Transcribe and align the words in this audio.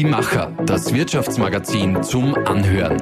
Die 0.00 0.06
Macher, 0.06 0.50
das 0.64 0.94
Wirtschaftsmagazin 0.94 2.02
zum 2.02 2.34
Anhören. 2.46 2.98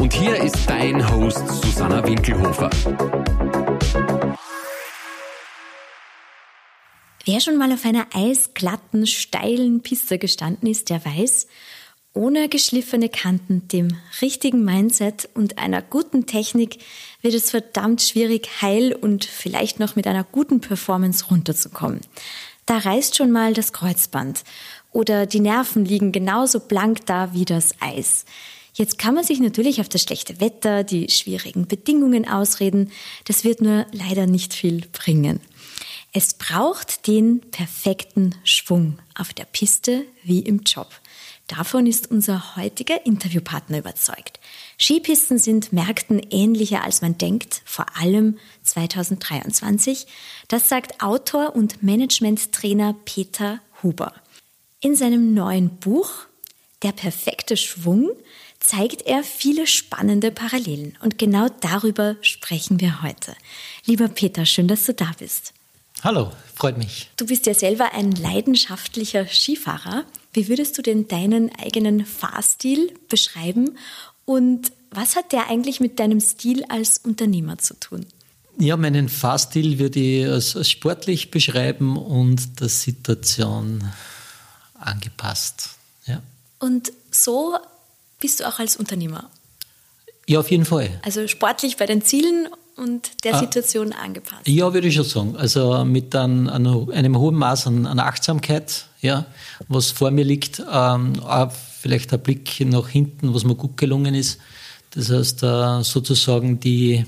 Und 0.00 0.14
hier 0.14 0.36
ist 0.36 0.56
dein 0.66 1.06
Host 1.12 1.46
Susanna 1.46 2.02
Winkelhofer. 2.06 2.70
Wer 7.26 7.40
schon 7.40 7.58
mal 7.58 7.70
auf 7.70 7.84
einer 7.84 8.06
eisglatten, 8.14 9.06
steilen 9.06 9.82
Piste 9.82 10.16
gestanden 10.16 10.70
ist, 10.70 10.88
der 10.88 11.04
weiß, 11.04 11.48
ohne 12.16 12.48
geschliffene 12.48 13.08
Kanten, 13.08 13.68
dem 13.68 13.96
richtigen 14.20 14.64
Mindset 14.64 15.28
und 15.34 15.58
einer 15.58 15.82
guten 15.82 16.26
Technik 16.26 16.78
wird 17.22 17.34
es 17.34 17.50
verdammt 17.50 18.02
schwierig, 18.02 18.48
heil 18.62 18.94
und 18.94 19.24
vielleicht 19.24 19.78
noch 19.78 19.94
mit 19.94 20.06
einer 20.06 20.24
guten 20.24 20.60
Performance 20.60 21.26
runterzukommen. 21.26 22.00
Da 22.64 22.78
reißt 22.78 23.16
schon 23.16 23.30
mal 23.30 23.52
das 23.52 23.72
Kreuzband 23.72 24.42
oder 24.90 25.26
die 25.26 25.40
Nerven 25.40 25.84
liegen 25.84 26.10
genauso 26.10 26.58
blank 26.58 27.06
da 27.06 27.32
wie 27.34 27.44
das 27.44 27.74
Eis. 27.80 28.24
Jetzt 28.74 28.98
kann 28.98 29.14
man 29.14 29.24
sich 29.24 29.40
natürlich 29.40 29.80
auf 29.80 29.88
das 29.88 30.02
schlechte 30.02 30.40
Wetter, 30.40 30.84
die 30.84 31.08
schwierigen 31.10 31.66
Bedingungen 31.66 32.28
ausreden, 32.28 32.90
das 33.24 33.44
wird 33.44 33.60
nur 33.60 33.86
leider 33.92 34.26
nicht 34.26 34.52
viel 34.52 34.82
bringen. 34.92 35.40
Es 36.12 36.34
braucht 36.34 37.06
den 37.06 37.40
perfekten 37.50 38.34
Schwung 38.42 38.98
auf 39.14 39.32
der 39.32 39.44
Piste 39.44 40.04
wie 40.24 40.40
im 40.40 40.60
Job. 40.60 40.88
Davon 41.46 41.86
ist 41.86 42.10
unser 42.10 42.56
heutiger 42.56 43.06
Interviewpartner 43.06 43.78
überzeugt. 43.78 44.40
Skipisten 44.80 45.38
sind 45.38 45.72
Märkten 45.72 46.18
ähnlicher 46.30 46.82
als 46.82 47.02
man 47.02 47.18
denkt, 47.18 47.62
vor 47.64 47.86
allem 47.96 48.38
2023. 48.64 50.06
Das 50.48 50.68
sagt 50.68 51.02
Autor 51.02 51.54
und 51.54 51.84
Managementtrainer 51.84 52.96
Peter 53.04 53.60
Huber. 53.82 54.12
In 54.80 54.96
seinem 54.96 55.34
neuen 55.34 55.70
Buch 55.76 56.10
Der 56.82 56.92
perfekte 56.92 57.56
Schwung 57.56 58.10
zeigt 58.60 59.02
er 59.02 59.22
viele 59.22 59.66
spannende 59.66 60.30
Parallelen. 60.30 60.98
Und 61.00 61.16
genau 61.16 61.48
darüber 61.60 62.16
sprechen 62.20 62.80
wir 62.80 63.02
heute. 63.02 63.34
Lieber 63.86 64.08
Peter, 64.08 64.44
schön, 64.44 64.68
dass 64.68 64.84
du 64.84 64.94
da 64.94 65.12
bist. 65.18 65.54
Hallo, 66.02 66.30
freut 66.54 66.76
mich. 66.76 67.08
Du 67.16 67.26
bist 67.26 67.46
ja 67.46 67.54
selber 67.54 67.94
ein 67.94 68.12
leidenschaftlicher 68.12 69.26
Skifahrer. 69.26 70.04
Wie 70.36 70.48
würdest 70.48 70.76
du 70.76 70.82
denn 70.82 71.08
deinen 71.08 71.50
eigenen 71.56 72.04
Fahrstil 72.04 72.92
beschreiben 73.08 73.78
und 74.26 74.70
was 74.90 75.16
hat 75.16 75.32
der 75.32 75.48
eigentlich 75.48 75.80
mit 75.80 75.98
deinem 75.98 76.20
Stil 76.20 76.62
als 76.68 76.98
Unternehmer 76.98 77.56
zu 77.56 77.72
tun? 77.80 78.04
Ja, 78.58 78.76
meinen 78.76 79.08
Fahrstil 79.08 79.78
würde 79.78 79.98
ich 79.98 80.26
als, 80.28 80.68
sportlich 80.68 81.30
beschreiben 81.30 81.96
und 81.96 82.60
der 82.60 82.68
Situation 82.68 83.90
angepasst. 84.74 85.70
Ja. 86.04 86.22
Und 86.58 86.92
so 87.10 87.56
bist 88.20 88.40
du 88.40 88.48
auch 88.48 88.58
als 88.58 88.76
Unternehmer? 88.76 89.30
Ja, 90.26 90.40
auf 90.40 90.50
jeden 90.50 90.66
Fall. 90.66 91.00
Also 91.02 91.28
sportlich 91.28 91.78
bei 91.78 91.86
den 91.86 92.02
Zielen 92.02 92.48
und 92.76 93.24
der 93.24 93.34
ah. 93.34 93.38
Situation 93.38 93.92
ah, 93.92 94.02
angepasst. 94.02 94.46
Ja, 94.46 94.72
würde 94.74 94.88
ich 94.88 94.94
schon 94.94 95.04
sagen. 95.04 95.36
Also 95.36 95.84
mit 95.84 96.14
einem, 96.14 96.48
einem 96.48 97.18
hohen 97.18 97.36
Maß 97.36 97.68
an, 97.68 97.86
an, 97.86 97.98
Achtsamkeit, 97.98 98.86
ja, 99.06 99.26
was 99.68 99.90
vor 99.90 100.10
mir 100.10 100.24
liegt, 100.24 100.60
ähm, 100.70 101.20
auch 101.20 101.52
vielleicht 101.80 102.12
ein 102.12 102.20
Blick 102.20 102.60
nach 102.60 102.88
hinten, 102.88 103.32
was 103.32 103.44
mir 103.44 103.54
gut 103.54 103.76
gelungen 103.76 104.14
ist. 104.14 104.38
Das 104.90 105.10
heißt, 105.10 105.42
äh, 105.42 105.82
sozusagen 105.82 106.58
die, 106.58 107.04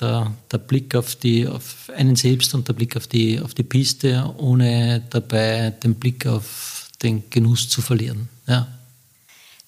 der, 0.00 0.32
der 0.50 0.58
Blick 0.58 0.94
auf, 0.94 1.16
die, 1.16 1.46
auf 1.46 1.90
einen 1.96 2.16
selbst 2.16 2.54
und 2.54 2.68
der 2.68 2.74
Blick 2.74 2.96
auf 2.96 3.06
die, 3.06 3.40
auf 3.40 3.54
die 3.54 3.62
Piste, 3.62 4.32
ohne 4.38 5.02
dabei 5.10 5.70
den 5.70 5.94
Blick 5.94 6.26
auf 6.26 6.88
den 7.02 7.24
Genuss 7.30 7.68
zu 7.68 7.82
verlieren. 7.82 8.28
Ja. 8.46 8.68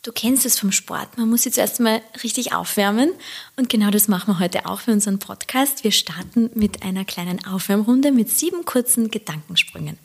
Du 0.03 0.13
kennst 0.13 0.47
es 0.47 0.57
vom 0.57 0.71
Sport. 0.71 1.19
Man 1.19 1.29
muss 1.29 1.45
jetzt 1.45 1.59
erstmal 1.59 2.01
richtig 2.23 2.55
aufwärmen. 2.55 3.11
Und 3.57 3.69
genau 3.69 3.91
das 3.91 4.07
machen 4.07 4.35
wir 4.35 4.39
heute 4.39 4.67
auch 4.67 4.79
für 4.79 4.93
unseren 4.93 5.19
Podcast. 5.19 5.83
Wir 5.83 5.91
starten 5.91 6.49
mit 6.55 6.85
einer 6.85 7.05
kleinen 7.05 7.45
Aufwärmrunde 7.45 8.13
mit 8.13 8.31
sieben 8.31 8.65
kurzen 8.65 9.11
Gedankensprüngen. 9.11 9.99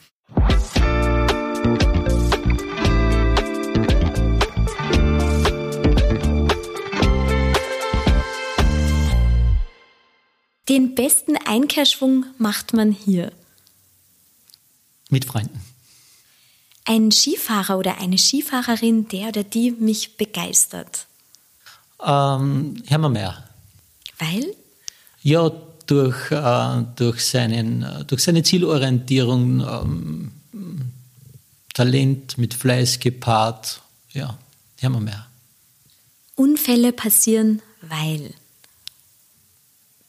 Den 10.69 10.95
besten 10.95 11.35
Einkehrschwung 11.45 12.25
macht 12.37 12.73
man 12.73 12.91
hier. 12.91 13.31
Mit 15.09 15.25
Freunden 15.25 15.59
ein 16.91 17.11
Skifahrer 17.11 17.77
oder 17.77 17.99
eine 17.99 18.17
Skifahrerin, 18.17 19.07
der 19.07 19.29
oder 19.29 19.43
die 19.43 19.71
mich 19.71 20.17
begeistert? 20.17 21.07
Ähm, 22.03 22.83
Hermann 22.87 23.13
Mayer. 23.13 23.43
Weil? 24.17 24.55
Ja, 25.21 25.51
durch, 25.87 26.31
äh, 26.31 26.83
durch, 26.95 27.25
seinen, 27.25 27.85
durch 28.07 28.23
seine 28.23 28.43
Zielorientierung, 28.43 29.61
ähm, 29.61 30.31
Talent 31.73 32.37
mit 32.37 32.53
Fleiß 32.53 32.99
gepaart. 32.99 33.81
Ja, 34.11 34.37
Hermann 34.79 35.05
Mayer. 35.05 35.27
Unfälle 36.35 36.91
passieren, 36.91 37.61
weil? 37.81 38.33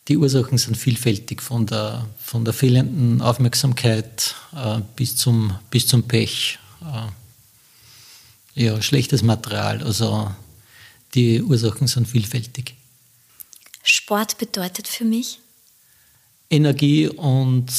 Die 0.08 0.16
Ursachen 0.16 0.58
sind 0.58 0.76
vielfältig, 0.76 1.40
von 1.40 1.66
der, 1.66 2.06
von 2.18 2.44
der 2.44 2.52
fehlenden 2.52 3.22
Aufmerksamkeit 3.22 4.34
äh, 4.54 4.80
bis, 4.96 5.16
zum, 5.16 5.56
bis 5.70 5.86
zum 5.86 6.02
Pech 6.08 6.58
äh, 6.80 8.64
ja, 8.64 8.82
schlechtes 8.82 9.22
Material. 9.22 9.82
Also 9.82 10.34
die 11.14 11.42
Ursachen 11.42 11.86
sind 11.86 12.08
vielfältig. 12.08 12.74
Sport 13.84 14.38
bedeutet 14.38 14.88
für 14.88 15.04
mich? 15.04 15.41
Energie 16.52 17.08
und 17.08 17.72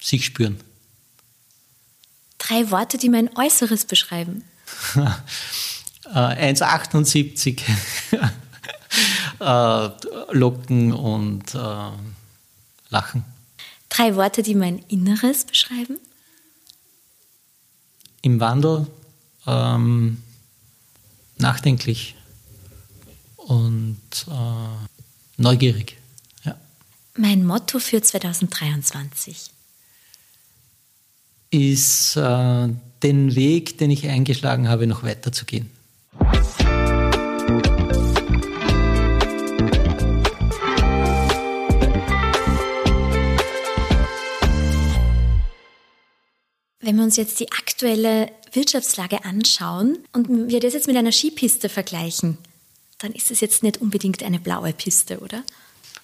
sich 0.00 0.24
spüren. 0.24 0.60
Drei 2.38 2.70
Worte, 2.70 2.98
die 2.98 3.08
mein 3.08 3.30
Äußeres 3.36 3.84
beschreiben. 3.84 4.44
1,78 6.04 7.60
äh, 9.40 9.90
Locken 10.32 10.92
und 10.92 11.54
äh, 11.54 11.90
Lachen. 12.88 13.24
Drei 13.88 14.16
Worte, 14.16 14.42
die 14.42 14.56
mein 14.56 14.78
Inneres 14.88 15.44
beschreiben? 15.44 15.98
im 18.22 18.40
Wandel, 18.40 18.86
ähm, 19.46 20.22
nachdenklich 21.38 22.16
und 23.36 23.98
äh, 24.28 25.40
neugierig. 25.40 25.96
Mein 27.16 27.44
Motto 27.44 27.80
für 27.80 28.00
2023 28.00 29.50
ist, 31.50 32.16
äh, 32.16 32.68
den 33.02 33.34
Weg, 33.34 33.78
den 33.78 33.90
ich 33.90 34.06
eingeschlagen 34.06 34.68
habe, 34.68 34.86
noch 34.86 35.02
weiterzugehen. 35.02 35.70
Wenn 46.78 46.96
wir 46.96 47.02
uns 47.02 47.16
jetzt 47.16 47.40
die 47.40 47.50
aktuelle 47.50 48.30
Wirtschaftslage 48.52 49.24
anschauen 49.24 49.98
und 50.12 50.48
wir 50.48 50.60
das 50.60 50.74
jetzt 50.74 50.86
mit 50.86 50.96
einer 50.96 51.12
Skipiste 51.12 51.68
vergleichen, 51.68 52.38
dann 52.98 53.12
ist 53.12 53.32
es 53.32 53.40
jetzt 53.40 53.64
nicht 53.64 53.78
unbedingt 53.78 54.22
eine 54.22 54.38
blaue 54.38 54.72
Piste, 54.72 55.18
oder? 55.18 55.42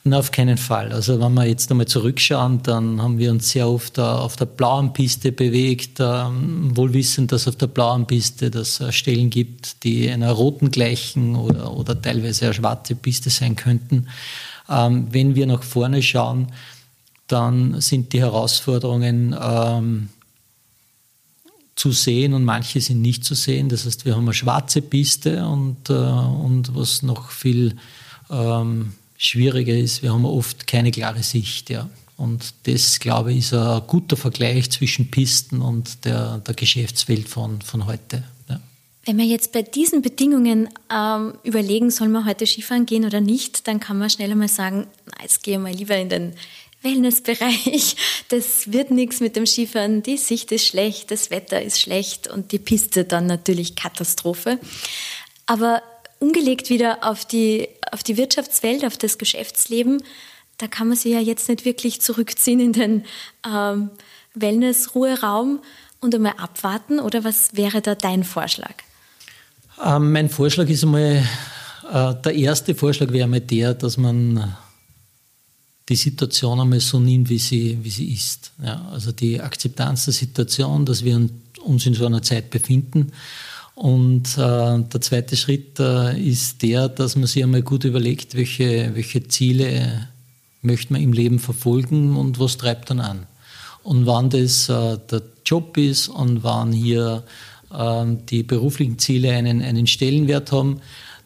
Na, 0.08 0.20
auf 0.20 0.30
keinen 0.30 0.56
Fall. 0.56 0.92
Also 0.92 1.20
wenn 1.20 1.34
wir 1.34 1.46
jetzt 1.46 1.68
nochmal 1.68 1.88
zurückschauen, 1.88 2.62
dann 2.62 3.02
haben 3.02 3.18
wir 3.18 3.32
uns 3.32 3.50
sehr 3.50 3.68
oft 3.68 3.98
auf 3.98 4.36
der 4.36 4.46
blauen 4.46 4.92
Piste 4.92 5.32
bewegt, 5.32 5.98
ähm, 5.98 6.76
wohl 6.76 6.94
wissend, 6.94 7.32
dass 7.32 7.48
auf 7.48 7.56
der 7.56 7.66
blauen 7.66 8.06
Piste 8.06 8.52
das 8.52 8.80
Stellen 8.94 9.30
gibt, 9.30 9.82
die 9.82 10.08
einer 10.08 10.30
roten 10.30 10.70
gleichen 10.70 11.34
oder, 11.34 11.76
oder 11.76 12.00
teilweise 12.00 12.44
eine 12.44 12.54
schwarze 12.54 12.94
Piste 12.94 13.30
sein 13.30 13.56
könnten. 13.56 14.06
Ähm, 14.68 15.08
wenn 15.10 15.34
wir 15.34 15.48
nach 15.48 15.64
vorne 15.64 16.00
schauen, 16.04 16.52
dann 17.26 17.80
sind 17.80 18.12
die 18.12 18.20
Herausforderungen 18.20 19.34
ähm, 19.36 20.10
zu 21.74 21.90
sehen 21.90 22.32
und 22.32 22.44
manche 22.44 22.80
sind 22.80 23.02
nicht 23.02 23.24
zu 23.24 23.34
sehen. 23.34 23.68
Das 23.68 23.84
heißt, 23.84 24.04
wir 24.04 24.14
haben 24.14 24.22
eine 24.22 24.34
schwarze 24.34 24.82
Piste 24.82 25.44
und, 25.44 25.90
äh, 25.90 25.94
und 25.94 26.76
was 26.76 27.02
noch 27.02 27.30
viel 27.30 27.74
ähm, 28.30 28.92
schwieriger 29.18 29.76
ist, 29.76 30.02
wir 30.02 30.12
haben 30.12 30.24
oft 30.24 30.66
keine 30.66 30.90
klare 30.90 31.22
Sicht. 31.22 31.70
Ja. 31.70 31.88
Und 32.16 32.54
das, 32.64 32.98
glaube 32.98 33.32
ich, 33.32 33.38
ist 33.38 33.54
ein 33.54 33.82
guter 33.86 34.16
Vergleich 34.16 34.70
zwischen 34.70 35.10
Pisten 35.10 35.60
und 35.60 36.04
der, 36.04 36.38
der 36.38 36.54
Geschäftswelt 36.54 37.28
von, 37.28 37.60
von 37.60 37.86
heute. 37.86 38.24
Ja. 38.48 38.60
Wenn 39.04 39.18
wir 39.18 39.26
jetzt 39.26 39.52
bei 39.52 39.62
diesen 39.62 40.02
Bedingungen 40.02 40.68
ähm, 40.90 41.34
überlegen, 41.44 41.90
soll 41.90 42.08
man 42.08 42.24
heute 42.24 42.46
Skifahren 42.46 42.86
gehen 42.86 43.04
oder 43.04 43.20
nicht, 43.20 43.68
dann 43.68 43.80
kann 43.80 43.98
man 43.98 44.08
schnell 44.08 44.30
einmal 44.30 44.48
sagen, 44.48 44.86
na, 45.06 45.22
jetzt 45.22 45.42
gehe 45.42 45.58
mal 45.58 45.72
lieber 45.72 45.96
in 45.96 46.08
den 46.08 46.32
Wellnessbereich, 46.82 47.96
das 48.28 48.72
wird 48.72 48.90
nichts 48.90 49.20
mit 49.20 49.36
dem 49.36 49.46
Skifahren, 49.46 50.02
die 50.02 50.16
Sicht 50.16 50.52
ist 50.52 50.66
schlecht, 50.66 51.10
das 51.10 51.30
Wetter 51.30 51.60
ist 51.60 51.80
schlecht 51.80 52.28
und 52.28 52.52
die 52.52 52.58
Piste 52.58 53.04
dann 53.04 53.26
natürlich 53.26 53.76
Katastrophe. 53.76 54.58
Aber 55.46 55.82
umgelegt 56.18 56.70
wieder 56.70 56.98
auf 57.02 57.24
die, 57.24 57.68
auf 57.92 58.02
die 58.02 58.16
Wirtschaftswelt, 58.16 58.84
auf 58.84 58.96
das 58.96 59.18
Geschäftsleben, 59.18 60.02
da 60.58 60.66
kann 60.66 60.88
man 60.88 60.96
sich 60.96 61.12
ja 61.12 61.20
jetzt 61.20 61.48
nicht 61.48 61.64
wirklich 61.64 62.00
zurückziehen 62.00 62.60
in 62.60 62.72
den 62.72 63.04
ähm, 63.46 63.90
Wellness-Ruheraum 64.34 65.60
und 66.00 66.14
einmal 66.14 66.34
abwarten. 66.38 66.98
Oder 66.98 67.24
was 67.24 67.56
wäre 67.56 67.82
da 67.82 67.94
dein 67.94 68.24
Vorschlag? 68.24 68.74
Ähm, 69.84 70.12
mein 70.12 70.30
Vorschlag 70.30 70.68
ist 70.68 70.82
einmal, 70.82 71.22
äh, 71.92 72.14
der 72.24 72.34
erste 72.34 72.74
Vorschlag 72.74 73.12
wäre 73.12 73.24
einmal 73.24 73.42
der, 73.42 73.74
dass 73.74 73.98
man 73.98 74.56
die 75.88 75.96
Situation 75.96 76.58
einmal 76.58 76.80
so 76.80 76.98
nimmt, 76.98 77.28
wie 77.28 77.38
sie, 77.38 77.78
wie 77.82 77.90
sie 77.90 78.12
ist. 78.12 78.52
Ja, 78.62 78.88
also 78.90 79.12
die 79.12 79.40
Akzeptanz 79.40 80.06
der 80.06 80.14
Situation, 80.14 80.86
dass 80.86 81.04
wir 81.04 81.28
uns 81.62 81.86
in 81.86 81.94
so 81.94 82.06
einer 82.06 82.22
Zeit 82.22 82.50
befinden 82.50 83.12
und 83.76 84.38
äh, 84.38 84.78
der 84.82 85.00
zweite 85.02 85.36
Schritt 85.36 85.78
äh, 85.78 86.18
ist 86.18 86.62
der, 86.62 86.88
dass 86.88 87.14
man 87.14 87.26
sich 87.26 87.44
einmal 87.44 87.60
gut 87.60 87.84
überlegt, 87.84 88.34
welche, 88.34 88.94
welche 88.94 89.28
Ziele 89.28 90.08
möchte 90.62 90.94
man 90.94 91.02
im 91.02 91.12
Leben 91.12 91.38
verfolgen 91.38 92.16
und 92.16 92.40
was 92.40 92.56
treibt 92.56 92.88
dann 92.88 93.00
an. 93.00 93.26
Und 93.82 94.06
wann 94.06 94.30
das 94.30 94.70
äh, 94.70 94.96
der 95.10 95.20
Job 95.44 95.76
ist 95.76 96.08
und 96.08 96.42
wann 96.42 96.72
hier 96.72 97.22
ähm, 97.70 98.24
die 98.24 98.44
beruflichen 98.44 98.98
Ziele 98.98 99.32
einen, 99.32 99.60
einen 99.60 99.86
Stellenwert 99.86 100.52
haben, 100.52 100.80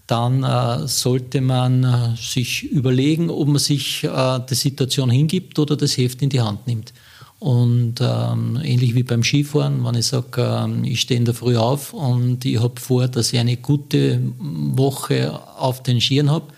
dann 0.09 0.43
äh, 0.43 0.89
sollte 0.89 1.41
man 1.41 1.85
äh, 1.85 2.17
sich 2.17 2.65
überlegen, 2.65 3.31
ob 3.31 3.47
man 3.47 3.59
sich 3.59 4.03
äh, 4.03 4.09
der 4.09 4.57
Situation 4.57 5.09
hingibt 5.09 5.57
oder 5.61 5.77
das 5.77 5.97
Heft 5.97 6.21
in 6.21 6.31
die 6.31 6.41
Hand 6.41 6.67
nimmt. 6.67 6.93
Und 7.41 7.95
ähm, 8.03 8.61
ähnlich 8.63 8.95
wie 8.95 9.03
beim 9.03 9.25
Skifahren, 9.25 9.83
wenn 9.83 9.95
ich 9.95 10.07
sage, 10.07 10.43
ähm, 10.43 10.85
ich 10.85 11.01
stehe 11.01 11.19
in 11.19 11.25
der 11.25 11.33
Früh 11.33 11.57
auf 11.57 11.95
und 11.95 12.45
ich 12.45 12.61
habe 12.61 12.79
vor, 12.79 13.09
dass 13.09 13.33
ich 13.33 13.39
eine 13.39 13.57
gute 13.57 14.21
Woche 14.39 15.41
auf 15.57 15.83
den 15.83 16.03
Skiern 16.03 16.31
habe, 16.31 16.49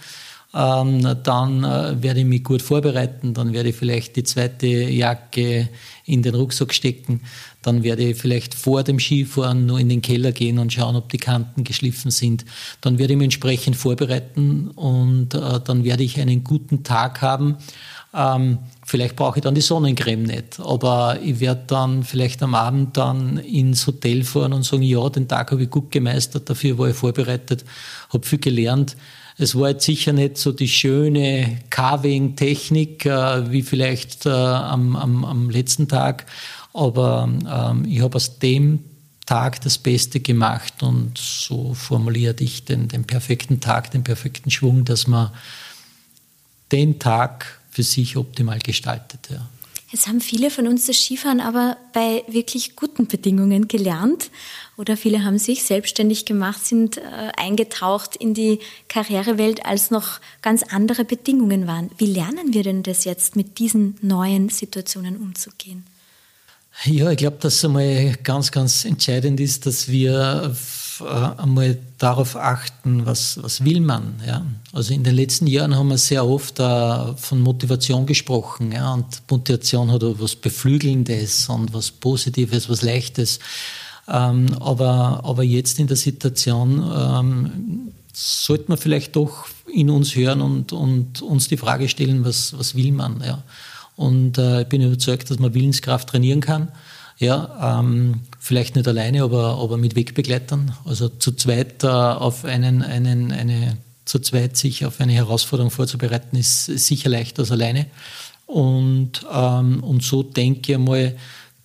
ähm, 0.54 1.16
dann 1.22 1.62
äh, 1.62 2.02
werde 2.02 2.20
ich 2.20 2.26
mich 2.26 2.42
gut 2.42 2.62
vorbereiten, 2.62 3.32
dann 3.32 3.52
werde 3.52 3.68
ich 3.68 3.76
vielleicht 3.76 4.16
die 4.16 4.24
zweite 4.24 4.66
Jacke 4.66 5.68
in 6.04 6.22
den 6.22 6.34
Rucksack 6.34 6.74
stecken, 6.74 7.20
dann 7.62 7.84
werde 7.84 8.02
ich 8.02 8.16
vielleicht 8.18 8.54
vor 8.54 8.82
dem 8.82 8.98
Skifahren 8.98 9.64
nur 9.66 9.78
in 9.78 9.88
den 9.88 10.02
Keller 10.02 10.32
gehen 10.32 10.58
und 10.58 10.72
schauen, 10.72 10.96
ob 10.96 11.08
die 11.10 11.18
Kanten 11.18 11.62
geschliffen 11.62 12.10
sind. 12.10 12.44
Dann 12.80 12.98
werde 12.98 13.12
ich 13.12 13.18
mich 13.18 13.26
entsprechend 13.26 13.76
vorbereiten 13.76 14.68
und 14.68 15.34
äh, 15.34 15.60
dann 15.64 15.84
werde 15.84 16.02
ich 16.02 16.20
einen 16.20 16.42
guten 16.42 16.82
Tag 16.82 17.22
haben. 17.22 17.56
Ähm, 18.14 18.58
vielleicht 18.84 19.16
brauche 19.16 19.38
ich 19.38 19.42
dann 19.42 19.54
die 19.54 19.62
Sonnencreme 19.62 20.24
nicht, 20.24 20.60
aber 20.60 21.18
ich 21.22 21.40
werde 21.40 21.62
dann 21.66 22.04
vielleicht 22.04 22.42
am 22.42 22.54
Abend 22.54 22.96
dann 22.98 23.38
ins 23.38 23.86
Hotel 23.86 24.22
fahren 24.22 24.52
und 24.52 24.64
sagen, 24.64 24.82
ja, 24.82 25.08
den 25.08 25.28
Tag 25.28 25.50
habe 25.50 25.62
ich 25.62 25.70
gut 25.70 25.90
gemeistert, 25.90 26.50
dafür 26.50 26.76
war 26.76 26.88
ich 26.88 26.96
vorbereitet, 26.96 27.64
habe 28.12 28.26
viel 28.26 28.38
gelernt. 28.38 28.96
Es 29.38 29.58
war 29.58 29.70
jetzt 29.70 29.86
sicher 29.86 30.12
nicht 30.12 30.36
so 30.36 30.52
die 30.52 30.68
schöne 30.68 31.60
Carving-Technik 31.70 33.06
äh, 33.06 33.50
wie 33.50 33.62
vielleicht 33.62 34.26
äh, 34.26 34.30
am, 34.30 34.94
am, 34.94 35.24
am 35.24 35.48
letzten 35.48 35.88
Tag, 35.88 36.26
aber 36.74 37.30
ähm, 37.50 37.86
ich 37.86 38.02
habe 38.02 38.16
aus 38.16 38.38
dem 38.38 38.80
Tag 39.24 39.62
das 39.62 39.78
Beste 39.78 40.20
gemacht 40.20 40.82
und 40.82 41.16
so 41.16 41.72
formulierte 41.72 42.44
ich 42.44 42.66
den, 42.66 42.88
den 42.88 43.04
perfekten 43.04 43.60
Tag, 43.60 43.90
den 43.90 44.04
perfekten 44.04 44.50
Schwung, 44.50 44.84
dass 44.84 45.06
man 45.06 45.30
den 46.72 46.98
Tag 46.98 47.61
für 47.72 47.82
sich 47.82 48.16
optimal 48.16 48.60
gestaltet. 48.60 49.28
Ja. 49.30 49.48
Es 49.94 50.06
haben 50.06 50.20
viele 50.20 50.50
von 50.50 50.68
uns 50.68 50.86
das 50.86 50.96
Skifahren 50.96 51.40
aber 51.40 51.76
bei 51.92 52.24
wirklich 52.26 52.76
guten 52.76 53.08
Bedingungen 53.08 53.68
gelernt 53.68 54.30
oder 54.78 54.96
viele 54.96 55.24
haben 55.24 55.38
sich 55.38 55.64
selbstständig 55.64 56.24
gemacht, 56.24 56.64
sind 56.64 56.96
äh, 56.96 57.00
eingetaucht 57.36 58.16
in 58.16 58.32
die 58.32 58.58
Karrierewelt, 58.88 59.66
als 59.66 59.90
noch 59.90 60.20
ganz 60.40 60.62
andere 60.62 61.04
Bedingungen 61.04 61.66
waren. 61.66 61.90
Wie 61.98 62.06
lernen 62.06 62.54
wir 62.54 62.62
denn 62.62 62.82
das 62.82 63.04
jetzt, 63.04 63.36
mit 63.36 63.58
diesen 63.58 63.96
neuen 64.00 64.48
Situationen 64.48 65.18
umzugehen? 65.18 65.84
Ja, 66.84 67.10
ich 67.10 67.18
glaube, 67.18 67.36
dass 67.40 67.64
einmal 67.64 68.14
ganz, 68.22 68.50
ganz 68.50 68.84
entscheidend 68.84 69.38
ist, 69.40 69.66
dass 69.66 69.88
wir 69.88 70.54
äh, 71.00 71.40
einmal 71.40 71.78
darauf 71.98 72.36
achten, 72.36 73.06
was, 73.06 73.42
was 73.42 73.64
will 73.64 73.80
man. 73.80 74.20
Ja? 74.26 74.44
Also 74.72 74.92
in 74.92 75.04
den 75.04 75.14
letzten 75.14 75.46
Jahren 75.46 75.76
haben 75.76 75.88
wir 75.88 75.98
sehr 75.98 76.26
oft 76.26 76.58
uh, 76.60 77.14
von 77.16 77.40
Motivation 77.40 78.06
gesprochen. 78.06 78.72
Ja? 78.72 78.94
Und 78.94 79.22
Motivation 79.30 79.92
hat 79.92 80.02
was 80.02 80.34
Beflügelndes 80.34 81.48
und 81.48 81.72
was 81.72 81.90
Positives, 81.90 82.68
was 82.68 82.82
Leichtes. 82.82 83.38
Ähm, 84.08 84.46
aber, 84.58 85.20
aber 85.24 85.44
jetzt 85.44 85.78
in 85.78 85.86
der 85.86 85.96
Situation 85.96 86.82
ähm, 86.96 87.92
sollte 88.12 88.64
man 88.68 88.78
vielleicht 88.78 89.14
doch 89.14 89.46
in 89.72 89.88
uns 89.90 90.16
hören 90.16 90.40
und, 90.40 90.72
und 90.72 91.22
uns 91.22 91.48
die 91.48 91.56
Frage 91.56 91.88
stellen, 91.88 92.24
was, 92.24 92.58
was 92.58 92.74
will 92.74 92.92
man. 92.92 93.22
Ja? 93.24 93.42
Und 93.96 94.38
äh, 94.38 94.62
ich 94.62 94.68
bin 94.68 94.82
überzeugt, 94.82 95.30
dass 95.30 95.38
man 95.38 95.54
Willenskraft 95.54 96.08
trainieren 96.08 96.40
kann. 96.40 96.68
Ja, 97.18 97.78
ähm, 97.80 98.22
vielleicht 98.40 98.74
nicht 98.74 98.88
alleine, 98.88 99.22
aber, 99.22 99.58
aber 99.58 99.76
mit 99.76 99.94
Wegbegleitern. 99.94 100.72
Also 100.84 101.08
zu 101.08 101.32
zweit 101.32 101.84
äh, 101.84 101.86
auf 101.86 102.44
einen, 102.44 102.82
einen, 102.82 103.30
eine, 103.30 103.76
zu 104.04 104.18
zweit 104.18 104.56
sich 104.56 104.86
auf 104.86 105.00
eine 105.00 105.12
Herausforderung 105.12 105.70
vorzubereiten, 105.70 106.36
ist 106.36 106.66
sicher 106.66 107.10
leichter 107.10 107.42
als 107.42 107.52
alleine. 107.52 107.86
Und, 108.46 109.24
ähm, 109.32 109.82
und 109.84 110.02
so 110.02 110.22
denke 110.22 110.72
ich 110.72 110.78
mal, 110.78 111.16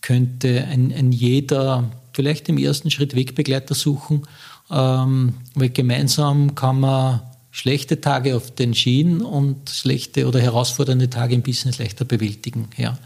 könnte 0.02 0.66
ein, 0.66 0.94
ein 0.94 1.12
jeder 1.12 1.90
vielleicht 2.14 2.50
im 2.50 2.58
ersten 2.58 2.92
Schritt 2.92 3.16
Wegbegleiter 3.16 3.76
suchen, 3.76 4.24
ähm, 4.72 5.36
weil 5.56 5.70
gemeinsam 5.70 6.56
kann 6.56 6.80
man 6.80 7.22
schlechte 7.58 8.00
Tage 8.00 8.36
auf 8.36 8.54
den 8.54 8.76
Schienen 8.76 9.22
und 9.22 9.72
schlechte 9.72 10.28
oder 10.28 10.40
herausfordernde 10.40 11.10
Tage 11.10 11.34
im 11.34 11.42
Business 11.42 11.80
leichter 11.80 12.06
bewältigen. 12.06 12.68
Ja. 12.78 13.00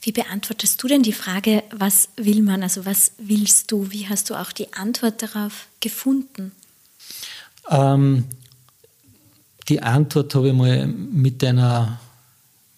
Wie 0.00 0.12
beantwortest 0.12 0.80
du 0.80 0.86
denn 0.86 1.02
die 1.02 1.12
Frage, 1.12 1.64
was 1.74 2.08
will 2.14 2.42
man, 2.42 2.62
also 2.62 2.86
was 2.86 3.12
willst 3.18 3.72
du? 3.72 3.90
Wie 3.90 4.08
hast 4.08 4.30
du 4.30 4.36
auch 4.36 4.52
die 4.52 4.72
Antwort 4.74 5.22
darauf 5.22 5.66
gefunden? 5.80 6.52
Ähm, 7.68 8.26
die 9.68 9.82
Antwort 9.82 10.32
habe 10.36 10.48
ich 10.48 10.54
mal 10.54 10.86
mit 10.86 11.42
einer, 11.42 11.98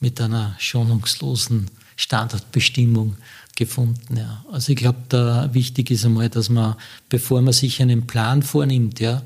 mit 0.00 0.18
einer 0.18 0.56
schonungslosen 0.58 1.70
Standardbestimmung 1.96 3.18
gefunden. 3.54 4.16
Ja. 4.16 4.42
Also 4.50 4.72
ich 4.72 4.78
glaube, 4.78 5.00
da 5.10 5.52
wichtig 5.52 5.90
ist 5.90 6.06
einmal, 6.06 6.30
dass 6.30 6.48
man, 6.48 6.76
bevor 7.10 7.42
man 7.42 7.52
sich 7.52 7.82
einen 7.82 8.06
Plan 8.06 8.42
vornimmt, 8.42 8.98
ja, 8.98 9.22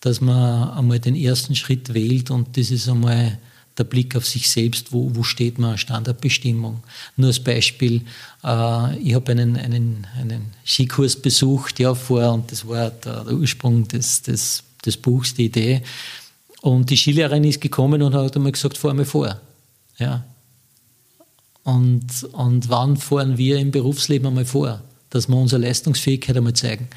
dass 0.00 0.20
man 0.20 0.70
einmal 0.70 0.98
den 0.98 1.14
ersten 1.14 1.54
Schritt 1.54 1.92
wählt 1.92 2.30
und 2.30 2.56
das 2.56 2.70
ist 2.70 2.88
einmal 2.88 3.38
der 3.78 3.84
Blick 3.84 4.16
auf 4.16 4.26
sich 4.26 4.50
selbst, 4.50 4.92
wo, 4.92 5.10
wo 5.14 5.22
steht 5.22 5.58
man, 5.58 5.78
Standardbestimmung. 5.78 6.82
Nur 7.16 7.28
als 7.28 7.40
Beispiel, 7.40 8.02
äh, 8.44 8.98
ich 8.98 9.14
habe 9.14 9.32
einen, 9.32 9.56
einen, 9.56 10.06
einen 10.18 10.52
Skikurs 10.66 11.16
besucht, 11.16 11.78
ja, 11.78 11.94
vor, 11.94 12.32
und 12.32 12.50
das 12.50 12.66
war 12.66 12.90
der, 12.90 13.24
der 13.24 13.34
Ursprung 13.34 13.86
des, 13.88 14.22
des, 14.22 14.62
des 14.84 14.96
Buchs, 14.96 15.34
die 15.34 15.46
Idee. 15.46 15.82
Und 16.60 16.90
die 16.90 16.96
Skilehrerin 16.96 17.44
ist 17.44 17.60
gekommen 17.60 18.02
und 18.02 18.14
hat 18.14 18.36
einmal 18.36 18.52
gesagt, 18.52 18.76
fahr 18.76 18.92
mal 18.92 19.04
vor. 19.04 19.40
Ja. 19.98 20.24
Und, 21.62 22.24
und 22.32 22.68
wann 22.68 22.96
fahren 22.96 23.38
wir 23.38 23.58
im 23.58 23.70
Berufsleben 23.70 24.26
einmal 24.26 24.44
vor? 24.44 24.82
Dass 25.10 25.28
wir 25.28 25.36
unsere 25.36 25.62
Leistungsfähigkeit 25.62 26.36
einmal 26.36 26.54
zeigen 26.54 26.88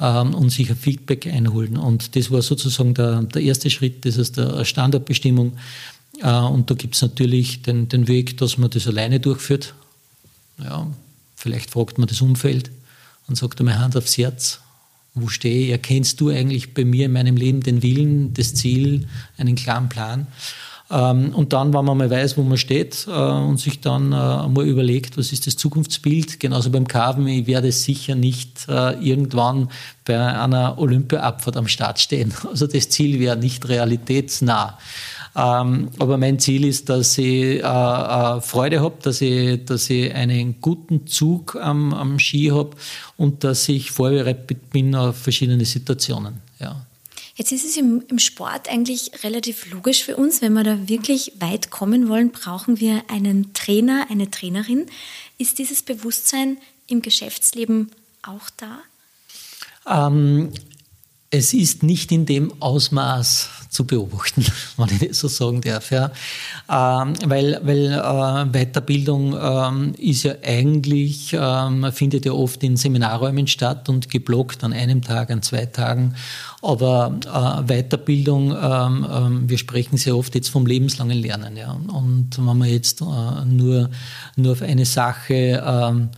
ähm, 0.00 0.34
und 0.34 0.50
sich 0.50 0.70
ein 0.70 0.76
Feedback 0.76 1.26
einholen. 1.26 1.76
Und 1.76 2.16
das 2.16 2.30
war 2.30 2.42
sozusagen 2.42 2.94
der, 2.94 3.22
der 3.22 3.42
erste 3.42 3.70
Schritt, 3.70 4.04
das 4.04 4.16
ist 4.16 4.36
der 4.36 4.64
Standardbestimmung. 4.64 5.56
Äh, 6.22 6.30
und 6.30 6.70
da 6.70 6.74
gibt 6.74 6.94
es 6.94 7.02
natürlich 7.02 7.62
den, 7.62 7.88
den 7.88 8.08
Weg, 8.08 8.36
dass 8.38 8.58
man 8.58 8.70
das 8.70 8.86
alleine 8.86 9.20
durchführt. 9.20 9.74
Ja, 10.62 10.86
vielleicht 11.34 11.70
fragt 11.70 11.98
man 11.98 12.08
das 12.08 12.20
Umfeld 12.20 12.70
und 13.26 13.36
sagt 13.36 13.60
einmal 13.60 13.78
Hand 13.78 13.96
aufs 13.96 14.16
Herz, 14.16 14.60
wo 15.14 15.28
stehe 15.28 15.64
ich? 15.66 15.70
Erkennst 15.70 16.20
du 16.20 16.28
eigentlich 16.28 16.74
bei 16.74 16.84
mir 16.84 17.06
in 17.06 17.12
meinem 17.12 17.36
Leben 17.36 17.62
den 17.62 17.82
Willen, 17.82 18.34
das 18.34 18.54
Ziel, 18.54 19.08
einen 19.38 19.54
klaren 19.54 19.88
Plan? 19.88 20.26
Ähm, 20.90 21.34
und 21.34 21.52
dann, 21.52 21.74
wenn 21.74 21.84
man 21.84 21.98
mal 21.98 22.10
weiß, 22.10 22.36
wo 22.36 22.42
man 22.42 22.58
steht 22.58 23.06
äh, 23.08 23.10
und 23.10 23.58
sich 23.58 23.80
dann 23.80 24.12
äh, 24.12 24.48
mal 24.48 24.66
überlegt, 24.66 25.18
was 25.18 25.32
ist 25.32 25.46
das 25.46 25.56
Zukunftsbild, 25.56 26.38
genauso 26.38 26.70
beim 26.70 26.86
Carven, 26.86 27.26
ich 27.26 27.46
werde 27.46 27.72
sicher 27.72 28.14
nicht 28.14 28.68
irgendwann 28.68 29.68
bei 30.04 30.18
einer 30.18 30.78
Olympiaabfahrt 30.78 31.56
am 31.56 31.68
Start 31.68 31.98
stehen. 31.98 32.32
Also 32.56 32.66
das 32.66 32.88
Ziel 32.88 33.18
wäre 33.20 33.36
nicht 33.36 33.68
realitätsnah. 33.68 34.78
Ähm, 35.36 35.90
aber 35.98 36.16
mein 36.16 36.38
Ziel 36.38 36.64
ist, 36.64 36.88
dass 36.88 37.18
ich 37.18 37.26
äh, 37.26 37.58
äh, 37.62 38.40
Freude 38.40 38.80
habe, 38.80 38.96
dass 39.02 39.20
ich, 39.20 39.62
dass 39.66 39.90
ich 39.90 40.14
einen 40.14 40.62
guten 40.62 41.06
Zug 41.06 41.56
am, 41.56 41.92
am 41.92 42.18
Ski 42.18 42.48
habe 42.48 42.70
und 43.18 43.44
dass 43.44 43.68
ich 43.68 43.90
vorbereitet 43.90 44.70
bin 44.70 44.94
auf 44.94 45.18
verschiedene 45.18 45.66
Situationen. 45.66 46.40
Ja. 46.58 46.85
Jetzt 47.36 47.52
ist 47.52 47.66
es 47.66 47.76
im, 47.76 48.02
im, 48.08 48.18
Sport 48.18 48.70
eigentlich 48.70 49.22
relativ 49.22 49.70
logisch 49.70 50.04
für 50.04 50.16
uns, 50.16 50.40
wenn 50.40 50.54
wir 50.54 50.64
da 50.64 50.88
wirklich 50.88 51.32
weit 51.38 51.70
kommen 51.70 52.08
wollen, 52.08 52.30
brauchen 52.30 52.80
wir 52.80 53.02
einen 53.08 53.52
Trainer, 53.52 54.06
eine 54.10 54.30
Trainerin. 54.30 54.86
Ist 55.36 55.58
dieses 55.58 55.82
Bewusstsein 55.82 56.56
im 56.86 57.02
Geschäftsleben 57.02 57.92
auch 58.22 58.48
da? 58.56 58.80
Ähm, 59.86 60.50
es 61.36 61.52
ist 61.52 61.82
nicht 61.82 62.12
in 62.12 62.26
dem 62.26 62.52
Ausmaß 62.60 63.50
zu 63.68 63.84
beobachten, 63.84 64.44
wenn 64.76 64.88
ich 64.88 65.08
das 65.08 65.20
so 65.20 65.28
sagen 65.28 65.60
darf. 65.60 65.90
Ja. 65.90 66.10
Ähm, 66.68 67.14
weil 67.26 67.60
weil 67.62 67.92
äh, 67.92 68.46
Weiterbildung 68.52 69.36
ähm, 69.38 69.92
ist 69.98 70.22
ja 70.22 70.34
eigentlich, 70.42 71.36
ähm, 71.38 71.90
findet 71.92 72.24
ja 72.24 72.32
oft 72.32 72.62
in 72.62 72.76
Seminarräumen 72.76 73.46
statt 73.46 73.88
und 73.88 74.08
geblockt 74.08 74.64
an 74.64 74.72
einem 74.72 75.02
Tag, 75.02 75.30
an 75.30 75.42
zwei 75.42 75.66
Tagen. 75.66 76.14
Aber 76.62 77.18
äh, 77.26 77.68
Weiterbildung, 77.68 78.52
ähm, 78.52 79.06
ähm, 79.10 79.48
wir 79.48 79.58
sprechen 79.58 79.98
sehr 79.98 80.16
oft 80.16 80.34
jetzt 80.34 80.48
vom 80.48 80.66
lebenslangen 80.66 81.18
Lernen. 81.18 81.56
Ja. 81.56 81.72
Und 81.72 82.30
wenn 82.38 82.44
man 82.44 82.68
jetzt 82.68 83.02
äh, 83.02 83.44
nur, 83.44 83.90
nur 84.36 84.52
auf 84.52 84.62
eine 84.62 84.86
Sache 84.86 86.08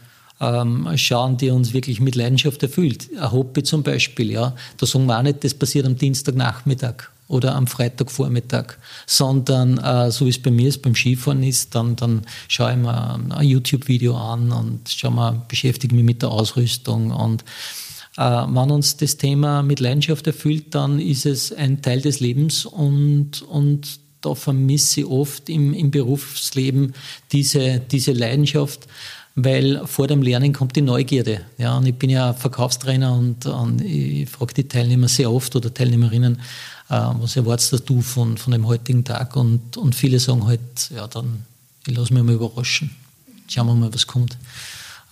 ähm, 0.40 0.88
schauen, 0.96 1.36
die 1.36 1.50
uns 1.50 1.72
wirklich 1.72 2.00
mit 2.00 2.14
Leidenschaft 2.14 2.62
erfüllt. 2.62 3.08
Ein 3.18 3.32
Hobby 3.32 3.62
zum 3.62 3.82
Beispiel, 3.82 4.30
ja. 4.30 4.54
Da 4.76 4.86
sagen 4.86 5.06
wir 5.06 5.18
auch 5.18 5.22
nicht, 5.22 5.44
das 5.44 5.54
passiert 5.54 5.86
am 5.86 5.96
Dienstagnachmittag 5.96 7.10
oder 7.28 7.54
am 7.54 7.66
Freitagvormittag, 7.66 8.74
sondern 9.06 9.78
äh, 9.78 10.10
so 10.10 10.24
wie 10.24 10.30
es 10.30 10.40
bei 10.40 10.50
mir 10.50 10.68
ist, 10.68 10.82
beim 10.82 10.94
Skifahren 10.94 11.42
ist, 11.42 11.74
dann, 11.74 11.94
dann 11.94 12.22
schaue 12.48 12.72
ich 12.72 12.78
mir 12.78 13.14
ein 13.30 13.46
YouTube-Video 13.46 14.16
an 14.16 14.50
und 14.50 14.88
schau 14.88 15.10
mal, 15.10 15.42
beschäftige 15.46 15.94
mich 15.94 16.04
mit 16.04 16.22
der 16.22 16.30
Ausrüstung 16.30 17.10
und 17.10 17.44
äh, 18.16 18.22
wenn 18.22 18.70
uns 18.70 18.96
das 18.96 19.18
Thema 19.18 19.62
mit 19.62 19.78
Leidenschaft 19.78 20.26
erfüllt, 20.26 20.74
dann 20.74 20.98
ist 20.98 21.26
es 21.26 21.52
ein 21.52 21.82
Teil 21.82 22.00
des 22.00 22.20
Lebens 22.20 22.64
und, 22.64 23.42
und 23.42 24.00
da 24.22 24.34
vermisse 24.34 25.00
ich 25.00 25.06
oft 25.06 25.48
im, 25.48 25.72
im 25.74 25.90
Berufsleben 25.90 26.94
diese, 27.30 27.78
diese 27.78 28.12
Leidenschaft, 28.12 28.88
weil 29.44 29.86
vor 29.86 30.06
dem 30.08 30.22
Lernen 30.22 30.52
kommt 30.52 30.74
die 30.74 30.82
Neugierde. 30.82 31.42
Ja, 31.58 31.76
und 31.78 31.86
ich 31.86 31.94
bin 31.94 32.10
ja 32.10 32.32
Verkaufstrainer 32.32 33.14
und, 33.14 33.46
und 33.46 33.80
ich 33.82 34.28
frage 34.28 34.54
die 34.54 34.66
Teilnehmer 34.66 35.08
sehr 35.08 35.30
oft 35.30 35.54
oder 35.54 35.72
Teilnehmerinnen, 35.72 36.34
äh, 36.90 37.00
was 37.20 37.36
erwartest 37.36 37.88
du 37.88 38.00
von, 38.00 38.36
von 38.36 38.52
dem 38.52 38.66
heutigen 38.66 39.04
Tag? 39.04 39.36
Und, 39.36 39.76
und 39.76 39.94
viele 39.94 40.18
sagen 40.18 40.46
halt, 40.46 40.90
ja, 40.94 41.06
dann 41.06 41.44
ich 41.86 41.96
lasse 41.96 42.12
mich 42.12 42.22
mal 42.22 42.34
überraschen. 42.34 42.90
Schauen 43.46 43.66
wir 43.66 43.74
mal, 43.74 43.94
was 43.94 44.06
kommt. 44.06 44.36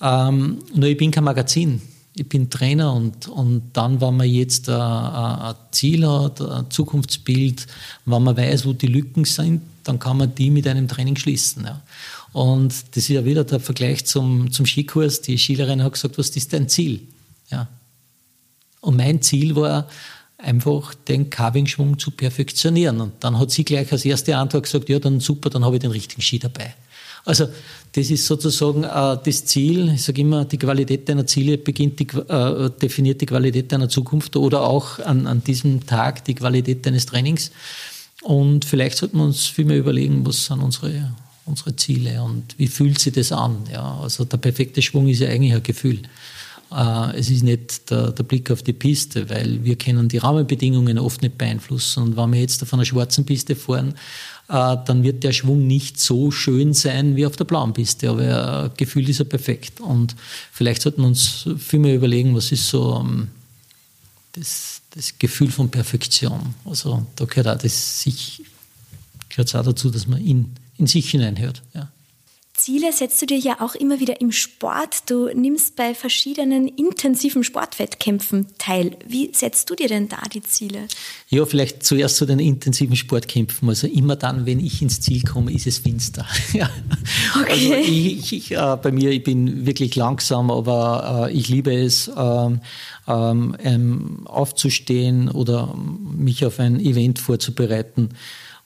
Ähm, 0.02 0.58
nur 0.74 0.88
ich 0.88 0.96
bin 0.96 1.10
kein 1.10 1.24
Magazin. 1.24 1.80
Ich 2.14 2.28
bin 2.28 2.50
Trainer 2.50 2.92
und, 2.92 3.28
und 3.28 3.70
dann, 3.74 4.00
wenn 4.00 4.16
man 4.16 4.28
jetzt 4.28 4.68
ein, 4.68 4.80
ein 4.80 5.54
Ziel 5.70 6.06
hat, 6.06 6.40
ein 6.40 6.70
Zukunftsbild, 6.70 7.66
wenn 8.06 8.22
man 8.22 8.36
weiß, 8.36 8.66
wo 8.66 8.72
die 8.72 8.86
Lücken 8.86 9.24
sind, 9.24 9.62
dann 9.88 9.98
kann 9.98 10.16
man 10.16 10.34
die 10.34 10.50
mit 10.50 10.66
einem 10.66 10.88
Training 10.88 11.16
schließen. 11.16 11.64
Ja. 11.64 11.82
Und 12.32 12.74
das 12.90 13.04
ist 13.04 13.08
ja 13.08 13.24
wieder 13.24 13.44
der 13.44 13.60
Vergleich 13.60 14.04
zum, 14.06 14.50
zum 14.50 14.66
Skikurs. 14.66 15.22
Die 15.22 15.38
Skilehrerin 15.38 15.82
hat 15.82 15.92
gesagt, 15.94 16.18
was 16.18 16.30
ist 16.30 16.52
dein 16.52 16.68
Ziel? 16.68 17.00
Ja. 17.50 17.68
Und 18.80 18.96
mein 18.96 19.22
Ziel 19.22 19.56
war, 19.56 19.88
einfach 20.38 20.94
den 20.94 21.30
Carving-Schwung 21.30 21.98
zu 21.98 22.10
perfektionieren. 22.10 23.00
Und 23.00 23.12
dann 23.20 23.38
hat 23.38 23.50
sie 23.50 23.64
gleich 23.64 23.90
als 23.92 24.04
erste 24.04 24.36
Antwort 24.36 24.64
gesagt, 24.64 24.88
ja, 24.88 24.98
dann 24.98 25.20
super, 25.20 25.50
dann 25.50 25.64
habe 25.64 25.76
ich 25.76 25.80
den 25.80 25.90
richtigen 25.90 26.22
Ski 26.22 26.38
dabei. 26.38 26.74
Also 27.24 27.48
das 27.92 28.10
ist 28.10 28.26
sozusagen 28.26 28.84
äh, 28.84 29.18
das 29.24 29.44
Ziel. 29.46 29.92
Ich 29.94 30.04
sage 30.04 30.20
immer, 30.20 30.44
die 30.44 30.58
Qualität 30.58 31.08
deiner 31.08 31.26
Ziele 31.26 31.58
beginnt 31.58 31.98
die, 31.98 32.06
äh, 32.06 32.70
definiert 32.80 33.20
die 33.20 33.26
Qualität 33.26 33.72
deiner 33.72 33.88
Zukunft 33.88 34.36
oder 34.36 34.62
auch 34.62 35.00
an, 35.00 35.26
an 35.26 35.42
diesem 35.42 35.86
Tag 35.86 36.24
die 36.24 36.34
Qualität 36.34 36.86
deines 36.86 37.06
Trainings. 37.06 37.50
Und 38.22 38.64
vielleicht 38.64 38.98
sollten 38.98 39.18
wir 39.18 39.24
uns 39.24 39.46
viel 39.46 39.64
mehr 39.64 39.78
überlegen, 39.78 40.26
was 40.26 40.46
sind 40.46 40.60
unsere 40.60 41.12
unsere 41.46 41.76
Ziele 41.76 42.22
und 42.22 42.58
wie 42.58 42.66
fühlt 42.66 42.98
sich 42.98 43.12
das 43.12 43.32
an? 43.32 43.64
Ja, 43.72 43.98
also 44.02 44.24
der 44.24 44.36
perfekte 44.36 44.82
Schwung 44.82 45.08
ist 45.08 45.20
ja 45.20 45.28
eigentlich 45.28 45.54
ein 45.54 45.62
Gefühl. 45.62 46.02
Äh, 46.72 47.16
es 47.16 47.30
ist 47.30 47.44
nicht 47.44 47.90
der, 47.90 48.10
der, 48.10 48.24
Blick 48.24 48.50
auf 48.50 48.62
die 48.62 48.72
Piste, 48.72 49.30
weil 49.30 49.64
wir 49.64 49.76
können 49.76 50.08
die 50.08 50.18
Rahmenbedingungen 50.18 50.98
oft 50.98 51.22
nicht 51.22 51.38
beeinflussen. 51.38 52.02
Und 52.02 52.16
wenn 52.16 52.32
wir 52.32 52.40
jetzt 52.40 52.62
auf 52.62 52.74
einer 52.74 52.84
schwarzen 52.84 53.24
Piste 53.24 53.54
fahren, 53.54 53.94
äh, 54.48 54.76
dann 54.84 55.04
wird 55.04 55.22
der 55.22 55.32
Schwung 55.32 55.66
nicht 55.66 56.00
so 56.00 56.32
schön 56.32 56.74
sein 56.74 57.14
wie 57.14 57.26
auf 57.26 57.36
der 57.36 57.44
blauen 57.44 57.72
Piste. 57.72 58.10
Aber 58.10 58.64
äh, 58.64 58.70
Gefühl 58.76 59.08
ist 59.08 59.18
ja 59.18 59.24
perfekt. 59.24 59.80
Und 59.80 60.16
vielleicht 60.50 60.82
sollten 60.82 61.02
wir 61.02 61.08
uns 61.08 61.48
viel 61.58 61.78
mehr 61.78 61.94
überlegen, 61.94 62.34
was 62.34 62.50
ist 62.50 62.68
so 62.68 63.00
ähm, 63.00 63.28
das, 64.32 64.75
das 64.96 65.16
Gefühl 65.18 65.52
von 65.52 65.70
Perfektion. 65.70 66.54
Also 66.64 67.06
da 67.14 67.26
gehört 67.26 67.46
auch 67.46 67.62
das 67.62 68.00
sich, 68.00 68.42
gehört 69.28 69.54
auch 69.54 69.62
dazu, 69.62 69.90
dass 69.90 70.08
man 70.08 70.20
in 70.20 70.50
in 70.78 70.86
sich 70.86 71.10
hineinhört. 71.10 71.62
Ja. 71.74 71.90
Ziele 72.66 72.92
setzt 72.92 73.22
du 73.22 73.26
dir 73.26 73.38
ja 73.38 73.60
auch 73.60 73.76
immer 73.76 74.00
wieder 74.00 74.20
im 74.20 74.32
Sport. 74.32 75.08
Du 75.08 75.26
nimmst 75.32 75.76
bei 75.76 75.94
verschiedenen 75.94 76.66
intensiven 76.66 77.44
Sportwettkämpfen 77.44 78.48
teil. 78.58 78.96
Wie 79.06 79.30
setzt 79.32 79.70
du 79.70 79.76
dir 79.76 79.86
denn 79.86 80.08
da 80.08 80.16
die 80.34 80.42
Ziele? 80.42 80.88
Ja, 81.28 81.46
vielleicht 81.46 81.84
zuerst 81.84 82.16
zu 82.16 82.26
den 82.26 82.40
intensiven 82.40 82.96
Sportkämpfen. 82.96 83.68
Also 83.68 83.86
immer 83.86 84.16
dann, 84.16 84.46
wenn 84.46 84.58
ich 84.58 84.82
ins 84.82 85.00
Ziel 85.00 85.22
komme, 85.22 85.52
ist 85.52 85.68
es 85.68 85.78
finster. 85.78 86.26
ja. 86.54 86.68
Okay. 87.40 87.52
Also 87.52 87.74
ich, 87.74 88.32
ich, 88.32 88.50
äh, 88.50 88.76
bei 88.82 88.90
mir, 88.90 89.12
ich 89.12 89.22
bin 89.22 89.64
wirklich 89.64 89.94
langsam, 89.94 90.50
aber 90.50 91.28
äh, 91.28 91.32
ich 91.32 91.46
liebe 91.48 91.72
es, 91.72 92.10
ähm, 92.16 92.60
ähm, 93.06 94.26
aufzustehen 94.26 95.30
oder 95.30 95.72
mich 95.76 96.44
auf 96.44 96.58
ein 96.58 96.80
Event 96.80 97.20
vorzubereiten 97.20 98.08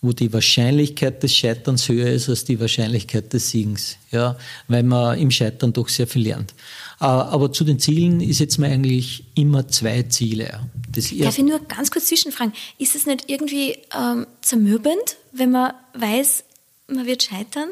wo 0.02 0.12
die 0.12 0.32
Wahrscheinlichkeit 0.32 1.22
des 1.22 1.34
Scheiterns 1.34 1.88
höher 1.88 2.08
ist 2.08 2.28
als 2.28 2.44
die 2.44 2.58
Wahrscheinlichkeit 2.58 3.32
des 3.32 3.50
Siegens, 3.50 3.96
ja, 4.10 4.36
weil 4.66 4.82
man 4.82 5.18
im 5.18 5.30
Scheitern 5.30 5.72
doch 5.72 5.88
sehr 5.88 6.06
viel 6.06 6.22
lernt. 6.22 6.54
Aber 6.98 7.52
zu 7.52 7.64
den 7.64 7.78
Zielen 7.78 8.20
ist 8.20 8.40
jetzt 8.40 8.58
mal 8.58 8.70
eigentlich 8.70 9.24
immer 9.34 9.68
zwei 9.68 10.02
Ziele. 10.04 10.60
Das 10.90 11.10
Darf 11.16 11.38
ich 11.38 11.44
nur 11.44 11.60
ganz 11.60 11.90
kurz 11.90 12.06
zwischenfragen? 12.06 12.52
Ist 12.78 12.94
es 12.94 13.06
nicht 13.06 13.24
irgendwie 13.28 13.76
ähm, 13.94 14.26
zermürbend, 14.42 15.16
wenn 15.32 15.50
man 15.50 15.72
weiß, 15.94 16.44
man 16.88 17.06
wird 17.06 17.22
scheitern? 17.22 17.68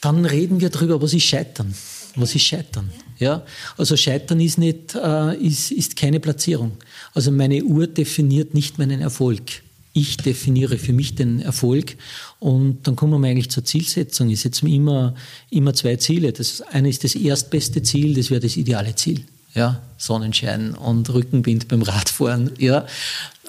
Dann 0.00 0.24
reden 0.24 0.60
wir 0.60 0.70
darüber, 0.70 1.00
was 1.00 1.14
ist 1.14 1.24
Scheitern. 1.24 1.74
Was 2.16 2.34
ist 2.34 2.42
Scheitern? 2.42 2.90
Ja, 3.18 3.44
also 3.76 3.96
Scheitern 3.96 4.40
ist 4.40 4.58
nicht, 4.58 4.94
äh, 4.94 5.36
ist, 5.36 5.70
ist 5.70 5.96
keine 5.96 6.20
Platzierung. 6.20 6.72
Also 7.14 7.30
meine 7.30 7.62
Uhr 7.62 7.86
definiert 7.86 8.54
nicht 8.54 8.78
meinen 8.78 9.00
Erfolg 9.00 9.62
ich 9.98 10.16
definiere 10.16 10.78
für 10.78 10.92
mich 10.92 11.14
den 11.14 11.40
Erfolg 11.40 11.96
und 12.38 12.86
dann 12.86 12.94
kommen 12.94 13.20
wir 13.20 13.28
eigentlich 13.28 13.50
zur 13.50 13.64
Zielsetzung. 13.64 14.30
Ich 14.30 14.40
setze 14.40 14.64
mir 14.64 14.74
immer, 14.74 15.14
immer 15.50 15.74
zwei 15.74 15.96
Ziele. 15.96 16.32
Das 16.32 16.60
eine 16.62 16.88
ist 16.88 17.02
das 17.02 17.14
erstbeste 17.14 17.82
Ziel, 17.82 18.14
das 18.14 18.30
wäre 18.30 18.40
das 18.40 18.56
ideale 18.56 18.94
Ziel. 18.94 19.24
Ja, 19.54 19.80
Sonnenschein 19.96 20.74
und 20.74 21.12
Rückenwind 21.12 21.66
beim 21.66 21.82
Radfahren. 21.82 22.52
Ja, 22.58 22.86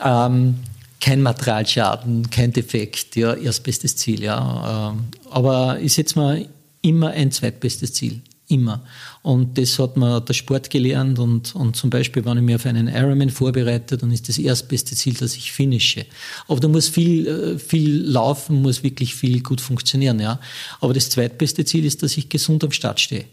ähm, 0.04 0.56
kein 1.00 1.22
Materialschaden, 1.22 2.30
kein 2.32 2.52
Defekt. 2.52 3.16
Ja, 3.16 3.34
erstbestes 3.34 3.96
Ziel. 3.96 4.24
Ja, 4.24 4.92
ähm, 4.92 5.06
aber 5.30 5.80
ich 5.80 5.94
setze 5.94 6.18
mir 6.18 6.48
immer 6.82 7.10
ein 7.10 7.32
zweitbestes 7.32 7.94
Ziel. 7.94 8.22
Immer. 8.48 8.82
Und 9.22 9.58
das 9.58 9.78
hat 9.80 9.98
mir 9.98 10.22
der 10.22 10.34
Sport 10.34 10.70
gelernt 10.70 11.20
und, 11.20 11.54
und 11.54 11.76
zum 11.76 11.90
Beispiel, 11.90 12.24
wenn 12.24 12.38
ich 12.38 12.44
mich 12.44 12.56
auf 12.56 12.66
einen 12.66 12.88
Ironman 12.88 13.30
vorbereite, 13.30 13.98
dann 13.98 14.12
ist 14.12 14.30
das 14.30 14.38
erstbeste 14.38 14.96
Ziel, 14.96 15.14
dass 15.16 15.36
ich 15.36 15.52
finische. 15.52 16.06
Aber 16.48 16.60
da 16.62 16.70
muss 16.70 16.88
viel, 16.88 17.28
äh, 17.28 17.60
viel 17.60 18.02
laufen, 18.04 18.62
muss 18.62 18.82
wirklich 18.82 19.14
viel 19.16 19.42
gut 19.42 19.60
funktionieren, 19.60 20.20
ja. 20.20 20.40
Aber 20.80 20.94
das 20.94 21.10
zweitbeste 21.10 21.66
Ziel 21.66 21.84
ist, 21.84 22.02
dass 22.02 22.16
ich 22.16 22.30
gesund 22.30 22.64
am 22.64 22.72
Start 22.72 23.00
stehe. 23.00 23.26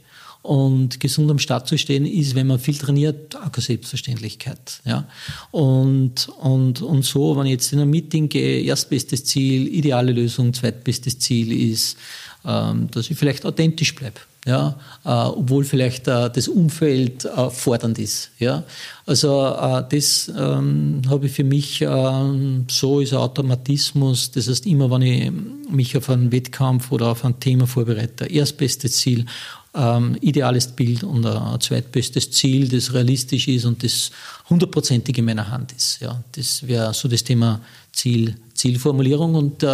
Und 0.42 1.00
gesund 1.00 1.30
am 1.30 1.38
Start 1.38 1.66
zu 1.66 1.76
stehen 1.78 2.04
ist, 2.04 2.34
wenn 2.34 2.46
man 2.46 2.58
viel 2.58 2.76
trainiert, 2.76 3.34
auch 3.36 3.50
keine 3.50 3.64
Selbstverständlichkeit. 3.64 4.80
Ja? 4.84 5.08
Und, 5.50 6.28
und, 6.40 6.82
und 6.82 7.04
so, 7.04 7.36
wenn 7.36 7.46
ich 7.46 7.52
jetzt 7.52 7.72
in 7.72 7.80
ein 7.80 7.90
Meeting 7.90 8.28
gehe, 8.28 8.62
erstbestes 8.62 9.24
Ziel, 9.24 9.66
ideale 9.66 10.12
Lösung, 10.12 10.54
zweitbestes 10.54 11.18
Ziel 11.18 11.72
ist, 11.72 11.96
ähm, 12.44 12.88
dass 12.92 13.10
ich 13.10 13.18
vielleicht 13.18 13.44
authentisch 13.44 13.94
bleibe 13.96 14.20
ja, 14.46 14.78
äh, 15.04 15.08
obwohl 15.08 15.64
vielleicht 15.64 16.06
äh, 16.06 16.30
das 16.30 16.46
Umfeld 16.46 17.24
äh, 17.24 17.50
fordernd 17.50 17.98
ist. 17.98 18.30
Ja. 18.38 18.62
Also 19.04 19.44
äh, 19.44 19.82
das 19.90 20.32
ähm, 20.38 21.02
habe 21.08 21.26
ich 21.26 21.32
für 21.32 21.44
mich 21.44 21.82
ähm, 21.82 22.64
so 22.70 23.00
ist 23.00 23.12
Automatismus. 23.12 24.30
Das 24.30 24.48
heißt, 24.48 24.66
immer 24.66 24.88
wenn 24.90 25.02
ich 25.02 25.32
mich 25.68 25.96
auf 25.96 26.08
einen 26.08 26.30
Wettkampf 26.30 26.92
oder 26.92 27.08
auf 27.08 27.24
ein 27.24 27.40
Thema 27.40 27.66
vorbereite, 27.66 28.26
erstbestes 28.26 28.98
Ziel, 28.98 29.26
ähm, 29.74 30.16
ideales 30.20 30.68
Bild 30.68 31.02
und 31.02 31.26
ein 31.26 31.60
zweitbestes 31.60 32.30
Ziel, 32.30 32.68
das 32.68 32.94
realistisch 32.94 33.48
ist 33.48 33.64
und 33.64 33.82
das 33.82 34.12
hundertprozentig 34.48 35.18
in 35.18 35.24
meiner 35.24 35.50
Hand 35.50 35.72
ist. 35.72 36.00
Ja. 36.00 36.22
Das 36.32 36.64
wäre 36.64 36.94
so 36.94 37.08
das 37.08 37.24
Thema 37.24 37.60
Ziel, 37.92 38.36
Zielformulierung 38.54 39.34
und 39.34 39.64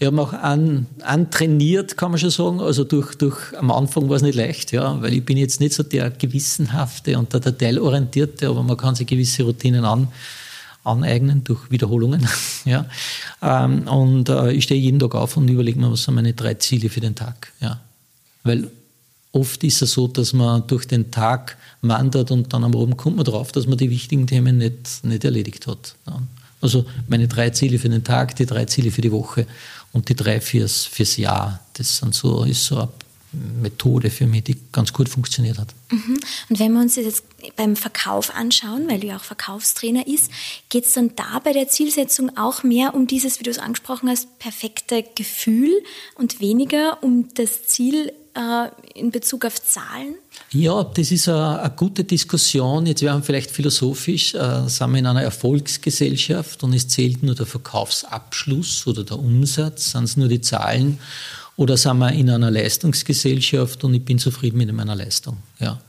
äh, 0.00 0.04
Ich 0.04 0.06
habe 0.06 0.20
auch 0.20 0.32
an, 0.32 0.86
antrainiert, 1.02 1.96
kann 1.96 2.10
man 2.10 2.18
schon 2.18 2.30
sagen. 2.30 2.60
Also 2.60 2.84
durch, 2.84 3.14
durch, 3.16 3.36
am 3.58 3.70
Anfang 3.70 4.08
war 4.08 4.16
es 4.16 4.22
nicht 4.22 4.34
leicht, 4.34 4.72
ja, 4.72 5.00
weil 5.00 5.12
ich 5.12 5.24
bin 5.24 5.36
jetzt 5.36 5.60
nicht 5.60 5.74
so 5.74 5.82
der 5.82 6.10
Gewissenhafte 6.10 7.18
und 7.18 7.32
der 7.32 7.40
Detailorientierte, 7.40 8.48
aber 8.48 8.62
man 8.62 8.76
kann 8.76 8.94
sich 8.94 9.06
gewisse 9.06 9.42
Routinen 9.42 9.84
an, 9.84 10.08
aneignen 10.84 11.44
durch 11.44 11.70
Wiederholungen. 11.70 12.26
ja. 12.64 12.86
Ähm, 13.42 13.86
und 13.88 14.28
äh, 14.28 14.52
ich 14.52 14.64
stehe 14.64 14.80
jeden 14.80 14.98
Tag 14.98 15.14
auf 15.14 15.36
und 15.36 15.48
überlege 15.48 15.78
mir, 15.78 15.92
was 15.92 16.04
sind 16.04 16.14
meine 16.14 16.32
drei 16.32 16.54
Ziele 16.54 16.88
für 16.88 17.00
den 17.00 17.14
Tag. 17.14 17.52
Ja. 17.60 17.80
Weil 18.42 18.70
oft 19.32 19.62
ist 19.64 19.82
es 19.82 19.92
so, 19.92 20.08
dass 20.08 20.32
man 20.32 20.66
durch 20.66 20.86
den 20.86 21.10
Tag 21.10 21.56
wandert 21.82 22.30
und 22.30 22.52
dann 22.52 22.64
am 22.64 22.74
Abend 22.74 22.96
kommt 22.96 23.16
man 23.16 23.24
drauf, 23.24 23.52
dass 23.52 23.66
man 23.66 23.78
die 23.78 23.90
wichtigen 23.90 24.26
Themen 24.26 24.58
nicht, 24.58 25.04
nicht 25.04 25.24
erledigt 25.24 25.66
hat. 25.66 25.94
Also 26.60 26.84
meine 27.08 27.26
drei 27.26 27.50
Ziele 27.50 27.78
für 27.78 27.88
den 27.88 28.04
Tag, 28.04 28.36
die 28.36 28.46
drei 28.46 28.66
Ziele 28.66 28.90
für 28.90 29.00
die 29.00 29.12
Woche 29.12 29.46
und 29.92 30.08
die 30.08 30.14
drei 30.14 30.40
fürs, 30.40 30.84
fürs 30.84 31.16
Jahr. 31.16 31.60
Das 31.74 31.96
sind 31.96 32.14
so, 32.14 32.44
ist 32.44 32.64
so 32.64 32.76
eine 32.76 32.88
Methode 33.32 34.10
für 34.10 34.26
mich, 34.26 34.44
die 34.44 34.56
ganz 34.72 34.92
gut 34.92 35.08
funktioniert 35.08 35.58
hat. 35.58 35.68
Mhm. 35.90 36.20
Und 36.48 36.58
wenn 36.58 36.72
wir 36.72 36.80
uns 36.80 36.96
das 36.96 37.04
jetzt 37.04 37.24
beim 37.56 37.76
Verkauf 37.76 38.34
anschauen, 38.34 38.88
weil 38.88 39.00
du 39.00 39.08
ja 39.08 39.16
auch 39.16 39.24
Verkaufstrainer 39.24 40.06
ist, 40.06 40.30
geht 40.68 40.86
es 40.86 40.94
dann 40.94 41.14
da 41.16 41.38
bei 41.38 41.52
der 41.52 41.68
Zielsetzung 41.68 42.36
auch 42.36 42.62
mehr 42.62 42.94
um 42.94 43.06
dieses, 43.06 43.38
wie 43.38 43.44
du 43.44 43.50
es 43.50 43.58
angesprochen 43.58 44.08
hast, 44.08 44.38
perfekte 44.38 45.04
Gefühl 45.14 45.72
und 46.16 46.40
weniger 46.40 47.02
um 47.02 47.28
das 47.34 47.64
Ziel 47.64 48.12
äh, 48.34 48.68
in 48.94 49.10
Bezug 49.10 49.44
auf 49.44 49.62
Zahlen? 49.62 50.14
Ja, 50.52 50.82
das 50.82 51.12
ist 51.12 51.28
eine, 51.28 51.72
gute 51.76 52.02
Diskussion. 52.02 52.86
Jetzt 52.86 53.02
werden 53.02 53.18
wir 53.18 53.24
vielleicht 53.24 53.52
philosophisch, 53.52 54.34
äh, 54.34 54.68
sind 54.68 54.90
wir 54.90 54.98
in 54.98 55.06
einer 55.06 55.22
Erfolgsgesellschaft 55.22 56.64
und 56.64 56.72
es 56.72 56.88
zählt 56.88 57.22
nur 57.22 57.36
der 57.36 57.46
Verkaufsabschluss 57.46 58.84
oder 58.88 59.04
der 59.04 59.18
Umsatz, 59.18 59.92
sind 59.92 60.04
es 60.04 60.16
nur 60.16 60.26
die 60.26 60.40
Zahlen 60.40 60.98
oder 61.56 61.76
sind 61.76 61.98
wir 61.98 62.10
in 62.12 62.30
einer 62.30 62.50
Leistungsgesellschaft 62.50 63.84
und 63.84 63.94
ich 63.94 64.04
bin 64.04 64.18
zufrieden 64.18 64.58
mit 64.58 64.72
meiner 64.72 64.96
Leistung. 64.96 65.36
Ja. 65.60 65.80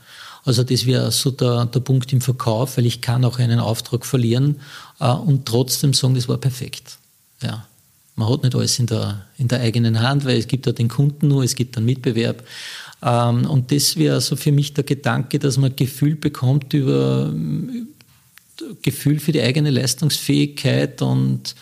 Also 0.44 0.62
das 0.62 0.86
wäre 0.86 1.10
so 1.10 1.32
der, 1.32 1.66
der 1.66 1.80
Punkt 1.80 2.12
im 2.12 2.20
Verkauf, 2.20 2.76
weil 2.76 2.86
ich 2.86 3.00
kann 3.00 3.24
auch 3.24 3.40
einen 3.40 3.58
Auftrag 3.58 4.06
verlieren 4.06 4.60
äh, 5.00 5.10
und 5.10 5.44
trotzdem 5.44 5.92
sagen, 5.92 6.14
das 6.14 6.28
war 6.28 6.38
perfekt. 6.38 6.98
Ja. 7.42 7.66
Man 8.14 8.28
hat 8.28 8.42
nicht 8.42 8.54
alles 8.54 8.78
in 8.78 8.86
der, 8.86 9.22
in 9.38 9.48
der 9.48 9.60
eigenen 9.60 10.00
Hand, 10.00 10.24
weil 10.24 10.38
es 10.38 10.46
gibt 10.46 10.66
ja 10.66 10.72
den 10.72 10.88
Kunden 10.88 11.28
nur, 11.28 11.42
es 11.42 11.56
gibt 11.56 11.76
einen 11.76 11.86
Mitbewerb. 11.86 12.44
Ähm, 13.02 13.46
und 13.46 13.72
das 13.72 13.96
wäre 13.96 14.20
so 14.20 14.36
für 14.36 14.52
mich 14.52 14.74
der 14.74 14.84
Gedanke, 14.84 15.38
dass 15.38 15.58
man 15.58 15.74
Gefühl 15.74 16.16
bekommt 16.16 16.72
über 16.72 17.32
Gefühl 18.82 19.18
für 19.18 19.32
die 19.32 19.42
eigene 19.42 19.70
Leistungsfähigkeit 19.70 21.02
und, 21.02 21.54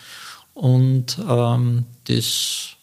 und 0.53 1.17
ähm, 1.27 1.85
das 2.05 2.75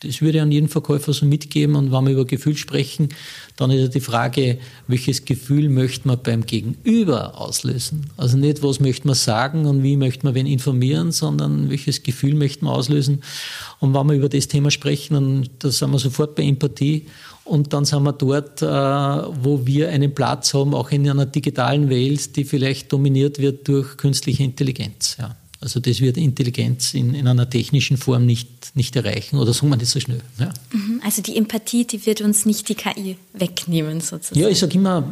das 0.00 0.20
würde 0.20 0.38
ich 0.38 0.42
an 0.42 0.52
jeden 0.52 0.68
Verkäufer 0.68 1.12
so 1.12 1.26
mitgeben. 1.26 1.74
Und 1.74 1.90
wenn 1.90 2.04
wir 2.04 2.12
über 2.12 2.24
Gefühl 2.24 2.56
sprechen, 2.56 3.08
dann 3.56 3.72
ist 3.72 3.80
ja 3.80 3.88
die 3.88 4.00
Frage, 4.00 4.58
welches 4.86 5.24
Gefühl 5.24 5.68
möchte 5.68 6.06
man 6.06 6.22
beim 6.22 6.46
Gegenüber 6.46 7.36
auslösen? 7.40 8.08
Also 8.16 8.36
nicht, 8.36 8.62
was 8.62 8.78
möchte 8.78 9.08
man 9.08 9.16
sagen 9.16 9.66
und 9.66 9.82
wie 9.82 9.96
möchte 9.96 10.24
man 10.24 10.34
wen 10.34 10.46
informieren, 10.46 11.10
sondern 11.10 11.68
welches 11.68 12.04
Gefühl 12.04 12.34
möchte 12.34 12.64
man 12.64 12.74
auslösen. 12.74 13.22
Und 13.80 13.92
wenn 13.92 14.06
wir 14.06 14.14
über 14.14 14.28
das 14.28 14.46
Thema 14.46 14.70
sprechen, 14.70 15.14
dann 15.14 15.48
da 15.58 15.70
sind 15.72 15.90
wir 15.90 15.98
sofort 15.98 16.36
bei 16.36 16.44
Empathie. 16.44 17.06
Und 17.48 17.72
dann 17.72 17.84
sind 17.84 18.02
wir 18.02 18.12
dort, 18.12 18.60
äh, 18.60 18.66
wo 18.66 19.66
wir 19.66 19.88
einen 19.88 20.14
Platz 20.14 20.52
haben, 20.52 20.74
auch 20.74 20.90
in 20.90 21.08
einer 21.08 21.26
digitalen 21.26 21.88
Welt, 21.88 22.36
die 22.36 22.44
vielleicht 22.44 22.92
dominiert 22.92 23.38
wird 23.38 23.66
durch 23.68 23.96
künstliche 23.96 24.44
Intelligenz. 24.44 25.16
Ja. 25.18 25.34
Also 25.60 25.80
das 25.80 26.00
wird 26.00 26.16
Intelligenz 26.16 26.94
in, 26.94 27.14
in 27.14 27.26
einer 27.26 27.50
technischen 27.50 27.96
Form 27.96 28.26
nicht, 28.26 28.76
nicht 28.76 28.94
erreichen 28.94 29.38
oder 29.38 29.52
sagen 29.52 29.70
wir 29.70 29.76
nicht 29.76 29.90
so 29.90 29.98
schnell. 29.98 30.20
Ja. 30.38 30.52
Mhm. 30.72 31.00
Also 31.04 31.20
die 31.20 31.36
Empathie, 31.36 31.84
die 31.84 32.04
wird 32.06 32.20
uns 32.20 32.46
nicht 32.46 32.68
die 32.68 32.76
KI 32.76 33.16
wegnehmen 33.32 34.00
sozusagen. 34.00 34.38
Ja, 34.38 34.48
ich 34.48 34.58
sage 34.58 34.74
immer, 34.74 35.08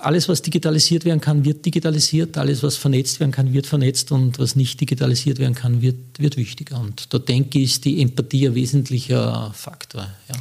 alles 0.00 0.28
was 0.28 0.40
digitalisiert 0.42 1.04
werden 1.04 1.20
kann, 1.20 1.44
wird 1.44 1.66
digitalisiert, 1.66 2.38
alles 2.38 2.62
was 2.62 2.76
vernetzt 2.76 3.18
werden 3.18 3.32
kann, 3.32 3.52
wird 3.52 3.66
vernetzt 3.66 4.12
und 4.12 4.38
was 4.38 4.54
nicht 4.54 4.80
digitalisiert 4.80 5.40
werden 5.40 5.54
kann, 5.54 5.82
wird, 5.82 5.96
wird 6.18 6.36
wichtiger. 6.36 6.80
Und 6.80 7.12
da 7.12 7.18
denke 7.18 7.58
ich, 7.58 7.72
ist 7.72 7.84
die 7.84 8.00
Empathie 8.00 8.46
ein 8.46 8.54
wesentlicher 8.54 9.52
Faktor. 9.52 10.06
Ja. 10.28 10.36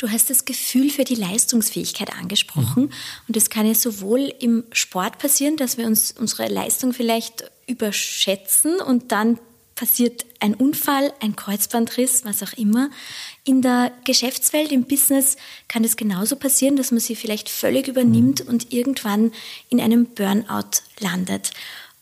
Du 0.00 0.10
hast 0.10 0.30
das 0.30 0.46
Gefühl 0.46 0.88
für 0.88 1.04
die 1.04 1.14
Leistungsfähigkeit 1.14 2.10
angesprochen. 2.14 2.84
Mhm. 2.84 2.92
Und 3.28 3.36
das 3.36 3.50
kann 3.50 3.66
ja 3.66 3.74
sowohl 3.74 4.32
im 4.40 4.64
Sport 4.72 5.18
passieren, 5.18 5.58
dass 5.58 5.76
wir 5.76 5.86
uns 5.86 6.12
unsere 6.18 6.48
Leistung 6.48 6.94
vielleicht 6.94 7.44
überschätzen 7.66 8.80
und 8.80 9.12
dann 9.12 9.38
passiert 9.74 10.24
ein 10.40 10.54
Unfall, 10.54 11.12
ein 11.20 11.36
Kreuzbandriss, 11.36 12.24
was 12.24 12.42
auch 12.42 12.54
immer. 12.54 12.88
In 13.44 13.60
der 13.60 13.92
Geschäftswelt, 14.06 14.72
im 14.72 14.84
Business 14.84 15.36
kann 15.68 15.84
es 15.84 15.98
genauso 15.98 16.36
passieren, 16.36 16.76
dass 16.76 16.92
man 16.92 17.00
sie 17.00 17.14
vielleicht 17.14 17.50
völlig 17.50 17.86
übernimmt 17.86 18.40
und 18.40 18.72
irgendwann 18.72 19.32
in 19.68 19.82
einem 19.82 20.06
Burnout 20.06 20.80
landet. 20.98 21.50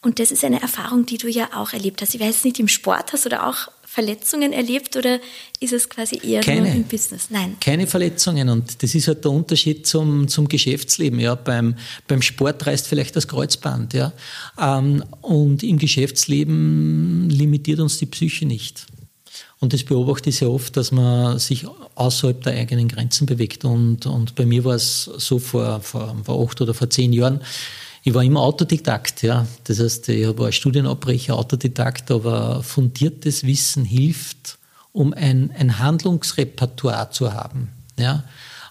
Und 0.02 0.20
das 0.20 0.30
ist 0.30 0.44
eine 0.44 0.62
Erfahrung, 0.62 1.04
die 1.04 1.18
du 1.18 1.26
ja 1.26 1.48
auch 1.52 1.72
erlebt 1.72 2.00
hast. 2.00 2.14
Ich 2.14 2.20
weiß 2.20 2.44
nicht, 2.44 2.60
im 2.60 2.68
Sport 2.68 3.12
hast 3.12 3.24
du 3.24 3.28
da 3.28 3.48
auch 3.48 3.72
Verletzungen 3.98 4.52
erlebt 4.52 4.94
oder 4.94 5.18
ist 5.58 5.72
es 5.72 5.88
quasi 5.88 6.20
eher 6.22 6.40
keine, 6.40 6.60
nur 6.60 6.70
im 6.70 6.84
Business? 6.84 7.30
Nein. 7.30 7.56
Keine 7.60 7.88
Verletzungen 7.88 8.48
und 8.48 8.80
das 8.80 8.94
ist 8.94 9.08
halt 9.08 9.24
der 9.24 9.32
Unterschied 9.32 9.88
zum, 9.88 10.28
zum 10.28 10.46
Geschäftsleben. 10.46 11.18
Ja. 11.18 11.34
Beim, 11.34 11.74
beim 12.06 12.22
Sport 12.22 12.64
reißt 12.64 12.86
vielleicht 12.86 13.16
das 13.16 13.26
Kreuzband. 13.26 13.94
Ja. 13.94 14.12
Ähm, 14.56 15.02
und 15.20 15.64
im 15.64 15.78
Geschäftsleben 15.78 17.28
limitiert 17.28 17.80
uns 17.80 17.98
die 17.98 18.06
Psyche 18.06 18.46
nicht. 18.46 18.86
Und 19.58 19.72
das 19.72 19.82
beobachte 19.82 20.30
ich 20.30 20.36
sehr 20.36 20.50
oft, 20.50 20.76
dass 20.76 20.92
man 20.92 21.40
sich 21.40 21.66
außerhalb 21.96 22.40
der 22.44 22.52
eigenen 22.52 22.86
Grenzen 22.86 23.26
bewegt. 23.26 23.64
Und, 23.64 24.06
und 24.06 24.36
bei 24.36 24.46
mir 24.46 24.64
war 24.64 24.76
es 24.76 25.10
so 25.16 25.40
vor, 25.40 25.80
vor, 25.80 26.16
vor 26.22 26.46
acht 26.46 26.60
oder 26.60 26.72
vor 26.72 26.88
zehn 26.88 27.12
Jahren, 27.12 27.40
ich 28.08 28.14
war 28.14 28.24
immer 28.24 28.40
Autodidakt, 28.40 29.22
ja. 29.22 29.46
Das 29.64 29.80
heißt, 29.80 30.08
ich 30.08 30.38
war 30.38 30.50
Studienabbrecher, 30.50 31.36
Autodidakt, 31.36 32.10
aber 32.10 32.62
fundiertes 32.62 33.44
Wissen 33.44 33.84
hilft, 33.84 34.58
um 34.92 35.12
ein, 35.12 35.50
ein 35.58 35.78
Handlungsrepertoire 35.78 37.10
zu 37.10 37.34
haben. 37.34 37.68
Ja. 37.98 38.24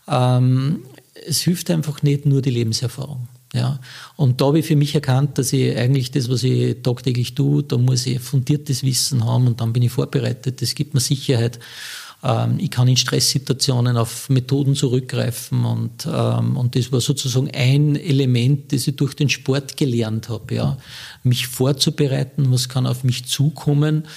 Ähm, 0.07 0.83
es 1.27 1.41
hilft 1.41 1.69
einfach 1.69 2.01
nicht 2.01 2.25
nur 2.25 2.41
die 2.41 2.49
Lebenserfahrung. 2.49 3.27
Ja. 3.53 3.79
Und 4.15 4.41
da 4.41 4.47
habe 4.47 4.59
ich 4.59 4.65
für 4.65 4.75
mich 4.75 4.95
erkannt, 4.95 5.37
dass 5.37 5.53
ich 5.53 5.77
eigentlich 5.77 6.09
das, 6.09 6.29
was 6.29 6.41
ich 6.41 6.81
tagtäglich 6.81 7.35
tue, 7.35 7.61
da 7.61 7.77
muss 7.77 8.07
ich 8.07 8.19
fundiertes 8.19 8.81
Wissen 8.81 9.23
haben 9.23 9.45
und 9.45 9.61
dann 9.61 9.71
bin 9.71 9.83
ich 9.83 9.91
vorbereitet. 9.91 10.63
Das 10.63 10.73
gibt 10.73 10.95
mir 10.95 10.99
Sicherheit. 10.99 11.59
Ähm, 12.23 12.57
ich 12.59 12.71
kann 12.71 12.87
in 12.87 12.97
Stresssituationen 12.97 13.97
auf 13.97 14.29
Methoden 14.29 14.75
zurückgreifen 14.75 15.65
und, 15.65 16.07
ähm, 16.11 16.57
und 16.57 16.75
das 16.75 16.91
war 16.91 17.01
sozusagen 17.01 17.49
ein 17.51 17.95
Element, 17.95 18.73
das 18.73 18.87
ich 18.87 18.95
durch 18.95 19.13
den 19.13 19.29
Sport 19.29 19.77
gelernt 19.77 20.29
habe, 20.29 20.55
ja. 20.55 20.77
Mich 21.23 21.47
vorzubereiten, 21.47 22.51
was 22.51 22.69
kann 22.69 22.87
auf 22.87 23.03
mich 23.03 23.25
zukommen. 23.25 24.07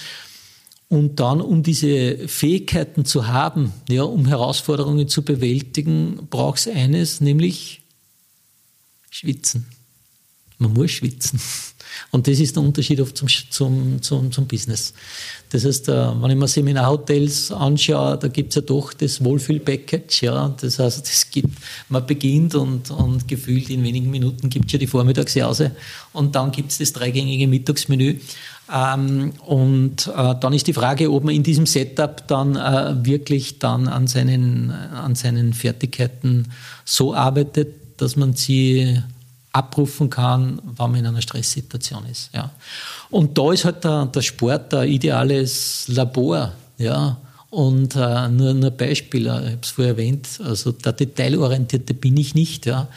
Und 0.89 1.21
dann, 1.21 1.39
um 1.39 1.63
diese 1.63 2.27
Fähigkeiten 2.27 3.05
zu 3.05 3.27
haben, 3.27 3.71
ja, 3.87 4.03
um 4.03 4.25
Herausforderungen 4.25 5.07
zu 5.07 5.23
bewältigen, 5.23 6.27
braucht 6.29 6.59
es 6.59 6.67
eines, 6.67 7.21
nämlich 7.21 7.81
Schwitzen. 9.09 9.67
Man 10.57 10.73
muss 10.73 10.91
schwitzen. 10.91 11.39
Und 12.11 12.27
das 12.27 12.39
ist 12.39 12.55
der 12.55 12.63
Unterschied 12.63 12.99
oft 13.01 13.17
zum, 13.17 13.27
zum, 13.27 14.01
zum, 14.01 14.31
zum 14.31 14.47
Business. 14.47 14.93
Das 15.49 15.65
heißt, 15.65 15.89
äh, 15.89 16.21
wenn 16.21 16.31
ich 16.31 16.37
mir 16.37 16.47
Seminarhotels 16.47 17.51
anschaue, 17.51 18.17
da 18.17 18.27
gibt 18.27 18.49
es 18.49 18.55
ja 18.55 18.61
doch 18.61 18.93
das 18.93 19.23
Wohlfühl-Package. 19.23 20.23
Ja? 20.23 20.55
Das 20.59 20.79
heißt, 20.79 21.05
es 21.11 21.29
gibt, 21.29 21.57
man 21.89 22.05
beginnt 22.05 22.55
und, 22.55 22.89
und 22.91 23.27
gefühlt 23.27 23.69
in 23.69 23.83
wenigen 23.83 24.09
Minuten 24.09 24.49
gibt 24.49 24.67
es 24.67 24.73
ja 24.73 24.79
die 24.79 24.87
Vormittagsjause 24.87 25.71
und 26.13 26.35
dann 26.35 26.51
gibt 26.51 26.71
es 26.71 26.77
das 26.77 26.93
dreigängige 26.93 27.47
Mittagsmenü. 27.47 28.17
Ähm, 28.73 29.33
und 29.45 30.07
äh, 30.07 30.35
dann 30.39 30.53
ist 30.53 30.67
die 30.67 30.73
Frage, 30.73 31.11
ob 31.11 31.25
man 31.25 31.35
in 31.35 31.43
diesem 31.43 31.65
Setup 31.65 32.25
dann 32.27 32.55
äh, 32.55 33.05
wirklich 33.05 33.59
dann 33.59 33.87
an 33.87 34.07
seinen, 34.07 34.71
an 34.71 35.15
seinen 35.15 35.53
Fertigkeiten 35.53 36.47
so 36.85 37.13
arbeitet, 37.13 37.75
dass 37.97 38.15
man 38.15 38.33
sie 38.33 39.01
abrufen 39.53 40.09
kann, 40.09 40.61
wenn 40.63 40.91
man 40.91 40.99
in 40.99 41.07
einer 41.07 41.21
Stresssituation 41.21 42.05
ist. 42.05 42.29
Ja. 42.33 42.51
Und 43.09 43.37
da 43.37 43.51
ist 43.51 43.65
halt 43.65 43.83
der, 43.83 44.05
der 44.05 44.21
Sport 44.21 44.73
ein 44.73 44.87
ideales 44.89 45.85
Labor. 45.87 46.53
Ja. 46.77 47.17
Und 47.49 47.97
äh, 47.97 48.29
nur, 48.29 48.53
nur 48.53 48.71
Beispiel, 48.71 49.27
äh, 49.27 49.29
ich 49.29 49.45
habe 49.45 49.57
es 49.61 49.69
vorher 49.71 49.93
erwähnt, 49.93 50.39
also 50.43 50.71
der 50.71 50.93
Detailorientierte 50.93 51.93
bin 51.93 52.15
ich 52.15 52.33
nicht. 52.33 52.65
Ja. 52.65 52.87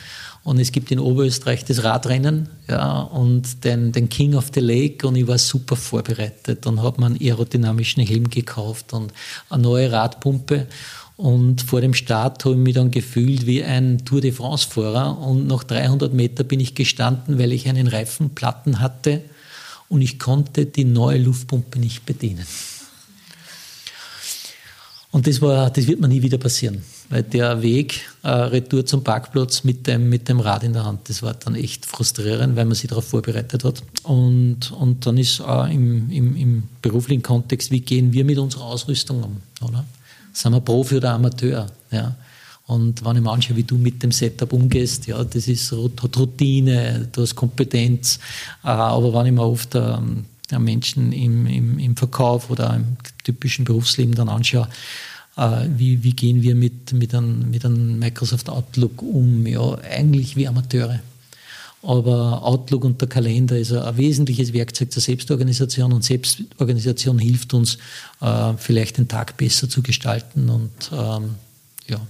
Und 0.44 0.60
es 0.60 0.72
gibt 0.72 0.90
in 0.90 1.00
Oberösterreich 1.00 1.64
das 1.64 1.82
Radrennen 1.82 2.50
ja, 2.68 3.00
und 3.00 3.64
den, 3.64 3.92
den 3.92 4.10
King 4.10 4.34
of 4.34 4.50
the 4.54 4.60
Lake 4.60 5.06
und 5.08 5.16
ich 5.16 5.26
war 5.26 5.38
super 5.38 5.74
vorbereitet 5.74 6.66
und 6.66 6.82
habe 6.82 7.00
mir 7.00 7.06
einen 7.06 7.18
aerodynamischen 7.18 8.06
Helm 8.06 8.28
gekauft 8.28 8.92
und 8.92 9.12
eine 9.48 9.62
neue 9.62 9.90
Radpumpe 9.90 10.66
und 11.16 11.62
vor 11.62 11.80
dem 11.80 11.94
Start 11.94 12.44
habe 12.44 12.54
ich 12.56 12.60
mich 12.60 12.74
dann 12.74 12.90
gefühlt 12.90 13.46
wie 13.46 13.62
ein 13.62 14.04
Tour 14.04 14.20
de 14.20 14.32
France-Fahrer. 14.32 15.18
Und 15.18 15.46
nach 15.46 15.62
300 15.62 16.12
Meter 16.12 16.42
bin 16.42 16.58
ich 16.58 16.74
gestanden, 16.74 17.38
weil 17.38 17.52
ich 17.52 17.68
einen 17.68 17.86
Reifenplatten 17.86 18.80
hatte 18.80 19.22
und 19.88 20.02
ich 20.02 20.18
konnte 20.18 20.66
die 20.66 20.84
neue 20.84 21.18
Luftpumpe 21.18 21.78
nicht 21.78 22.04
bedienen. 22.04 22.46
Und 25.12 25.28
das 25.28 25.40
war, 25.40 25.70
das 25.70 25.86
wird 25.86 26.00
mir 26.00 26.08
nie 26.08 26.22
wieder 26.22 26.38
passieren. 26.38 26.82
Weil 27.08 27.22
der 27.22 27.62
Weg 27.62 28.00
äh, 28.24 28.28
retour 28.30 28.84
zum 28.84 29.04
Parkplatz 29.04 29.62
mit 29.62 29.86
dem, 29.86 30.08
mit 30.08 30.28
dem 30.28 30.40
Rad 30.40 30.64
in 30.64 30.72
der 30.72 30.84
Hand, 30.84 31.08
das 31.08 31.22
war 31.22 31.34
dann 31.34 31.54
echt 31.54 31.86
frustrierend, 31.86 32.56
weil 32.56 32.64
man 32.64 32.74
sich 32.74 32.88
darauf 32.88 33.06
vorbereitet 33.06 33.62
hat. 33.62 33.84
Und, 34.02 34.72
und 34.72 35.06
dann 35.06 35.16
ist 35.16 35.38
äh, 35.38 35.72
im, 35.72 36.10
im, 36.10 36.36
im 36.36 36.62
beruflichen 36.82 37.22
Kontext, 37.22 37.70
wie 37.70 37.82
gehen 37.82 38.12
wir 38.12 38.24
mit 38.24 38.38
unserer 38.38 38.64
Ausrüstung 38.64 39.22
um? 39.22 39.36
Oder? 39.60 39.84
Sind 40.34 40.52
wir 40.52 40.60
Profi 40.60 40.96
oder 40.96 41.14
Amateur? 41.14 41.66
Ja. 41.90 42.14
Und 42.66 43.04
wenn 43.04 43.16
ich 43.16 43.22
mir 43.22 43.30
anschaue, 43.30 43.56
wie 43.56 43.62
du 43.62 43.76
mit 43.76 44.02
dem 44.02 44.10
Setup 44.10 44.52
umgehst, 44.52 45.06
ja, 45.06 45.22
das 45.22 45.48
ist 45.48 45.72
Routine, 45.72 47.08
du 47.12 47.22
hast 47.22 47.34
Kompetenz. 47.34 48.18
Äh, 48.62 48.68
aber 48.68 49.12
wenn 49.14 49.26
ich 49.26 49.32
mir 49.32 49.42
oft 49.42 49.74
ähm, 49.74 50.24
Menschen 50.58 51.12
im, 51.12 51.46
im, 51.46 51.78
im 51.78 51.96
Verkauf 51.96 52.50
oder 52.50 52.74
im 52.74 52.96
typischen 53.22 53.64
Berufsleben 53.64 54.14
dann 54.14 54.28
anschaue, 54.28 54.68
äh, 55.36 55.66
wie, 55.76 56.02
wie 56.02 56.12
gehen 56.12 56.42
wir 56.42 56.54
mit, 56.54 56.92
mit, 56.92 57.14
einem, 57.14 57.50
mit 57.50 57.64
einem 57.64 57.98
Microsoft 57.98 58.48
Outlook 58.48 59.02
um? 59.02 59.46
Ja, 59.46 59.76
eigentlich 59.78 60.36
wie 60.36 60.48
Amateure. 60.48 61.00
Aber 61.84 62.42
Outlook 62.42 62.84
und 62.84 63.00
der 63.00 63.08
Kalender 63.08 63.58
ist 63.58 63.72
ein, 63.72 63.96
wesentliches 63.96 64.52
Werkzeug 64.52 64.90
zur 64.90 65.02
Selbstorganisation 65.02 65.92
und 65.92 66.02
Selbstorganisation 66.02 67.18
hilft 67.18 67.52
uns, 67.52 67.78
äh, 68.20 68.54
vielleicht 68.56 68.96
den 68.96 69.06
Tag 69.06 69.36
besser 69.36 69.68
zu 69.68 69.82
gestalten 69.82 70.48
und 70.48 70.72
ähm, 70.92 71.34
ja, 71.86 72.00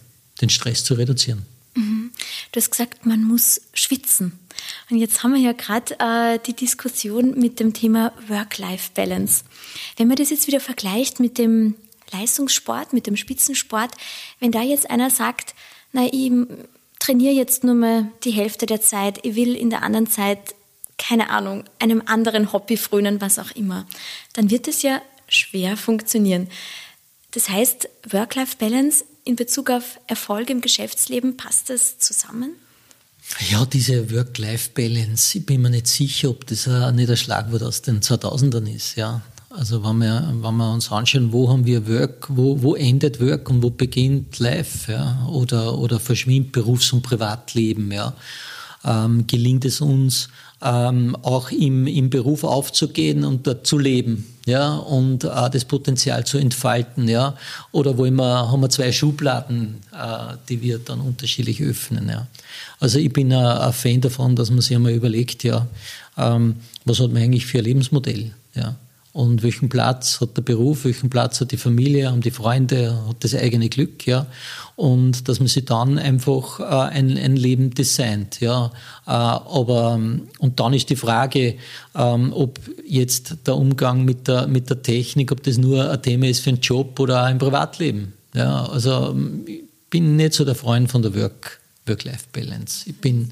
den 0.40 0.50
Stress 0.50 0.84
zu 0.84 0.94
reduzieren. 0.94 1.44
Mhm. 1.74 2.12
Du 2.52 2.60
hast 2.60 2.70
gesagt, 2.70 3.04
man 3.04 3.24
muss 3.24 3.60
schwitzen. 3.72 4.38
Und 4.90 4.98
jetzt 4.98 5.24
haben 5.24 5.34
wir 5.34 5.40
ja 5.40 5.52
gerade 5.52 5.98
äh, 5.98 6.38
die 6.46 6.54
Diskussion 6.54 7.38
mit 7.38 7.58
dem 7.58 7.72
Thema 7.72 8.12
Work-Life-Balance. 8.28 9.42
Wenn 9.96 10.06
man 10.06 10.16
das 10.16 10.30
jetzt 10.30 10.46
wieder 10.46 10.60
vergleicht 10.60 11.18
mit 11.18 11.36
dem 11.36 11.74
Leistungssport, 12.12 12.92
mit 12.92 13.08
dem 13.08 13.16
Spitzensport, 13.16 13.90
wenn 14.38 14.52
da 14.52 14.62
jetzt 14.62 14.88
einer 14.88 15.10
sagt, 15.10 15.54
na, 15.92 16.06
ich 16.12 16.30
trainiere 17.04 17.34
jetzt 17.34 17.64
nur 17.64 17.74
mal 17.74 18.06
die 18.24 18.30
Hälfte 18.30 18.64
der 18.64 18.80
Zeit, 18.80 19.18
ich 19.24 19.34
will 19.34 19.54
in 19.54 19.68
der 19.68 19.82
anderen 19.82 20.08
Zeit, 20.08 20.54
keine 20.96 21.28
Ahnung, 21.28 21.64
einem 21.78 22.02
anderen 22.06 22.52
Hobby 22.52 22.76
frönen, 22.78 23.20
was 23.20 23.38
auch 23.38 23.50
immer, 23.50 23.86
dann 24.32 24.50
wird 24.50 24.68
es 24.68 24.82
ja 24.82 25.02
schwer 25.28 25.76
funktionieren. 25.76 26.48
Das 27.32 27.50
heißt, 27.50 27.88
Work-Life-Balance 28.10 29.04
in 29.24 29.36
Bezug 29.36 29.70
auf 29.70 29.98
Erfolg 30.06 30.48
im 30.48 30.60
Geschäftsleben, 30.62 31.36
passt 31.36 31.68
das 31.68 31.98
zusammen? 31.98 32.52
Ja, 33.50 33.66
diese 33.66 34.10
Work-Life-Balance, 34.10 35.38
ich 35.38 35.46
bin 35.46 35.62
mir 35.62 35.70
nicht 35.70 35.88
sicher, 35.88 36.30
ob 36.30 36.46
das 36.46 36.66
nicht 36.66 37.10
ein 37.10 37.16
Schlagwort 37.16 37.62
aus 37.64 37.82
den 37.82 38.00
2000ern 38.00 38.74
ist. 38.74 38.96
Ja. 38.96 39.20
Also 39.56 39.84
wenn 39.84 39.98
wir, 39.98 40.32
wenn 40.40 40.56
wir 40.56 40.72
uns 40.72 40.90
anschauen, 40.90 41.32
wo 41.32 41.48
haben 41.48 41.64
wir 41.64 41.86
Work, 41.86 42.26
wo, 42.28 42.60
wo 42.60 42.74
endet 42.74 43.20
Work 43.20 43.48
und 43.50 43.62
wo 43.62 43.70
beginnt 43.70 44.40
Life, 44.40 44.90
ja, 44.90 45.26
oder, 45.28 45.78
oder 45.78 46.00
verschwimmt 46.00 46.50
Berufs- 46.50 46.92
und 46.92 47.02
Privatleben, 47.02 47.92
ja. 47.92 48.14
Ähm, 48.84 49.26
gelingt 49.26 49.64
es 49.64 49.80
uns, 49.80 50.28
ähm, 50.60 51.16
auch 51.22 51.52
im, 51.52 51.86
im 51.86 52.10
Beruf 52.10 52.42
aufzugehen 52.42 53.24
und 53.24 53.46
dort 53.46 53.66
zu 53.66 53.78
leben, 53.78 54.26
ja, 54.44 54.74
und 54.74 55.22
äh, 55.22 55.50
das 55.50 55.64
Potenzial 55.64 56.26
zu 56.26 56.38
entfalten, 56.38 57.06
ja. 57.06 57.36
Oder 57.70 57.96
wollen 57.96 58.16
wir, 58.16 58.50
haben 58.50 58.60
wir 58.60 58.70
zwei 58.70 58.90
Schubladen, 58.90 59.76
äh, 59.92 60.34
die 60.48 60.62
wir 60.62 60.80
dann 60.80 61.00
unterschiedlich 61.00 61.62
öffnen, 61.62 62.08
ja. 62.08 62.26
Also 62.80 62.98
ich 62.98 63.12
bin 63.12 63.32
ein 63.32 63.72
Fan 63.72 64.00
davon, 64.00 64.34
dass 64.34 64.50
man 64.50 64.62
sich 64.62 64.74
einmal 64.74 64.92
überlegt, 64.92 65.44
ja, 65.44 65.68
ähm, 66.18 66.56
was 66.84 66.98
hat 66.98 67.12
man 67.12 67.22
eigentlich 67.22 67.46
für 67.46 67.58
ein 67.58 67.64
Lebensmodell, 67.64 68.32
ja 68.56 68.74
und 69.14 69.44
welchen 69.44 69.68
Platz 69.68 70.20
hat 70.20 70.36
der 70.36 70.42
Beruf, 70.42 70.84
welchen 70.84 71.08
Platz 71.08 71.40
hat 71.40 71.52
die 71.52 71.56
Familie, 71.56 72.10
haben 72.10 72.20
die 72.20 72.32
Freunde, 72.32 73.00
hat 73.08 73.22
das 73.22 73.32
eigene 73.36 73.68
Glück, 73.68 74.08
ja. 74.08 74.26
Und 74.74 75.28
dass 75.28 75.38
man 75.38 75.46
sich 75.46 75.64
dann 75.64 76.00
einfach 76.00 76.58
äh, 76.58 76.64
ein, 76.64 77.16
ein 77.16 77.36
Leben 77.36 77.70
designt, 77.70 78.40
ja. 78.40 78.72
Äh, 79.06 79.10
aber, 79.10 80.00
und 80.40 80.58
dann 80.58 80.74
ist 80.74 80.90
die 80.90 80.96
Frage, 80.96 81.54
ähm, 81.94 82.32
ob 82.32 82.58
jetzt 82.84 83.36
der 83.46 83.56
Umgang 83.56 84.04
mit 84.04 84.26
der, 84.26 84.48
mit 84.48 84.68
der 84.68 84.82
Technik, 84.82 85.30
ob 85.30 85.44
das 85.44 85.58
nur 85.58 85.88
ein 85.88 86.02
Thema 86.02 86.26
ist 86.26 86.40
für 86.40 86.50
einen 86.50 86.60
Job 86.60 86.98
oder 86.98 87.22
ein 87.22 87.38
Privatleben. 87.38 88.14
Ja, 88.34 88.66
also 88.66 89.16
ich 89.46 89.62
bin 89.90 90.16
nicht 90.16 90.34
so 90.34 90.44
der 90.44 90.56
Freund 90.56 90.90
von 90.90 91.02
der 91.02 91.14
Work, 91.14 91.60
Work-Life-Balance. 91.86 92.90
Ich 92.90 92.96
bin, 92.96 93.30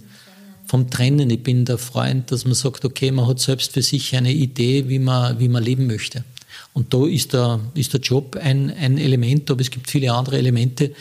vom 0.72 0.88
Trennen. 0.88 1.28
Ich 1.28 1.42
bin 1.42 1.66
der 1.66 1.76
Freund, 1.76 2.32
dass 2.32 2.46
man 2.46 2.54
sagt, 2.54 2.86
okay, 2.86 3.10
man 3.10 3.26
hat 3.26 3.38
selbst 3.38 3.72
für 3.72 3.82
sich 3.82 4.16
eine 4.16 4.32
Idee, 4.32 4.88
wie 4.88 4.98
man, 4.98 5.38
wie 5.38 5.48
man 5.48 5.62
leben 5.62 5.86
möchte. 5.86 6.24
Und 6.72 6.94
da 6.94 7.06
ist 7.06 7.34
der, 7.34 7.60
ist 7.74 7.92
der 7.92 8.00
Job 8.00 8.36
ein, 8.36 8.70
ein 8.70 8.96
Element, 8.96 9.50
aber 9.50 9.60
es 9.60 9.70
gibt 9.70 9.90
viele 9.90 10.14
andere 10.14 10.38
Elemente, 10.38 10.94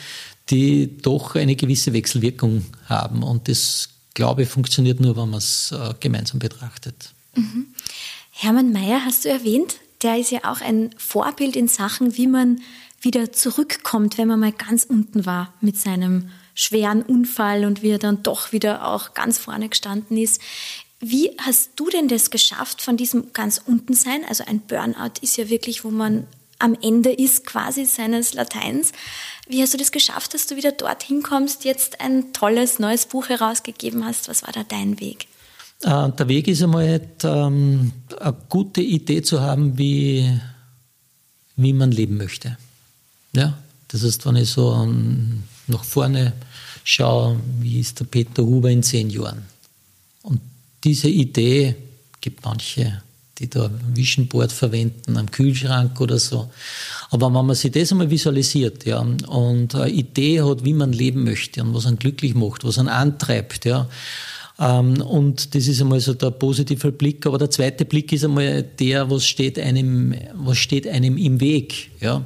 die 0.49 0.97
doch 0.97 1.36
eine 1.36 1.55
gewisse 1.55 1.93
Wechselwirkung 1.93 2.65
haben. 2.88 3.23
Und 3.23 3.47
das, 3.47 3.88
glaube 4.13 4.43
ich, 4.43 4.49
funktioniert 4.49 4.99
nur, 4.99 5.15
wenn 5.15 5.29
man 5.29 5.38
es 5.38 5.71
äh, 5.71 5.93
gemeinsam 6.01 6.39
betrachtet. 6.39 7.13
Mhm. 7.36 7.67
Hermann 8.31 8.73
Mayer 8.73 9.05
hast 9.05 9.23
du 9.23 9.29
erwähnt, 9.29 9.77
der 10.01 10.19
ist 10.19 10.31
ja 10.31 10.39
auch 10.51 10.60
ein 10.60 10.89
Vorbild 10.97 11.55
in 11.55 11.69
Sachen, 11.69 12.17
wie 12.17 12.27
man 12.27 12.60
wieder 12.99 13.31
zurückkommt, 13.31 14.17
wenn 14.17 14.27
man 14.27 14.41
mal 14.41 14.51
ganz 14.51 14.84
unten 14.84 15.25
war 15.25 15.53
mit 15.62 15.77
seinem 15.77 16.27
schweren 16.62 17.02
Unfall 17.02 17.65
und 17.65 17.82
wie 17.82 17.91
er 17.91 18.00
dann 18.00 18.24
doch 18.24 18.52
wieder 18.52 18.88
auch 18.88 19.13
ganz 19.13 19.38
vorne 19.38 19.69
gestanden 19.69 20.17
ist. 20.17 20.41
Wie 21.00 21.32
hast 21.39 21.71
du 21.78 21.89
denn 21.89 22.08
das 22.08 22.30
geschafft 22.30 22.82
von 22.82 22.95
diesem 22.95 23.34
ganz 23.34 23.60
unten 23.65 23.93
sein? 23.93 24.21
Also 24.30 24.43
ein 24.45 24.60
Burnout 24.60 25.13
ist 25.21 25.38
ja 25.38 25.50
wirklich, 25.50 25.84
wo 25.84 25.89
man 25.89 26.28
am 26.60 26.78
Ende 26.80 27.12
ist 27.12 27.45
quasi 27.45 27.86
seines 27.86 28.36
Lateins. 28.36 28.91
Wie 29.47 29.62
hast 29.63 29.74
du 29.74 29.78
das 29.78 29.91
geschafft, 29.91 30.36
dass 30.36 30.45
du 30.45 30.56
wieder 30.56 30.71
dorthin 30.71 31.24
kommst, 31.24 31.65
jetzt 31.65 32.00
ein 32.02 32.34
tolles 32.34 32.78
neues 32.78 33.08
Buch 33.08 33.30
herausgegeben 33.30 34.06
hast? 34.06 34.30
Was 34.30 34.43
war 34.43 34.54
da 34.54 34.63
dein 34.63 35.00
Weg? 35.00 35.28
Äh, 35.82 36.10
der 36.12 36.28
Weg 36.28 36.47
ist 36.47 36.62
einmal 36.62 37.02
ähm, 37.24 37.91
eine 38.19 38.38
gute 38.50 38.82
Idee 38.82 39.24
zu 39.24 39.41
haben, 39.41 39.80
wie, 39.80 40.39
wie 41.56 41.74
man 41.74 41.91
leben 41.91 42.17
möchte. 42.17 42.58
Ja, 43.34 43.58
das 43.88 44.04
heißt, 44.04 44.26
wenn 44.28 44.36
ich 44.36 44.50
so 44.52 44.74
ähm, 44.74 45.43
nach 45.67 45.84
vorne 45.84 46.34
schaue, 46.84 47.39
wie 47.60 47.80
ist 47.80 48.00
der 48.00 48.06
Peter 48.06 48.43
Huber 48.43 48.69
in 48.69 48.84
zehn 48.84 49.10
Jahren. 49.10 49.43
Und 50.24 50.41
diese 50.84 51.10
Idee 51.10 51.76
gibt 52.19 52.43
manche, 52.43 53.02
die 53.38 53.50
da 53.50 53.69
Vision 53.93 54.28
Board 54.28 54.52
verwenden, 54.52 55.17
am 55.17 55.30
Kühlschrank 55.30 56.00
oder 56.00 56.19
so. 56.19 56.50
Aber 57.10 57.34
wenn 57.34 57.45
man 57.45 57.56
sich 57.56 57.71
das 57.71 57.91
einmal 57.91 58.10
visualisiert, 58.10 58.86
ja, 58.86 59.00
und 59.00 59.76
eine 59.76 59.89
Idee 59.89 60.41
hat, 60.41 60.63
wie 60.63 60.74
man 60.74 60.93
leben 60.93 61.24
möchte 61.24 61.62
und 61.63 61.74
was 61.74 61.86
einen 61.86 61.97
glücklich 61.97 62.36
macht, 62.36 62.63
was 62.63 62.78
einen 62.78 62.89
antreibt, 62.89 63.65
ja, 63.65 63.88
ähm, 64.60 65.02
und 65.02 65.56
das 65.56 65.67
ist 65.67 65.82
einmal 65.82 66.00
so 66.00 66.13
der 66.13 66.32
positive 66.32 66.91
Blick. 66.91 67.26
Aber 67.26 67.39
der 67.39 67.50
zweite 67.50 67.84
Blick 67.84 68.13
ist 68.13 68.24
einmal 68.24 68.62
der, 68.62 69.10
was 69.10 69.26
steht 69.26 69.58
einem, 69.58 70.13
was 70.36 70.58
steht 70.58 70.88
einem 70.88 71.17
im 71.17 71.39
Weg, 71.41 71.91
ja. 72.00 72.24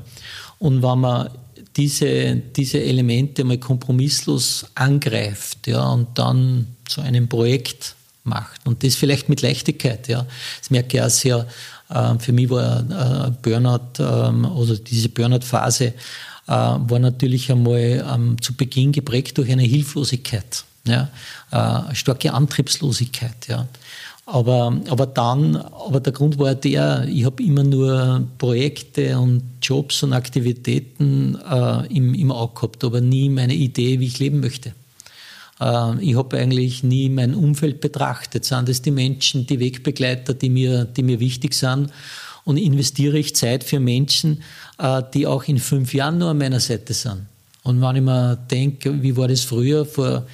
Und 0.60 0.84
wenn 0.84 1.00
man 1.00 1.30
diese, 1.78 2.36
diese 2.36 2.82
Elemente 2.82 3.44
mal 3.44 3.58
kompromisslos 3.58 4.66
angreift 4.76 5.68
ja, 5.68 5.88
und 5.90 6.18
dann 6.18 6.68
zu 6.88 7.02
einem 7.02 7.28
Projekt 7.28 7.96
macht. 8.24 8.66
Und 8.66 8.84
das 8.84 8.96
vielleicht 8.96 9.30
mit 9.30 9.42
Leichtigkeit. 9.42 10.08
Ja. 10.08 10.26
Das 10.60 10.70
merke 10.70 10.98
ich 10.98 11.04
auch 11.04 11.10
sehr. 11.10 11.48
Äh, 11.90 12.20
für 12.20 12.32
mich 12.32 12.50
war 12.50 13.28
äh, 13.28 13.32
Burnout, 13.42 14.00
ähm, 14.00 14.46
oder 14.46 14.76
diese 14.78 15.10
Burnout-Phase, 15.10 15.86
äh, 15.86 15.94
war 16.48 17.00
natürlich 17.00 17.52
einmal 17.52 18.06
ähm, 18.14 18.42
zu 18.42 18.54
Beginn 18.54 18.92
geprägt 18.92 19.38
durch 19.38 19.52
eine 19.52 19.64
Hilflosigkeit, 19.64 20.64
ja, 20.86 21.10
eine 21.52 21.96
starke 21.96 22.34
Antriebslosigkeit. 22.34 23.48
Ja. 23.48 23.68
Aber, 24.28 24.82
aber 24.90 25.06
dann, 25.06 25.56
aber 25.56 26.00
der 26.00 26.12
Grund 26.12 26.40
war 26.40 26.56
der, 26.56 27.08
ich 27.08 27.26
habe 27.26 27.44
immer 27.44 27.64
nur 27.64 28.28
Projekte 28.40 29.20
und 29.20 29.44
Jobs 29.62 30.02
und 30.02 30.14
Aktivitäten 30.14 31.38
äh, 31.48 31.86
im, 31.96 32.16
im 32.16 32.32
Auge 32.32 32.56
gehabt, 32.56 32.84
aber 32.84 33.02
nie 33.02 33.30
meine 33.30 33.54
Idee, 33.54 34.00
wie 34.00 34.08
ich 34.08 34.18
leben 34.18 34.40
möchte. 34.40 34.74
Äh, 35.62 36.04
ich 36.04 36.16
habe 36.16 36.40
eigentlich 36.40 36.84
nie 36.84 37.08
mein 37.10 37.36
Umfeld 37.36 37.82
betrachtet. 37.82 38.46
Sind 38.46 38.68
das 38.68 38.82
die 38.82 38.90
Menschen, 38.90 39.46
die 39.46 39.60
Wegbegleiter, 39.60 40.34
die 40.34 40.50
mir, 40.50 40.86
die 40.86 41.04
mir 41.04 41.20
wichtig 41.20 41.54
sind? 41.54 41.92
Und 42.46 42.58
investiere 42.58 43.20
ich 43.20 43.36
Zeit 43.36 43.64
für 43.64 43.80
Menschen, 43.80 44.42
äh, 44.80 45.04
die 45.14 45.28
auch 45.28 45.44
in 45.44 45.60
fünf 45.60 45.94
Jahren 45.94 46.18
nur 46.18 46.32
an 46.32 46.40
meiner 46.40 46.60
Seite 46.60 46.94
sind? 46.96 47.28
Und 47.62 47.80
wenn 47.80 47.96
ich 47.96 48.02
mir 48.02 48.38
denke, 48.50 49.04
wie 49.04 49.16
war 49.18 49.28
das 49.28 49.42
früher, 49.42 49.86
vor 49.86 50.26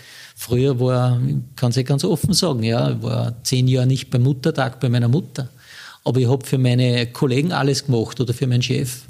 Früher 0.44 0.80
war, 0.80 1.22
ich 1.24 1.36
kann 1.56 1.70
es 1.70 1.76
ja 1.76 1.84
ganz 1.84 2.04
offen 2.04 2.34
sagen, 2.34 2.64
ja, 2.64 2.90
ich 2.90 3.04
war 3.04 3.36
zehn 3.44 3.68
Jahre 3.68 3.86
nicht 3.86 4.10
beim 4.10 4.24
Muttertag 4.24 4.80
bei 4.80 4.90
meiner 4.90 5.08
Mutter. 5.08 5.50
Aber 6.04 6.20
ich 6.20 6.28
habe 6.28 6.44
für 6.44 6.58
meine 6.58 7.06
Kollegen 7.06 7.52
alles 7.52 7.86
gemacht 7.86 8.20
oder 8.20 8.34
für 8.34 8.48
meinen 8.48 8.64
Chef. 8.64 9.04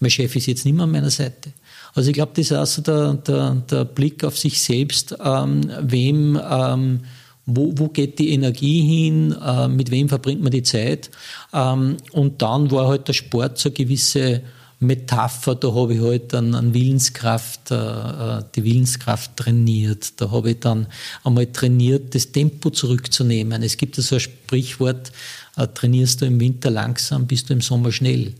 Mein 0.00 0.10
Chef 0.10 0.36
ist 0.36 0.44
jetzt 0.44 0.66
nicht 0.66 0.74
mehr 0.74 0.84
an 0.84 0.90
meiner 0.90 1.08
Seite. 1.08 1.54
Also 1.94 2.10
ich 2.10 2.14
glaube, 2.14 2.32
das 2.36 2.50
ist 2.50 2.52
also 2.52 2.82
der, 2.82 3.14
der, 3.14 3.54
der 3.70 3.86
Blick 3.86 4.24
auf 4.24 4.36
sich 4.38 4.60
selbst, 4.60 5.16
ähm, 5.24 5.72
wem, 5.80 6.38
ähm, 6.50 7.00
wo, 7.46 7.72
wo 7.76 7.88
geht 7.88 8.18
die 8.18 8.34
Energie 8.34 8.82
hin, 8.82 9.34
äh, 9.42 9.68
mit 9.68 9.90
wem 9.90 10.10
verbringt 10.10 10.42
man 10.42 10.52
die 10.52 10.64
Zeit. 10.64 11.10
Ähm, 11.54 11.96
und 12.12 12.42
dann 12.42 12.70
war 12.70 12.88
halt 12.88 13.08
der 13.08 13.14
Sport 13.14 13.56
so 13.56 13.70
eine 13.70 13.74
gewisse 13.74 14.42
Metapher, 14.84 15.54
da 15.54 15.74
habe 15.74 15.94
ich 15.94 16.00
halt 16.00 16.34
an, 16.34 16.54
an 16.54 16.74
Willenskraft, 16.74 17.70
äh, 17.70 17.74
äh, 17.74 18.42
die 18.54 18.64
Willenskraft 18.64 19.36
trainiert. 19.36 20.20
Da 20.20 20.30
habe 20.30 20.52
ich 20.52 20.60
dann 20.60 20.86
einmal 21.24 21.46
trainiert, 21.46 22.14
das 22.14 22.32
Tempo 22.32 22.70
zurückzunehmen. 22.70 23.62
Es 23.62 23.76
gibt 23.76 23.96
so 23.96 24.14
ein 24.14 24.20
Sprichwort, 24.20 25.12
äh, 25.56 25.66
trainierst 25.66 26.20
du 26.20 26.26
im 26.26 26.40
Winter 26.40 26.70
langsam, 26.70 27.26
bist 27.26 27.50
du 27.50 27.54
im 27.54 27.60
Sommer 27.60 27.92
schnell. 27.92 28.34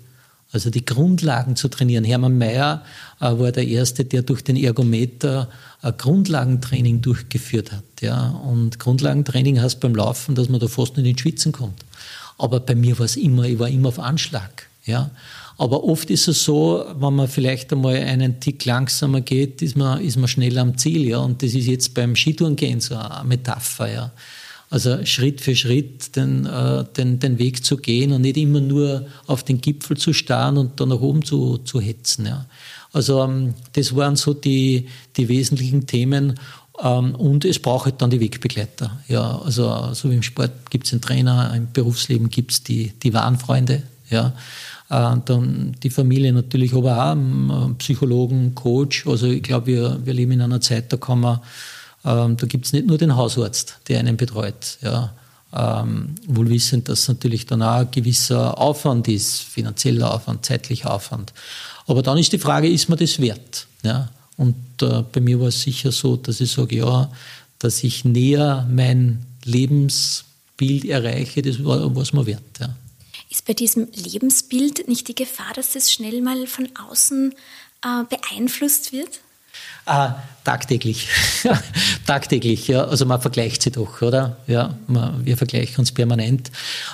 Also 0.55 0.71
die 0.71 0.85
Grundlagen 0.85 1.57
zu 1.57 1.67
trainieren. 1.67 2.05
Hermann 2.05 2.39
Mayer 2.39 2.85
äh, 3.21 3.25
war 3.25 3.51
der 3.51 3.67
Erste, 3.67 4.05
der 4.05 4.23
durch 4.23 4.45
den 4.45 4.57
Ergometer 4.57 5.49
ein 5.83 5.93
äh, 5.93 5.97
Grundlagentraining 5.97 7.01
durchgeführt 7.01 7.73
hat. 7.73 7.83
Ja. 8.01 8.29
Und 8.29 8.79
Grundlagentraining 8.79 9.61
heißt 9.61 9.81
beim 9.81 9.97
Laufen, 9.97 10.37
dass 10.37 10.49
man 10.49 10.61
da 10.61 10.69
fast 10.69 10.97
nicht 10.97 11.07
in 11.09 11.19
Schwitzen 11.19 11.51
kommt. 11.51 11.85
Aber 12.39 12.61
bei 12.61 12.77
mir 12.77 12.97
war 13.01 13.07
es 13.07 13.17
immer, 13.17 13.45
ich 13.45 13.59
war 13.59 13.69
immer 13.69 13.89
auf 13.89 13.99
Anschlag. 13.99 14.69
Ja. 14.85 15.11
Aber 15.57 15.85
oft 15.85 16.11
ist 16.11 16.27
es 16.27 16.43
so, 16.43 16.85
wenn 16.99 17.15
man 17.15 17.29
vielleicht 17.29 17.73
einmal 17.73 17.97
einen 17.97 18.41
Tick 18.41 18.65
langsamer 18.65 19.21
geht, 19.21 19.63
ist 19.63 19.77
man, 19.77 20.01
ist 20.01 20.17
man 20.17 20.27
schneller 20.27 20.63
am 20.63 20.77
Ziel. 20.77 21.07
Ja? 21.07 21.19
Und 21.19 21.43
das 21.43 21.55
ist 21.55 21.67
jetzt 21.67 21.95
beim 21.95 22.17
Skitourengehen 22.17 22.81
so 22.81 22.97
eine 22.97 23.25
Metapher. 23.25 23.93
Ja? 23.93 24.11
Also 24.71 25.05
Schritt 25.07 25.41
für 25.41 25.55
Schritt 25.55 26.17
den, 26.17 26.47
äh, 26.47 26.85
den, 26.97 27.21
den 27.21 27.39
Weg 27.39 27.65
zu 27.65 27.77
gehen 27.77 28.13
und 28.13 28.23
nicht 28.23 28.37
immer 28.37 28.61
nur 28.61 29.07
auf 29.27 29.45
den 29.45 29.61
Gipfel 29.61 29.97
zu 29.97 30.13
starren 30.13 30.57
und 30.59 30.81
dann 30.81 30.89
nach 30.89 31.01
oben 31.01 31.25
zu, 31.25 31.59
zu 31.59 31.81
hetzen. 31.81 32.27
Ja? 32.27 32.47
Also 32.93 33.23
ähm, 33.23 33.55
das 33.75 33.95
waren 33.95 34.17
so 34.17 34.35
die, 34.35 34.89
die 35.17 35.29
wesentlichen 35.29 35.87
Themen. 35.87 36.41
Ähm, 36.83 37.15
und 37.15 37.45
es 37.45 37.61
braucht 37.61 37.85
halt 37.85 38.03
dann 38.03 38.11
die 38.11 38.21
Wegbegleiter. 38.21 38.99
Ja, 39.07 39.39
also 39.39 39.93
so 39.95 40.11
wie 40.11 40.17
im 40.17 40.23
Sport 40.23 40.71
gibt 40.71 40.87
es 40.87 40.93
einen 40.93 41.03
Trainer, 41.03 41.55
im 41.55 41.71
Berufsleben 41.73 42.31
gibt 42.31 42.51
es 42.51 42.63
die, 42.65 42.93
die 43.03 43.15
wahren. 43.15 43.39
Ja. 44.11 44.33
Äh, 44.95 45.17
dann 45.25 45.75
die 45.83 45.91
Familie 45.91 46.33
natürlich, 46.33 46.73
aber 46.73 47.13
auch 47.13 47.79
Psychologen, 47.79 48.55
Coach. 48.55 49.07
Also 49.07 49.27
ich 49.27 49.43
glaube, 49.43 49.67
wir, 49.67 50.01
wir 50.05 50.15
leben 50.15 50.33
in 50.33 50.41
einer 50.41 50.61
Zeit, 50.61 50.93
da 50.93 50.97
kann 50.97 51.21
man, 51.21 51.41
ähm, 52.05 52.37
da 52.37 52.47
gibt 52.47 52.67
es 52.67 52.73
nicht 52.73 52.87
nur 52.87 52.99
den 52.99 53.17
Hausarzt, 53.17 53.79
der 53.89 53.99
einen 53.99 54.17
betreut. 54.17 54.79
Ja. 54.83 55.13
Ähm, 55.53 56.17
wohl 56.27 56.49
wissend, 56.51 56.89
dass 56.89 57.09
natürlich 57.09 57.47
dann 57.47 57.63
auch 57.63 57.79
ein 57.79 57.91
gewisser 57.91 58.59
Aufwand 58.59 59.09
ist, 59.09 59.41
finanzieller 59.41 60.13
Aufwand, 60.13 60.45
zeitlicher 60.45 60.93
Aufwand. 60.93 61.33
Aber 61.87 62.03
dann 62.03 62.19
ist 62.19 62.33
die 62.33 62.39
Frage, 62.39 62.69
ist 62.69 62.89
man 62.89 62.99
das 62.99 63.21
wert? 63.21 63.67
Ja. 63.83 64.09
Und 64.37 64.57
äh, 64.83 65.03
bei 65.13 65.21
mir 65.21 65.41
war 65.41 65.49
es 65.49 65.63
sicher 65.63 65.93
so, 65.93 66.17
dass 66.17 66.41
ich 66.41 66.53
sage, 66.53 66.77
ja, 66.77 67.11
dass 67.59 67.83
ich 67.85 68.05
näher 68.05 68.67
mein 68.71 69.27
Lebensbild 69.45 70.85
erreiche, 70.85 71.43
das 71.43 71.65
war 71.65 71.97
es 71.97 72.13
mir 72.13 72.27
wert. 72.27 72.43
Ja. 72.61 72.75
Ist 73.31 73.47
bei 73.47 73.55
diesem 73.55 73.91
Lebensbild 73.93 74.89
nicht 74.89 75.09
die 75.09 75.15
Gefahr, 75.15 75.53
dass 75.55 75.73
das 75.73 75.93
schnell 75.93 76.21
mal 76.21 76.47
von 76.47 76.69
außen 76.77 77.35
äh, 77.85 78.05
beeinflusst 78.05 78.93
wird? 78.93 79.21
Ah, 79.87 80.15
tagtäglich. 80.45 81.09
tagtäglich, 82.07 82.69
ja. 82.69 82.85
Also 82.85 83.05
man 83.05 83.21
vergleicht 83.21 83.63
sie 83.63 83.71
doch, 83.71 84.01
oder? 84.01 84.39
Ja, 84.47 84.75
man, 84.87 85.25
wir 85.25 85.37
vergleichen 85.37 85.77
uns 85.79 85.93
permanent. 85.93 86.51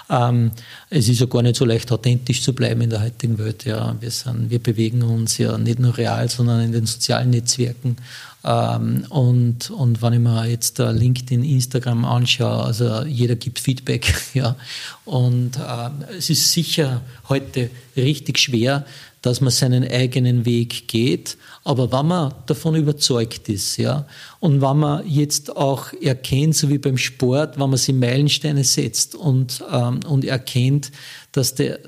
Ähm, 0.09 0.51
es 0.89 1.09
ist 1.09 1.21
ja 1.21 1.27
gar 1.27 1.43
nicht 1.43 1.57
so 1.57 1.65
leicht, 1.65 1.93
authentisch 1.93 2.43
zu 2.43 2.53
bleiben 2.53 2.81
in 2.81 2.91
der 2.91 3.03
heutigen 3.03 3.39
Welt. 3.39 3.65
Ja, 3.65 3.95
wir, 4.01 4.11
sind, 4.11 4.51
wir 4.51 4.61
bewegen 4.61 5.03
uns 5.03 5.39
ja 5.39 5.57
nicht 5.57 5.79
nur 5.79 5.97
real, 5.97 6.29
sondern 6.29 6.63
in 6.63 6.73
den 6.73 6.87
sozialen 6.87 7.31
Netzwerken. 7.31 7.97
Ähm, 8.43 9.05
und, 9.11 9.71
und 9.71 10.03
wenn 10.03 10.15
ich 10.15 10.19
mir 10.19 10.47
jetzt 10.47 10.79
LinkedIn, 10.79 11.45
Instagram 11.45 12.05
anschaue, 12.05 12.65
also 12.65 13.03
jeder 13.03 13.37
gibt 13.37 13.61
Feedback, 13.61 14.15
ja. 14.35 14.57
Und 15.05 15.57
äh, 15.59 16.17
es 16.17 16.31
ist 16.31 16.53
sicher 16.53 17.03
heute 17.29 17.71
richtig 17.97 18.39
schwer, 18.39 18.85
dass 19.23 19.41
man 19.41 19.51
seinen 19.51 19.87
eigenen 19.87 20.47
Weg 20.47 20.89
geht. 20.89 21.37
Aber 21.65 21.93
wenn 21.93 22.07
man 22.07 22.35
davon 22.47 22.75
überzeugt 22.75 23.49
ist, 23.49 23.77
ja, 23.77 24.07
und 24.39 24.63
wenn 24.63 24.79
man 24.79 25.07
jetzt 25.07 25.55
auch 25.57 25.93
erkennt, 26.01 26.57
so 26.57 26.71
wie 26.71 26.79
beim 26.79 26.97
Sport, 26.97 27.59
wenn 27.59 27.71
man 27.71 27.79
sich 27.79 27.95
Meilensteine 27.95 28.65
setzt 28.65 29.15
und, 29.15 29.63
ähm, 29.71 30.01
und 30.09 30.25
erkennt, 30.25 30.91
dass 31.33 31.55
der, 31.55 31.79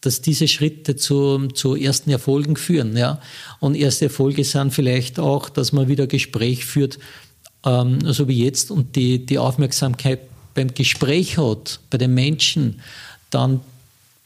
dass 0.00 0.20
diese 0.20 0.48
Schritte 0.48 0.96
zu, 0.96 1.46
zu 1.48 1.76
ersten 1.76 2.10
Erfolgen 2.10 2.56
führen. 2.56 2.96
Ja? 2.96 3.20
Und 3.60 3.76
erste 3.76 4.06
Erfolge 4.06 4.44
sind 4.44 4.72
vielleicht 4.72 5.20
auch, 5.20 5.48
dass 5.48 5.72
man 5.72 5.86
wieder 5.86 6.08
Gespräch 6.08 6.64
führt, 6.64 6.98
ähm, 7.64 8.00
so 8.12 8.26
wie 8.26 8.44
jetzt, 8.44 8.72
und 8.72 8.96
die, 8.96 9.24
die 9.24 9.38
Aufmerksamkeit 9.38 10.20
beim 10.54 10.74
Gespräch 10.74 11.38
hat, 11.38 11.78
bei 11.90 11.98
den 11.98 12.14
Menschen, 12.14 12.80
dann 13.30 13.60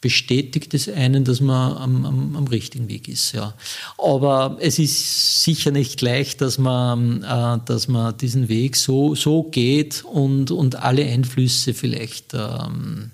bestätigt 0.07 0.73
es 0.73 0.87
einen, 0.87 1.25
dass 1.25 1.41
man 1.41 1.75
am, 1.75 2.05
am, 2.05 2.35
am, 2.37 2.47
richtigen 2.47 2.87
Weg 2.87 3.09
ist. 3.09 3.33
Ja. 3.33 3.53
Aber 3.97 4.57
es 4.61 4.79
ist 4.79 5.43
sicher 5.43 5.71
nicht 5.71 5.99
leicht, 6.01 6.39
dass 6.39 6.57
man, 6.57 7.23
äh, 7.23 7.59
dass 7.65 7.89
man 7.89 8.17
diesen 8.17 8.47
Weg 8.47 8.77
so, 8.77 9.15
so 9.15 9.43
geht 9.43 10.05
und, 10.05 10.49
und 10.49 10.77
alle 10.77 11.03
Einflüsse 11.05 11.73
vielleicht 11.73 12.33
ähm, 12.33 13.11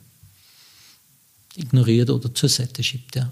ignoriert 1.55 2.11
oder 2.11 2.31
zur 2.31 2.49
Seite 2.49 2.83
schiebt. 2.83 3.15
Ja. 3.15 3.31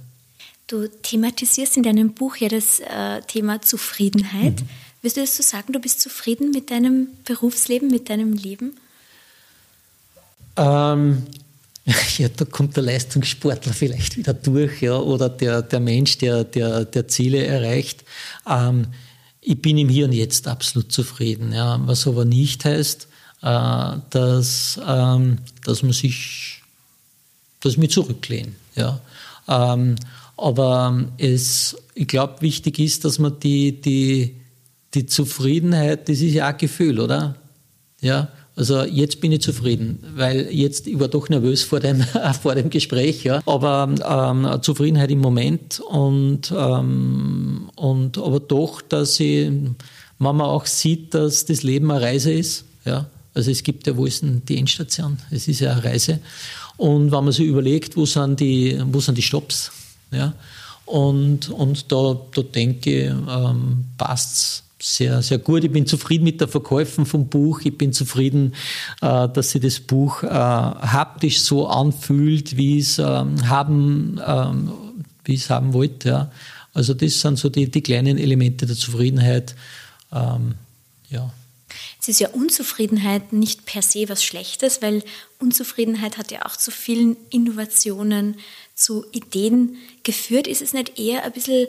Du 0.66 0.88
thematisierst 0.88 1.78
in 1.78 1.84
deinem 1.84 2.14
Buch 2.14 2.38
ja 2.38 2.50
das 2.50 2.80
äh, 2.80 3.22
Thema 3.28 3.62
Zufriedenheit. 3.62 4.60
Mhm. 4.60 4.70
Willst 5.04 5.18
du 5.18 5.22
das 5.22 5.38
so 5.38 5.44
sagen, 5.44 5.72
du 5.72 5.80
bist 5.80 6.02
zufrieden 6.02 6.50
mit 6.50 6.72
deinem 6.72 7.10
Berufsleben, 7.26 7.90
mit 7.90 8.10
deinem 8.10 8.34
Leben? 8.34 8.74
Ähm, 10.56 11.28
ja, 12.18 12.30
da 12.30 12.46
kommt 12.46 12.76
der 12.76 12.84
Leistungssportler 12.84 13.74
vielleicht 13.74 14.18
wieder 14.18 14.34
durch, 14.34 14.82
ja, 14.82 14.98
oder 14.98 15.30
der, 15.30 15.62
der 15.62 15.80
Mensch, 15.80 16.18
der, 16.20 16.44
der, 16.44 16.86
der 16.86 17.08
Ziele 17.08 17.46
erreicht. 17.46 18.04
Ähm, 18.48 18.88
ich 19.42 19.60
bin 19.62 19.78
im 19.78 19.90
Hier 19.90 20.06
und 20.06 20.14
Jetzt 20.14 20.48
absolut 20.48 20.92
zufrieden. 20.92 21.52
Ja. 21.54 21.80
Was 21.86 22.08
aber 22.08 22.26
nicht 22.26 22.64
heißt, 22.66 23.08
äh, 23.42 23.98
dass, 24.12 24.80
ähm, 24.88 25.40
dass 25.64 25.82
man 25.82 25.94
sich 25.94 26.62
dass 27.62 27.74
ich 27.74 27.78
mich 27.78 27.92
zurücklehne. 27.92 28.52
Ja. 28.76 29.00
Ähm, 29.48 29.96
aber 30.36 31.08
es, 31.18 31.78
ich 31.94 32.08
glaube, 32.08 32.42
wichtig 32.42 32.80
ist, 32.80 33.06
dass 33.06 33.20
man 33.20 33.40
die, 33.40 33.80
die, 33.80 34.36
die 34.94 35.06
Zufriedenheit, 35.06 36.10
das 36.10 36.20
ist 36.20 36.34
ja 36.34 36.46
auch 36.46 36.54
ein 36.54 36.58
Gefühl, 36.58 37.00
oder? 37.00 37.36
Ja, 38.02 38.30
also 38.56 38.84
jetzt 38.84 39.22
bin 39.22 39.32
ich 39.32 39.42
zufrieden, 39.42 40.04
weil 40.16 40.48
jetzt, 40.52 40.88
ich 40.88 41.00
war 41.00 41.08
doch 41.08 41.30
nervös 41.30 41.64
vor 41.64 41.80
dem, 41.80 42.04
vor 42.42 42.56
dem 42.56 42.70
Gespräch, 42.70 43.24
ja. 43.24 43.42
Aber 43.46 43.90
ähm, 44.06 44.62
Zufriedenheit 44.62 45.10
im 45.12 45.20
Moment 45.20 45.80
und, 45.80 46.54
ähm, 46.56 47.70
und 47.76 48.18
aber 48.18 48.40
doch, 48.40 48.82
dass 48.82 49.20
ich, 49.20 49.50
man 50.20 50.42
auch 50.42 50.66
sieht, 50.66 51.14
dass 51.14 51.46
das 51.46 51.64
Leben 51.64 51.90
eine 51.92 52.02
Reise 52.02 52.32
ist, 52.32 52.66
ja. 52.86 53.08
Also 53.34 53.50
es 53.50 53.64
gibt 53.64 53.88
ja, 53.88 53.96
wo 53.96 54.06
ist 54.06 54.24
denn 54.24 54.42
die 54.46 54.58
Endstation? 54.58 55.18
Es 55.32 55.48
ist 55.48 55.62
ja 55.62 55.72
eine 55.72 55.84
Reise. 55.86 56.20
Und 56.76 57.14
wenn 57.14 57.24
man 57.24 57.32
sich 57.32 57.48
überlegt, 57.48 57.96
wo 57.96 58.06
sind 58.06 58.42
die, 58.42 58.78
wo 58.92 59.00
sind 59.00 59.18
die 59.18 59.22
Stops, 59.22 59.72
ja, 60.12 60.34
und, 60.86 61.50
und 61.50 61.90
da, 61.90 62.20
da 62.34 62.42
denke 62.42 63.06
ich, 63.06 63.10
ähm, 63.10 63.86
passt 63.98 64.66
sehr, 64.82 65.22
sehr 65.22 65.38
gut. 65.38 65.64
Ich 65.64 65.72
bin 65.72 65.86
zufrieden 65.86 66.24
mit 66.24 66.42
der 66.42 66.48
Verkäufen 66.48 67.06
vom 67.06 67.28
Buch. 67.28 67.62
Ich 67.64 67.78
bin 67.78 67.94
zufrieden, 67.94 68.54
äh, 69.02 69.30
dass 69.30 69.52
sich 69.52 69.62
das 69.62 69.80
Buch 69.80 70.24
äh, 70.24 70.28
haptisch 70.30 71.42
so 71.42 71.68
anfühlt, 71.68 72.58
wie 72.58 72.80
es 72.80 73.00
ähm, 73.00 73.48
haben, 73.48 74.20
ähm, 74.26 74.72
wie 75.24 75.36
es 75.36 75.50
haben 75.50 75.74
wollte. 75.74 76.10
Ja. 76.10 76.32
Also 76.74 76.94
das 76.94 77.22
sind 77.22 77.38
so 77.38 77.50
die, 77.50 77.70
die 77.70 77.82
kleinen 77.82 78.18
Elemente 78.18 78.66
der 78.66 78.76
Zufriedenheit. 78.76 79.56
Ähm, 80.12 80.56
ja. 81.10 81.32
Es 82.02 82.08
ist 82.08 82.20
ja 82.20 82.30
Unzufriedenheit 82.30 83.34
nicht 83.34 83.66
per 83.66 83.82
se 83.82 84.10
was 84.10 84.24
Schlechtes, 84.24 84.82
weil 84.82 85.04
Unzufriedenheit 85.40 86.18
hat 86.18 86.32
ja 86.32 86.46
auch 86.46 86.56
zu 86.56 86.72
vielen 86.72 87.16
Innovationen, 87.30 88.38
zu 88.74 89.06
Ideen 89.12 89.76
geführt. 90.04 90.48
Ist 90.48 90.62
es 90.62 90.74
nicht 90.74 90.98
eher 90.98 91.24
ein 91.24 91.32
bisschen 91.32 91.68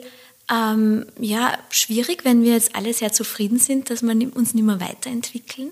ähm, 0.51 1.05
ja, 1.19 1.57
schwierig, 1.69 2.25
wenn 2.25 2.43
wir 2.43 2.53
jetzt 2.53 2.75
alle 2.75 2.93
sehr 2.93 3.11
zufrieden 3.13 3.59
sind, 3.59 3.89
dass 3.89 4.01
wir 4.01 4.35
uns 4.35 4.53
nicht 4.53 4.65
mehr 4.65 4.79
weiterentwickeln? 4.79 5.69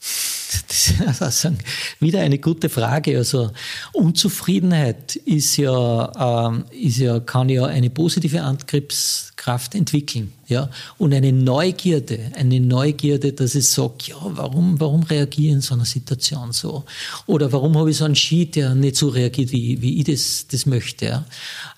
Das 1.18 1.44
ist 1.44 1.52
wieder 2.00 2.20
eine 2.20 2.38
gute 2.38 2.68
Frage. 2.68 3.18
Also 3.18 3.50
Unzufriedenheit 3.92 5.16
ist 5.16 5.56
ja, 5.56 6.48
ähm, 6.48 6.64
ist 6.70 6.98
ja, 6.98 7.18
kann 7.20 7.48
ja 7.48 7.66
eine 7.66 7.90
positive 7.90 8.42
Angriffskraft 8.42 9.74
entwickeln. 9.74 10.32
Ja, 10.48 10.70
und 10.96 11.12
eine 11.12 11.32
Neugierde, 11.32 12.30
eine 12.36 12.60
Neugierde, 12.60 13.32
dass 13.32 13.56
ich 13.56 13.68
sage, 13.68 13.94
ja, 14.06 14.16
warum, 14.20 14.78
warum 14.78 15.02
reagiere 15.02 15.48
ich 15.48 15.52
in 15.54 15.60
so 15.60 15.74
einer 15.74 15.84
Situation 15.84 16.52
so? 16.52 16.84
Oder 17.26 17.50
warum 17.52 17.76
habe 17.76 17.90
ich 17.90 17.96
so 17.96 18.04
einen 18.04 18.14
Ski, 18.14 18.46
der 18.46 18.76
nicht 18.76 18.94
so 18.94 19.08
reagiert, 19.08 19.50
wie, 19.50 19.82
wie 19.82 19.98
ich 19.98 20.04
das, 20.04 20.46
das 20.48 20.64
möchte? 20.64 21.06
Ja? 21.06 21.24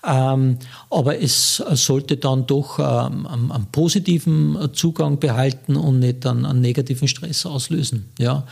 Ähm, 0.05 0.59
aber 0.91 1.19
es 1.19 1.55
sollte 1.55 2.17
dann 2.17 2.45
doch 2.45 2.77
ähm, 2.77 3.25
einen, 3.25 3.51
einen, 3.51 3.65
positiven 3.71 4.69
Zugang 4.73 5.19
behalten 5.19 5.75
und 5.75 5.97
nicht 5.99 6.25
dann 6.25 6.45
einen 6.45 6.61
negativen 6.61 7.07
Stress 7.07 7.47
auslösen. 7.47 8.09
Ja? 8.19 8.45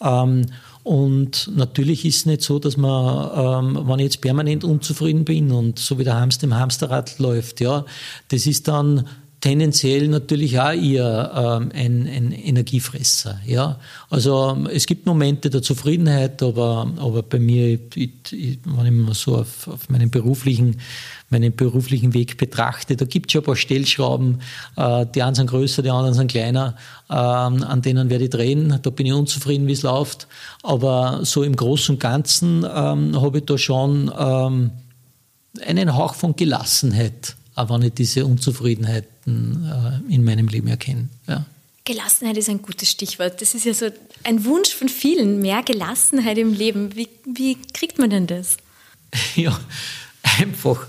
Ähm, 0.00 0.46
und 0.84 1.50
natürlich 1.56 2.04
ist 2.04 2.16
es 2.16 2.26
nicht 2.26 2.42
so, 2.42 2.58
dass 2.58 2.76
man, 2.76 3.74
ähm, 3.74 3.88
wenn 3.88 3.98
ich 4.00 4.04
jetzt 4.04 4.20
permanent 4.20 4.64
unzufrieden 4.64 5.24
bin 5.24 5.50
und 5.50 5.78
so 5.78 5.98
wie 5.98 6.04
der 6.04 6.20
Hamster 6.20 6.44
im 6.44 6.54
Hamsterrad 6.54 7.18
läuft, 7.18 7.60
ja, 7.62 7.86
das 8.28 8.46
ist 8.46 8.68
dann 8.68 9.08
tendenziell 9.44 10.08
natürlich 10.08 10.58
auch 10.58 10.72
eher 10.72 11.60
ähm, 11.60 11.70
ein, 11.74 12.08
ein 12.08 12.32
Energiefresser. 12.32 13.40
Ja? 13.44 13.78
Also 14.08 14.56
es 14.72 14.86
gibt 14.86 15.04
Momente 15.04 15.50
der 15.50 15.60
Zufriedenheit, 15.60 16.42
aber, 16.42 16.90
aber 16.96 17.22
bei 17.22 17.38
mir, 17.38 17.78
ich, 17.94 18.32
ich, 18.32 18.58
wenn 18.64 18.86
ich 18.86 18.92
mal 18.92 19.12
so 19.12 19.36
auf, 19.36 19.68
auf 19.68 19.90
meinen, 19.90 20.08
beruflichen, 20.08 20.80
meinen 21.28 21.54
beruflichen 21.54 22.14
Weg 22.14 22.38
betrachte, 22.38 22.96
da 22.96 23.04
gibt 23.04 23.26
es 23.26 23.32
schon 23.32 23.42
ein 23.42 23.44
paar 23.44 23.56
Stellschrauben, 23.56 24.40
äh, 24.78 25.04
die 25.14 25.22
einen 25.22 25.34
sind 25.34 25.50
größer, 25.50 25.82
die 25.82 25.90
anderen 25.90 26.14
sind 26.14 26.30
kleiner, 26.30 26.74
äh, 27.10 27.12
an 27.12 27.82
denen 27.82 28.08
werde 28.08 28.24
ich 28.24 28.30
drehen, 28.30 28.78
da 28.80 28.88
bin 28.88 29.04
ich 29.04 29.12
unzufrieden, 29.12 29.66
wie 29.66 29.72
es 29.72 29.82
läuft, 29.82 30.26
aber 30.62 31.20
so 31.22 31.42
im 31.42 31.54
Großen 31.54 31.96
und 31.96 32.00
Ganzen 32.00 32.64
ähm, 32.64 33.20
habe 33.20 33.38
ich 33.38 33.44
da 33.44 33.58
schon 33.58 34.10
ähm, 34.18 34.70
einen 35.66 35.94
Hauch 35.94 36.14
von 36.14 36.34
Gelassenheit 36.34 37.36
auch 37.56 37.70
wenn 37.70 37.82
ich 37.82 37.94
diese 37.94 38.26
Unzufriedenheiten 38.26 39.13
äh, 39.26 40.12
in 40.12 40.24
meinem 40.24 40.48
Leben 40.48 40.68
erkenne. 40.68 41.08
Ja. 41.26 41.46
Gelassenheit 41.84 42.38
ist 42.38 42.48
ein 42.48 42.62
gutes 42.62 42.90
Stichwort. 42.90 43.40
Das 43.42 43.54
ist 43.54 43.64
ja 43.64 43.74
so 43.74 43.86
ein 44.24 44.44
Wunsch 44.46 44.74
von 44.74 44.88
vielen, 44.88 45.40
mehr 45.40 45.62
Gelassenheit 45.62 46.38
im 46.38 46.54
Leben. 46.54 46.96
Wie, 46.96 47.08
wie 47.26 47.56
kriegt 47.72 47.98
man 47.98 48.10
denn 48.10 48.26
das? 48.26 48.56
Ja, 49.36 49.60
einfach, 50.22 50.88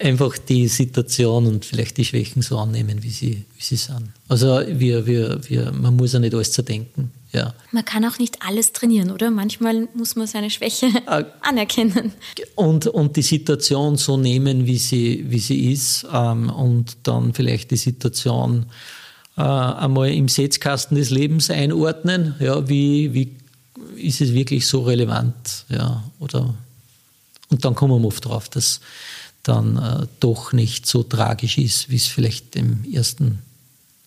einfach 0.00 0.38
die 0.38 0.68
Situation 0.68 1.46
und 1.46 1.64
vielleicht 1.66 1.98
die 1.98 2.04
Schwächen 2.04 2.40
so 2.40 2.56
annehmen, 2.56 3.02
wie 3.02 3.10
sie, 3.10 3.44
wie 3.56 3.62
sie 3.62 3.76
sind. 3.76 4.10
Also 4.28 4.62
wir, 4.66 5.06
wir, 5.06 5.40
wir, 5.48 5.72
man 5.72 5.96
muss 5.96 6.14
ja 6.14 6.18
nicht 6.18 6.34
alles 6.34 6.52
zerdenken. 6.52 7.10
Ja. 7.32 7.54
Man 7.70 7.84
kann 7.84 8.04
auch 8.04 8.18
nicht 8.18 8.42
alles 8.46 8.72
trainieren, 8.72 9.10
oder? 9.10 9.30
Manchmal 9.30 9.88
muss 9.94 10.16
man 10.16 10.26
seine 10.26 10.50
Schwäche 10.50 10.86
äh, 11.06 11.24
anerkennen. 11.40 12.12
Und, 12.56 12.86
und 12.86 13.16
die 13.16 13.22
Situation 13.22 13.96
so 13.96 14.18
nehmen, 14.18 14.66
wie 14.66 14.78
sie, 14.78 15.24
wie 15.28 15.38
sie 15.38 15.72
ist 15.72 16.06
ähm, 16.12 16.50
und 16.50 16.98
dann 17.04 17.32
vielleicht 17.32 17.70
die 17.70 17.76
Situation 17.76 18.66
äh, 19.38 19.42
einmal 19.42 20.10
im 20.10 20.28
Setzkasten 20.28 20.96
des 20.96 21.08
Lebens 21.08 21.50
einordnen. 21.50 22.34
Ja, 22.38 22.68
wie, 22.68 23.14
wie 23.14 23.36
ist 23.96 24.20
es 24.20 24.34
wirklich 24.34 24.66
so 24.66 24.82
relevant? 24.82 25.64
Ja, 25.70 26.04
oder, 26.18 26.54
und 27.48 27.64
dann 27.64 27.74
kommen 27.74 28.02
wir 28.02 28.06
oft 28.06 28.26
drauf, 28.26 28.50
dass 28.50 28.80
dann 29.42 29.76
äh, 29.78 30.06
doch 30.20 30.52
nicht 30.52 30.86
so 30.86 31.02
tragisch 31.02 31.56
ist, 31.56 31.88
wie 31.88 31.96
es 31.96 32.06
vielleicht 32.06 32.56
im 32.56 32.84
ersten, 32.92 33.38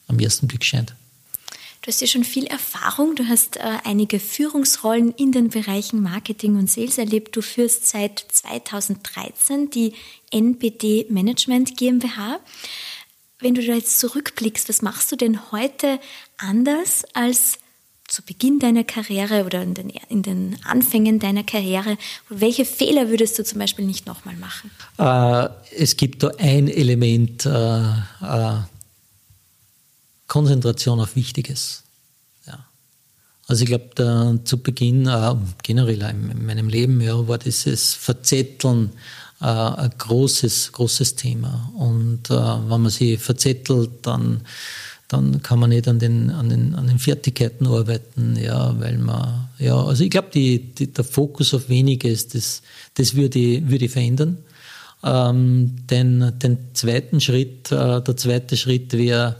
am 0.07 0.19
ersten 0.19 0.47
Blick 0.47 0.63
scheint. 0.63 0.95
Du 1.86 1.89
hast 1.89 2.02
ja 2.02 2.08
schon 2.08 2.24
viel 2.24 2.48
Erfahrung. 2.48 3.13
Du 3.13 3.28
hast 3.28 3.58
äh, 3.58 3.62
einige 3.84 4.19
Führungsrollen 4.19 5.12
in 5.12 5.32
den 5.32 5.50
Bereichen 5.50 6.02
Marketing 6.02 6.56
und 6.56 6.67
Sales 6.67 6.98
erlebt. 6.98 7.36
Du 7.36 7.43
führst 7.43 7.88
seit 7.88 8.26
2013 8.28 9.69
die 9.69 9.93
NBD 10.32 11.06
Management 11.10 11.78
GmbH. 11.78 12.39
Wenn 13.38 13.54
du 13.54 13.63
da 13.63 13.76
jetzt 13.76 14.00
zurückblickst, 14.00 14.67
was 14.67 14.82
machst 14.82 15.12
du 15.12 15.15
denn 15.15 15.52
heute 15.52 16.00
anders 16.39 17.04
als 17.13 17.60
zu 18.08 18.24
Beginn 18.24 18.58
deiner 18.58 18.84
Karriere 18.84 19.45
oder 19.45 19.62
in 19.62 19.76
den, 19.76 19.89
in 20.10 20.24
den 20.24 20.58
Anfängen 20.63 21.19
deiner 21.19 21.43
Karriere? 21.43 22.00
Welche 22.30 22.65
Fehler 22.65 23.10
würdest 23.10 23.38
du 23.38 23.43
zum 23.43 23.60
Beispiel 23.60 23.86
nicht 23.86 24.08
nochmal 24.08 24.38
machen? 24.38 24.71
Äh, 24.98 25.50
es 25.80 25.98
gibt 25.98 26.24
da 26.24 26.32
ein 26.39 26.67
Element, 26.67 27.45
äh, 27.45 27.89
äh 28.24 28.58
Konzentration 30.27 30.99
auf 30.99 31.15
Wichtiges. 31.15 31.83
Ja. 32.47 32.65
Also 33.47 33.63
ich 33.63 33.69
glaube, 33.69 34.39
zu 34.43 34.57
Beginn, 34.61 35.07
äh, 35.07 35.35
generell 35.63 36.01
in, 36.01 36.31
in 36.31 36.45
meinem 36.45 36.69
Leben, 36.69 37.01
ja, 37.01 37.27
war 37.27 37.38
dieses 37.38 37.93
Verzetteln 37.93 38.91
äh, 39.41 39.45
ein 39.45 39.91
großes, 39.97 40.71
großes 40.71 41.15
Thema. 41.15 41.71
Und 41.77 42.29
äh, 42.29 42.33
wenn 42.33 42.81
man 42.81 42.89
sich 42.89 43.19
verzettelt, 43.19 43.91
dann, 44.03 44.41
dann 45.07 45.41
kann 45.41 45.59
man 45.59 45.69
nicht 45.69 45.88
an 45.88 45.99
den, 45.99 46.31
an 46.31 46.49
den, 46.49 46.73
an 46.75 46.88
den 46.88 46.99
Fertigkeiten 46.99 47.67
arbeiten, 47.67 48.38
ja, 48.38 48.79
weil 48.79 48.97
man, 48.97 49.49
ja, 49.59 49.75
also 49.75 50.03
ich 50.03 50.09
glaube, 50.09 50.29
der 50.31 51.03
Fokus 51.03 51.53
auf 51.53 51.69
Weniges, 51.69 52.27
das, 52.29 52.61
das 52.95 53.15
würde, 53.15 53.69
würde 53.69 53.89
verändern. 53.89 54.39
Ähm, 55.03 55.75
den, 55.88 56.33
den 56.39 56.57
zweiten 56.73 57.21
Schritt, 57.21 57.71
äh, 57.71 58.01
der 58.01 58.17
zweite 58.17 58.57
Schritt 58.57 58.93
wäre, 58.93 59.35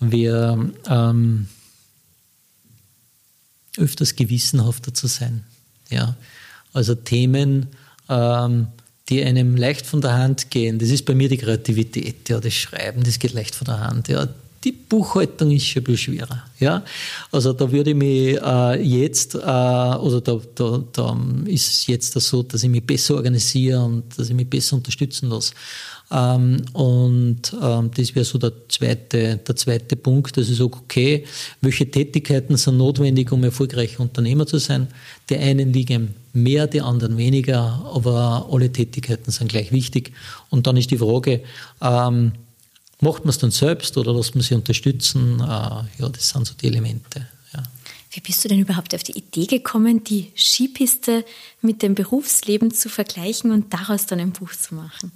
wäre 0.00 0.72
ähm, 0.88 1.48
öfters 3.76 4.16
gewissenhafter 4.16 4.92
zu 4.92 5.06
sein. 5.06 5.44
Ja? 5.90 6.16
Also 6.72 6.94
Themen, 6.94 7.68
ähm, 8.08 8.68
die 9.08 9.22
einem 9.22 9.56
leicht 9.56 9.86
von 9.86 10.00
der 10.00 10.14
Hand 10.14 10.50
gehen. 10.50 10.78
Das 10.78 10.88
ist 10.90 11.04
bei 11.04 11.14
mir 11.14 11.28
die 11.28 11.38
Kreativität, 11.38 12.28
ja, 12.28 12.40
das 12.40 12.54
Schreiben, 12.54 13.02
das 13.02 13.18
geht 13.18 13.32
leicht 13.32 13.54
von 13.54 13.66
der 13.66 13.80
Hand. 13.80 14.08
Ja. 14.08 14.28
Die 14.62 14.72
Buchhaltung 14.72 15.50
ist 15.52 15.64
schon 15.64 15.80
ein 15.80 15.84
bisschen 15.84 16.14
schwerer. 16.14 16.44
Ja? 16.58 16.84
Also 17.32 17.54
da 17.54 17.70
würde 17.72 17.90
ich 17.90 17.96
mich 17.96 18.36
äh, 18.36 18.82
jetzt, 18.82 19.34
äh, 19.34 19.38
oder 19.38 20.20
da, 20.20 20.38
da, 20.54 20.84
da 20.92 21.18
ist 21.46 21.68
es 21.68 21.86
jetzt 21.86 22.12
so, 22.12 22.42
dass 22.42 22.62
ich 22.62 22.68
mich 22.68 22.84
besser 22.84 23.14
organisiere 23.14 23.82
und 23.82 24.04
dass 24.18 24.28
ich 24.28 24.34
mich 24.34 24.50
besser 24.50 24.76
unterstützen 24.76 25.30
lasse. 25.30 25.54
Ähm, 26.10 26.62
und 26.72 27.40
ähm, 27.62 27.90
das 27.94 28.14
wäre 28.14 28.24
so 28.24 28.36
der 28.36 28.52
zweite, 28.68 29.36
der 29.36 29.56
zweite 29.56 29.96
Punkt, 29.96 30.36
dass 30.36 30.50
ich 30.50 30.58
sage, 30.58 30.72
okay, 30.72 31.24
welche 31.60 31.90
Tätigkeiten 31.90 32.56
sind 32.56 32.76
notwendig, 32.76 33.30
um 33.32 33.44
erfolgreicher 33.44 34.00
Unternehmer 34.00 34.46
zu 34.46 34.58
sein? 34.58 34.88
Die 35.30 35.36
einen 35.36 35.72
liegen 35.72 36.14
mehr, 36.32 36.66
die 36.66 36.80
anderen 36.80 37.16
weniger, 37.16 37.90
aber 37.94 38.48
alle 38.50 38.70
Tätigkeiten 38.70 39.30
sind 39.30 39.50
gleich 39.50 39.72
wichtig. 39.72 40.12
Und 40.48 40.66
dann 40.66 40.76
ist 40.76 40.90
die 40.90 40.98
Frage, 40.98 41.42
ähm, 41.80 42.32
macht 43.00 43.24
man 43.24 43.30
es 43.30 43.38
dann 43.38 43.50
selbst 43.50 43.96
oder 43.96 44.12
lässt 44.12 44.34
man 44.34 44.42
sich 44.42 44.52
unterstützen? 44.52 45.40
Äh, 45.40 45.44
ja, 45.44 46.08
das 46.10 46.28
sind 46.28 46.46
so 46.46 46.54
die 46.54 46.66
Elemente. 46.66 47.26
Ja. 47.52 47.62
Wie 48.10 48.20
bist 48.20 48.44
du 48.44 48.48
denn 48.48 48.60
überhaupt 48.60 48.94
auf 48.94 49.02
die 49.02 49.16
Idee 49.16 49.46
gekommen, 49.46 50.04
die 50.04 50.32
Skipiste 50.34 51.24
mit 51.62 51.82
dem 51.82 51.94
Berufsleben 51.94 52.72
zu 52.72 52.88
vergleichen 52.88 53.52
und 53.52 53.72
daraus 53.72 54.06
dann 54.06 54.20
ein 54.20 54.32
Buch 54.32 54.52
zu 54.52 54.74
machen? 54.74 55.12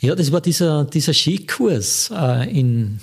Ja, 0.00 0.14
das 0.14 0.32
war 0.32 0.40
dieser, 0.40 0.84
dieser 0.84 1.14
Skikurs 1.14 2.10
äh, 2.12 2.50
in 2.50 3.00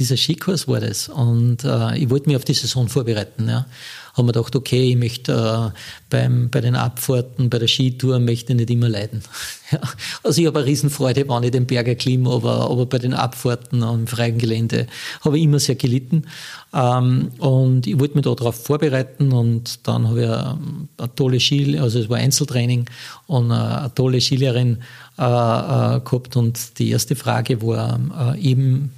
dieser 0.00 0.16
Skikurs 0.16 0.66
war 0.66 0.80
das. 0.80 1.08
Und 1.08 1.62
äh, 1.62 1.98
ich 1.98 2.10
wollte 2.10 2.28
mich 2.28 2.36
auf 2.36 2.44
die 2.44 2.54
Saison 2.54 2.88
vorbereiten. 2.88 3.48
Ja. 3.48 3.66
Haben 4.14 4.26
wir 4.26 4.32
gedacht, 4.32 4.56
okay, 4.56 4.90
ich 4.90 4.96
möchte 4.96 5.72
äh, 5.72 5.78
beim, 6.08 6.50
bei 6.50 6.60
den 6.60 6.74
Abfahrten, 6.74 7.48
bei 7.48 7.58
der 7.58 7.68
Skitour 7.68 8.18
möchte 8.18 8.52
ich 8.52 8.58
nicht 8.58 8.70
immer 8.70 8.88
leiden. 8.88 9.22
ja. 9.70 9.78
Also 10.24 10.40
ich 10.40 10.46
habe 10.46 10.58
eine 10.58 10.68
Riesenfreude, 10.68 11.28
wenn 11.28 11.42
ich 11.42 11.52
den 11.52 11.66
Berg 11.66 11.86
erklimme, 11.86 12.30
aber, 12.30 12.70
aber 12.70 12.86
bei 12.86 12.98
den 12.98 13.14
Abfahrten 13.14 13.82
am 13.82 14.06
freien 14.06 14.38
Gelände 14.38 14.86
habe 15.20 15.38
ich 15.38 15.44
immer 15.44 15.60
sehr 15.60 15.76
gelitten. 15.76 16.24
Ähm, 16.72 17.30
und 17.38 17.86
ich 17.86 17.98
wollte 18.00 18.14
mich 18.14 18.24
darauf 18.24 18.64
vorbereiten 18.64 19.32
und 19.32 19.86
dann 19.86 20.08
habe 20.08 20.22
ich 20.22 20.28
eine, 20.28 20.58
eine 20.96 21.14
tolle 21.14 21.38
Ski, 21.38 21.78
also 21.78 22.00
es 22.00 22.08
war 22.08 22.16
Einzeltraining 22.16 22.86
und 23.26 23.52
eine, 23.52 23.80
eine 23.80 23.94
tolle 23.94 24.20
Skilehrerin 24.20 24.78
äh, 25.18 25.22
äh, 25.22 26.00
gehabt 26.00 26.36
und 26.36 26.78
die 26.78 26.90
erste 26.90 27.14
Frage 27.14 27.60
war 27.62 28.34
äh, 28.34 28.40
eben, 28.40 28.92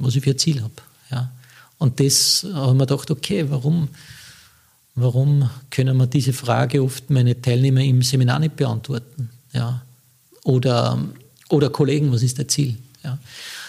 was 0.00 0.16
ich 0.16 0.24
für 0.24 0.30
ein 0.30 0.38
Ziel 0.38 0.62
habe. 0.62 0.72
Ja. 1.10 1.30
Und 1.78 2.00
das 2.00 2.46
haben 2.52 2.78
wir 2.78 2.86
gedacht, 2.86 3.10
okay, 3.10 3.46
warum, 3.48 3.88
warum 4.94 5.48
können 5.70 5.96
wir 5.96 6.06
diese 6.06 6.32
Frage 6.32 6.82
oft 6.82 7.10
meine 7.10 7.40
Teilnehmer 7.40 7.80
im 7.80 8.02
Seminar 8.02 8.38
nicht 8.38 8.56
beantworten? 8.56 9.30
Ja. 9.52 9.82
Oder, 10.44 10.98
oder 11.48 11.70
Kollegen, 11.70 12.12
was 12.12 12.22
ist 12.22 12.38
dein 12.38 12.48
Ziel? 12.48 12.76
Ja. 13.04 13.18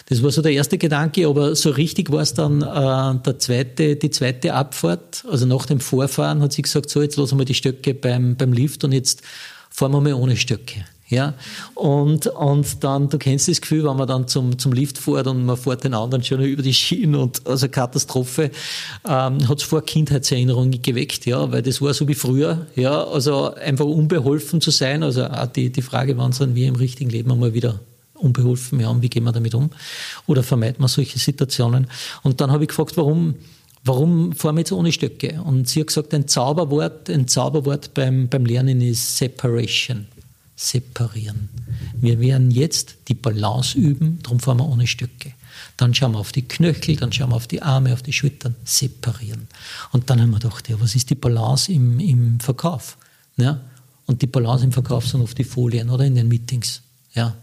Das 0.08 0.22
war 0.22 0.32
so 0.32 0.42
der 0.42 0.52
erste 0.52 0.78
Gedanke, 0.78 1.26
aber 1.26 1.56
so 1.56 1.70
richtig 1.70 2.12
war 2.12 2.22
es 2.22 2.34
dann 2.34 2.62
äh, 2.62 3.24
der 3.24 3.40
zweite, 3.40 3.96
die 3.96 4.10
zweite 4.10 4.54
Abfahrt. 4.54 5.24
Also 5.30 5.46
nach 5.46 5.66
dem 5.66 5.80
Vorfahren 5.80 6.42
hat 6.42 6.52
sie 6.52 6.64
gesagt, 6.64 6.90
so 6.90 7.02
jetzt 7.02 7.16
lassen 7.16 7.38
wir 7.38 7.46
die 7.46 7.54
Stöcke 7.54 7.94
beim, 7.94 8.36
beim 8.36 8.52
Lift 8.52 8.84
und 8.84 8.92
jetzt 8.92 9.22
fahren 9.70 9.94
wir 9.94 10.02
mal 10.02 10.14
ohne 10.14 10.36
Stöcke. 10.36 10.84
Ja, 11.12 11.34
und, 11.76 12.28
und 12.28 12.86
dann, 12.86 13.10
du 13.10 13.18
kennst 13.18 13.50
das 13.50 13.60
Gefühl, 13.60 13.84
wenn 13.84 13.98
man 13.98 14.08
dann 14.08 14.30
zum, 14.30 14.58
zum 14.58 14.72
Lift 14.72 14.98
fährt 14.98 15.28
und 15.28 15.46
man 15.46 15.58
fährt 15.58 15.84
den 15.84 15.94
anderen 15.94 16.24
schon 16.24 16.42
über 16.42 16.64
die 16.64 16.74
Schienen 16.74 17.16
und, 17.16 17.46
also 17.46 17.68
Katastrophe, 17.68 18.50
ähm, 19.06 19.46
hat 19.50 19.58
es 19.58 19.64
vor 19.64 19.82
Kindheitserinnerungen 19.82 20.82
geweckt, 20.82 21.26
ja, 21.26 21.52
weil 21.52 21.64
das 21.64 21.82
war 21.82 21.94
so 21.94 22.08
wie 22.08 22.14
früher, 22.14 22.66
ja, 22.78 23.04
also 23.04 23.54
einfach 23.56 23.84
unbeholfen 23.84 24.62
zu 24.62 24.72
sein, 24.72 25.04
also 25.04 25.28
die, 25.54 25.70
die 25.70 25.82
Frage, 25.82 26.16
wann 26.18 26.32
sind 26.32 26.56
wir 26.56 26.70
im 26.70 26.76
richtigen 26.76 27.10
Leben 27.10 27.30
einmal 27.30 27.54
wieder 27.54 27.82
unbeholfen, 28.14 28.80
ja, 28.80 28.88
und 28.88 29.02
wie 29.02 29.10
gehen 29.10 29.26
wir 29.26 29.34
damit 29.34 29.54
um? 29.54 29.70
Oder 30.28 30.44
vermeiden 30.44 30.82
wir 30.82 30.88
solche 30.88 31.20
Situationen? 31.20 31.88
Und 32.24 32.40
dann 32.40 32.52
habe 32.52 32.64
ich 32.64 32.70
gefragt, 32.70 32.96
warum, 32.96 33.36
warum 33.84 34.32
fahren 34.32 34.56
wir 34.56 34.62
jetzt 34.62 34.72
ohne 34.72 34.94
Stöcke? 34.94 35.42
Und 35.44 35.68
sie 35.68 35.82
hat 35.82 35.88
gesagt, 35.88 36.14
ein 36.14 36.30
Zauberwort, 36.30 37.10
ein 37.10 37.28
Zauberwort 37.28 37.94
beim, 37.94 38.30
beim 38.30 38.46
Lernen 38.46 38.80
ist 38.80 39.18
Separation. 39.18 40.08
Separieren. 40.62 41.50
Wir 41.96 42.20
werden 42.20 42.52
jetzt 42.52 42.98
die 43.08 43.16
Balance 43.16 43.76
üben, 43.76 44.20
darum 44.22 44.40
fahren 44.40 44.58
wir 44.58 44.70
ohne 44.70 44.86
Stöcke. 44.86 45.34
Dann 45.76 45.96
schauen 45.96 46.12
wir 46.12 46.20
auf 46.20 46.32
die 46.32 46.48
Knöchel, 46.48 46.98
dann 46.98 47.12
schauen 47.12 47.32
wir 47.32 47.36
auf 47.36 47.48
die 47.48 47.64
Arme, 47.64 47.94
auf 47.94 48.04
die 48.04 48.14
Schultern, 48.14 48.56
separieren. 48.64 49.48
Und 49.92 50.12
dann 50.12 50.22
haben 50.22 50.30
wir 50.30 50.40
gedacht, 50.40 50.70
ja, 50.70 50.80
was 50.80 50.94
ist 50.94 51.10
die 51.10 51.16
Balance 51.16 51.72
im, 51.72 52.00
im 52.00 52.40
Verkauf? 52.40 53.00
Ja? 53.38 53.60
Und 54.06 54.22
die 54.22 54.28
Balance 54.28 54.64
im 54.64 54.72
Verkauf 54.72 55.08
sind 55.08 55.22
oft 55.22 55.36
die 55.36 55.44
Folien 55.44 55.90
oder 55.90 56.06
in 56.06 56.14
den 56.14 56.28
Meetings. 56.28 56.84
Ja. 57.16 57.36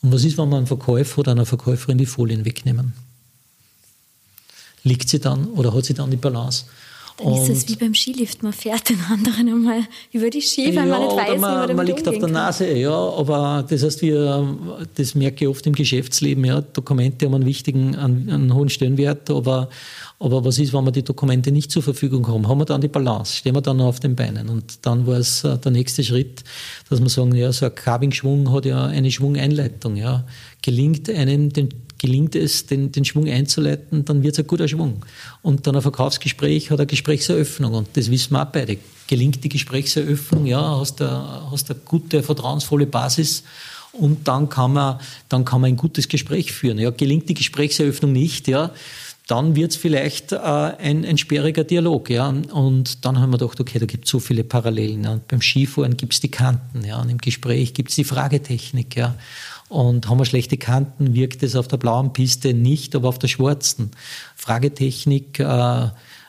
Und 0.00 0.10
was 0.10 0.24
ist, 0.24 0.38
wenn 0.38 0.48
wir 0.48 0.56
einen 0.56 0.66
Verkäufer 0.66 1.18
oder 1.18 1.32
eine 1.32 1.44
Verkäuferin 1.44 1.98
die 1.98 2.06
Folien 2.06 2.46
wegnehmen? 2.46 2.94
Liegt 4.82 5.10
sie 5.10 5.20
dann 5.20 5.44
oder 5.48 5.74
hat 5.74 5.84
sie 5.84 5.92
dann 5.92 6.10
die 6.10 6.16
Balance? 6.16 6.64
Dann 7.18 7.34
ist 7.34 7.48
es 7.48 7.68
wie 7.68 7.74
beim 7.74 7.94
Skilift, 7.94 8.42
man 8.44 8.52
fährt 8.52 8.88
den 8.88 9.00
anderen 9.10 9.48
einmal 9.48 9.80
über 10.12 10.30
die 10.30 10.40
Ski, 10.40 10.66
weil 10.76 10.86
ja, 10.88 10.98
man 10.98 11.02
nicht 11.02 11.16
weiß, 11.16 11.40
man, 11.40 11.64
wie 11.64 11.66
man 11.66 11.76
man 11.76 11.86
liegt 11.86 12.06
auf 12.06 12.18
der 12.18 12.28
Nase, 12.28 12.72
ja, 12.72 12.92
aber 12.92 13.64
das 13.68 13.82
heißt, 13.82 14.02
wir, 14.02 14.56
das 14.94 15.14
merke 15.16 15.44
ich 15.44 15.48
oft 15.48 15.66
im 15.66 15.72
Geschäftsleben, 15.74 16.44
ja, 16.44 16.60
Dokumente 16.60 17.26
haben 17.26 17.34
einen 17.34 17.46
wichtigen, 17.46 17.96
einen, 17.96 18.30
einen 18.30 18.54
hohen 18.54 18.68
Stellenwert, 18.68 19.30
aber, 19.30 19.68
aber 20.20 20.44
was 20.44 20.58
ist, 20.58 20.72
wenn 20.72 20.84
wir 20.84 20.92
die 20.92 21.02
Dokumente 21.02 21.50
nicht 21.50 21.72
zur 21.72 21.82
Verfügung 21.82 22.26
haben? 22.28 22.46
Haben 22.46 22.60
wir 22.60 22.64
dann 22.64 22.80
die 22.80 22.88
Balance? 22.88 23.34
Stehen 23.34 23.54
wir 23.54 23.62
dann 23.62 23.80
auf 23.80 23.98
den 23.98 24.14
Beinen? 24.14 24.48
Und 24.48 24.86
dann 24.86 25.06
war 25.06 25.18
es 25.18 25.42
äh, 25.44 25.58
der 25.58 25.72
nächste 25.72 26.04
Schritt, 26.04 26.44
dass 26.88 27.00
wir 27.00 27.08
sagen, 27.08 27.34
ja, 27.34 27.52
so 27.52 27.66
ein 27.66 27.74
Carving-Schwung 27.74 28.52
hat 28.52 28.64
ja 28.64 28.86
eine 28.86 29.10
Schwungeinleitung, 29.10 29.96
ja. 29.96 30.24
Gelingt 30.62 31.10
einem 31.10 31.52
den 31.52 31.68
gelingt 31.98 32.34
es, 32.34 32.66
den, 32.66 32.92
den 32.92 33.04
Schwung 33.04 33.28
einzuleiten, 33.28 34.04
dann 34.04 34.22
wird 34.22 34.34
es 34.34 34.38
ein 34.38 34.46
guter 34.46 34.68
Schwung. 34.68 35.04
Und 35.42 35.66
dann 35.66 35.76
ein 35.76 35.82
Verkaufsgespräch 35.82 36.70
hat 36.70 36.78
eine 36.78 36.86
Gesprächseröffnung 36.86 37.74
und 37.74 37.88
das 37.94 38.10
wissen 38.10 38.32
wir 38.32 38.42
auch 38.42 38.52
beide. 38.52 38.78
Gelingt 39.06 39.42
die 39.42 39.48
Gesprächseröffnung, 39.48 40.46
ja, 40.46 40.80
hast 40.80 41.00
du 41.00 41.04
eine 41.04 41.80
gute, 41.84 42.22
vertrauensvolle 42.22 42.86
Basis 42.86 43.42
und 43.92 44.28
dann 44.28 44.48
kann 44.48 44.72
man, 44.74 45.00
dann 45.28 45.44
kann 45.44 45.60
man 45.60 45.68
ein 45.68 45.76
gutes 45.76 46.08
Gespräch 46.08 46.52
führen. 46.52 46.78
Ja, 46.78 46.90
gelingt 46.90 47.28
die 47.28 47.34
Gesprächseröffnung 47.34 48.12
nicht, 48.12 48.48
ja, 48.48 48.72
dann 49.28 49.54
wird 49.56 49.72
es 49.72 49.76
vielleicht 49.76 50.32
äh, 50.32 50.36
ein, 50.38 51.04
ein 51.04 51.18
sperriger 51.18 51.62
Dialog. 51.62 52.08
Ja? 52.08 52.28
Und 52.28 53.04
dann 53.04 53.20
haben 53.20 53.30
wir 53.30 53.38
gedacht, 53.38 53.60
okay, 53.60 53.78
da 53.78 53.84
gibt 53.84 54.06
es 54.06 54.10
so 54.10 54.20
viele 54.20 54.42
Parallelen. 54.42 55.04
Ja? 55.04 55.12
Und 55.12 55.28
beim 55.28 55.42
Skifahren 55.42 55.98
gibt 55.98 56.14
es 56.14 56.20
die 56.20 56.30
Kanten, 56.30 56.82
ja? 56.84 56.98
und 57.00 57.10
im 57.10 57.18
Gespräch 57.18 57.74
gibt 57.74 57.90
es 57.90 57.96
die 57.96 58.04
Fragetechnik. 58.04 58.96
Ja? 58.96 59.16
Und 59.68 60.08
haben 60.08 60.18
wir 60.18 60.24
schlechte 60.24 60.56
Kanten, 60.56 61.14
wirkt 61.14 61.42
es 61.42 61.54
auf 61.54 61.68
der 61.68 61.76
blauen 61.76 62.12
Piste 62.12 62.54
nicht, 62.54 62.96
aber 62.96 63.08
auf 63.08 63.18
der 63.18 63.28
schwarzen. 63.28 63.90
Fragetechnik 64.36 65.40
äh, 65.40 65.88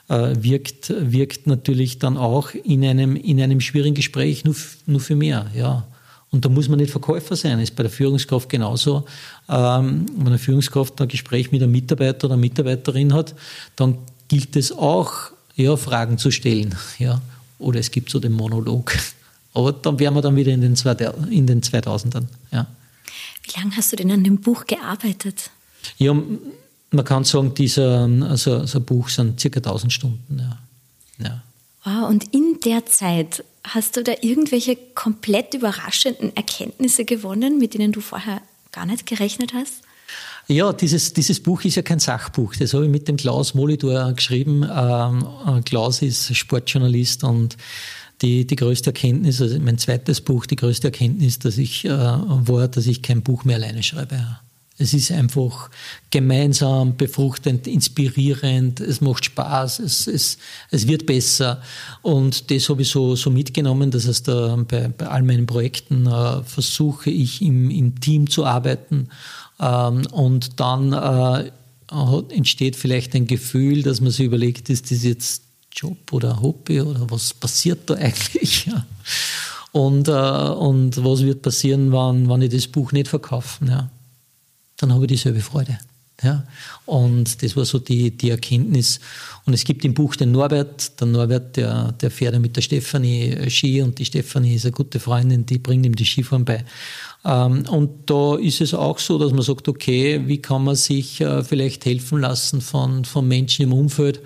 äh, 0.09 0.35
wirkt, 0.43 0.93
wirkt 0.97 1.47
natürlich 1.47 1.99
dann 1.99 2.17
auch 2.17 2.51
in 2.51 2.83
einem, 2.83 3.15
in 3.15 3.41
einem 3.41 3.61
schwierigen 3.61 3.95
Gespräch 3.95 4.43
nur, 4.43 4.55
nur 4.85 4.99
für 4.99 5.15
mehr. 5.15 5.47
Ja. 5.55 5.87
Und 6.31 6.45
da 6.45 6.49
muss 6.49 6.67
man 6.67 6.79
nicht 6.79 6.91
Verkäufer 6.91 7.35
sein. 7.35 7.59
Ist 7.59 7.75
bei 7.75 7.83
der 7.83 7.91
Führungskraft 7.91 8.49
genauso. 8.49 9.05
Ähm, 9.47 10.05
wenn 10.15 10.27
eine 10.27 10.37
Führungskraft 10.37 11.01
ein 11.01 11.07
Gespräch 11.07 11.51
mit 11.51 11.63
einem 11.63 11.71
Mitarbeiter 11.71 12.25
oder 12.25 12.33
einer 12.33 12.41
Mitarbeiterin 12.41 13.13
hat, 13.13 13.33
dann 13.75 13.97
gilt 14.27 14.55
es 14.55 14.71
auch, 14.71 15.31
ja, 15.55 15.75
Fragen 15.77 16.17
zu 16.17 16.31
stellen. 16.31 16.75
Ja. 16.99 17.21
Oder 17.57 17.81
es 17.81 17.91
gibt 17.91 18.09
so 18.09 18.19
den 18.19 18.31
Monolog. 18.33 18.97
Aber 19.53 19.73
dann 19.73 19.99
wären 19.99 20.13
wir 20.13 20.21
dann 20.21 20.35
wieder 20.35 20.53
in 20.53 20.61
den, 20.61 20.75
in 21.29 21.47
den 21.47 21.61
2000ern. 21.61 22.25
Ja. 22.51 22.67
Wie 23.43 23.59
lange 23.59 23.75
hast 23.75 23.91
du 23.91 23.95
denn 23.95 24.11
an 24.11 24.23
dem 24.23 24.39
Buch 24.39 24.65
gearbeitet? 24.65 25.51
Ja, 25.97 26.15
man 26.91 27.05
kann 27.05 27.23
sagen, 27.23 27.53
dieser, 27.53 28.09
also, 28.23 28.65
so 28.65 28.79
ein 28.79 28.85
Buch 28.85 29.09
sind 29.09 29.39
circa 29.39 29.57
1000 29.57 29.93
Stunden. 29.93 30.39
Ja. 30.39 31.25
ja. 31.25 31.43
Wow, 31.83 32.09
und 32.09 32.33
in 32.33 32.59
der 32.65 32.85
Zeit 32.85 33.43
hast 33.63 33.97
du 33.97 34.03
da 34.03 34.13
irgendwelche 34.21 34.75
komplett 34.75 35.53
überraschenden 35.53 36.35
Erkenntnisse 36.35 37.05
gewonnen, 37.05 37.57
mit 37.57 37.73
denen 37.73 37.91
du 37.91 38.01
vorher 38.01 38.41
gar 38.71 38.85
nicht 38.85 39.05
gerechnet 39.05 39.53
hast? 39.53 39.81
Ja, 40.47 40.73
dieses, 40.73 41.13
dieses 41.13 41.39
Buch 41.41 41.63
ist 41.63 41.75
ja 41.75 41.83
kein 41.83 41.99
Sachbuch. 41.99 42.55
Das 42.55 42.73
habe 42.73 42.85
ich 42.85 42.91
mit 42.91 43.07
dem 43.07 43.17
Klaus 43.17 43.53
Molitor 43.53 44.13
geschrieben. 44.13 44.67
Ähm, 44.69 45.63
Klaus 45.63 46.01
ist 46.01 46.35
Sportjournalist 46.35 47.23
und 47.23 47.55
die, 48.21 48.45
die 48.45 48.55
größte 48.55 48.89
Erkenntnis, 48.89 49.41
also 49.41 49.59
mein 49.59 49.77
zweites 49.77 50.21
Buch, 50.21 50.45
die 50.45 50.55
größte 50.55 50.87
Erkenntnis, 50.87 51.39
dass 51.39 51.57
ich, 51.57 51.85
äh, 51.85 51.89
war, 51.89 52.67
dass 52.67 52.87
ich 52.87 53.01
kein 53.01 53.21
Buch 53.21 53.45
mehr 53.45 53.57
alleine 53.57 53.83
schreibe. 53.83 54.39
Es 54.81 54.93
ist 54.93 55.11
einfach 55.11 55.69
gemeinsam, 56.09 56.95
befruchtend, 56.95 57.67
inspirierend, 57.67 58.79
es 58.79 59.01
macht 59.01 59.25
Spaß, 59.25 59.79
es, 59.79 60.07
es, 60.07 60.37
es 60.71 60.87
wird 60.87 61.05
besser. 61.05 61.61
Und 62.01 62.49
das 62.49 62.69
habe 62.69 62.83
ich 62.83 62.89
so, 62.89 63.17
so 63.17 63.29
mitgenommen. 63.29 63.91
Das 63.91 64.07
heißt, 64.07 64.29
äh, 64.29 64.55
bei, 64.65 64.87
bei 64.87 65.07
all 65.07 65.23
meinen 65.23 65.45
Projekten 65.45 66.07
äh, 66.07 66.43
versuche 66.43 67.09
ich 67.09 67.41
im, 67.41 67.69
im 67.69 67.99
Team 67.99 68.29
zu 68.29 68.45
arbeiten. 68.45 69.09
Ähm, 69.59 70.07
und 70.11 70.61
dann 70.61 70.93
äh, 70.93 71.51
entsteht 72.33 72.77
vielleicht 72.77 73.13
ein 73.15 73.27
Gefühl, 73.27 73.83
dass 73.83 73.99
man 73.99 74.11
sich 74.11 74.25
überlegt, 74.25 74.69
ist 74.69 74.91
das 74.91 75.03
jetzt 75.03 75.43
Job 75.71 76.11
oder 76.11 76.41
Hobby 76.41 76.81
oder 76.81 77.09
was 77.09 77.33
passiert 77.33 77.89
da 77.89 77.93
eigentlich? 77.95 78.65
Ja. 78.65 78.85
Und, 79.71 80.07
äh, 80.07 80.11
und 80.11 81.03
was 81.03 81.23
wird 81.23 81.41
passieren, 81.41 81.91
wenn, 81.91 82.27
wenn 82.29 82.41
ich 82.41 82.51
das 82.51 82.67
Buch 82.67 82.91
nicht 82.91 83.07
verkaufe? 83.07 83.65
Ja. 83.65 83.89
Dann 84.77 84.93
habe 84.93 85.05
ich 85.05 85.09
dieselbe 85.09 85.41
Freude. 85.41 85.77
Ja. 86.21 86.43
Und 86.85 87.41
das 87.43 87.55
war 87.55 87.65
so 87.65 87.79
die, 87.79 88.11
die 88.11 88.29
Erkenntnis. 88.29 88.99
Und 89.45 89.53
es 89.53 89.63
gibt 89.63 89.85
im 89.85 89.93
Buch 89.93 90.15
den 90.15 90.31
Norbert. 90.31 90.99
Der 90.99 91.07
Norbert, 91.07 91.55
der, 91.55 91.93
der 91.93 92.11
fährt 92.11 92.37
mit 92.39 92.55
der 92.57 92.61
Stefanie 92.61 93.49
Ski 93.49 93.81
und 93.81 93.99
die 93.99 94.05
Stefanie 94.05 94.55
ist 94.55 94.65
eine 94.65 94.73
gute 94.73 94.99
Freundin, 94.99 95.45
die 95.45 95.59
bringt 95.59 95.85
ihm 95.85 95.95
die 95.95 96.05
Skifahren 96.05 96.45
bei. 96.45 96.65
Ähm, 97.23 97.65
und 97.69 98.09
da 98.09 98.35
ist 98.35 98.59
es 98.61 98.73
auch 98.73 98.99
so, 98.99 99.17
dass 99.17 99.31
man 99.31 99.43
sagt, 99.43 99.67
okay, 99.67 100.21
wie 100.25 100.41
kann 100.41 100.63
man 100.63 100.75
sich 100.75 101.21
äh, 101.21 101.43
vielleicht 101.43 101.85
helfen 101.85 102.19
lassen 102.19 102.61
von, 102.61 103.05
von 103.05 103.27
Menschen 103.27 103.63
im 103.63 103.73
Umfeld 103.73 104.21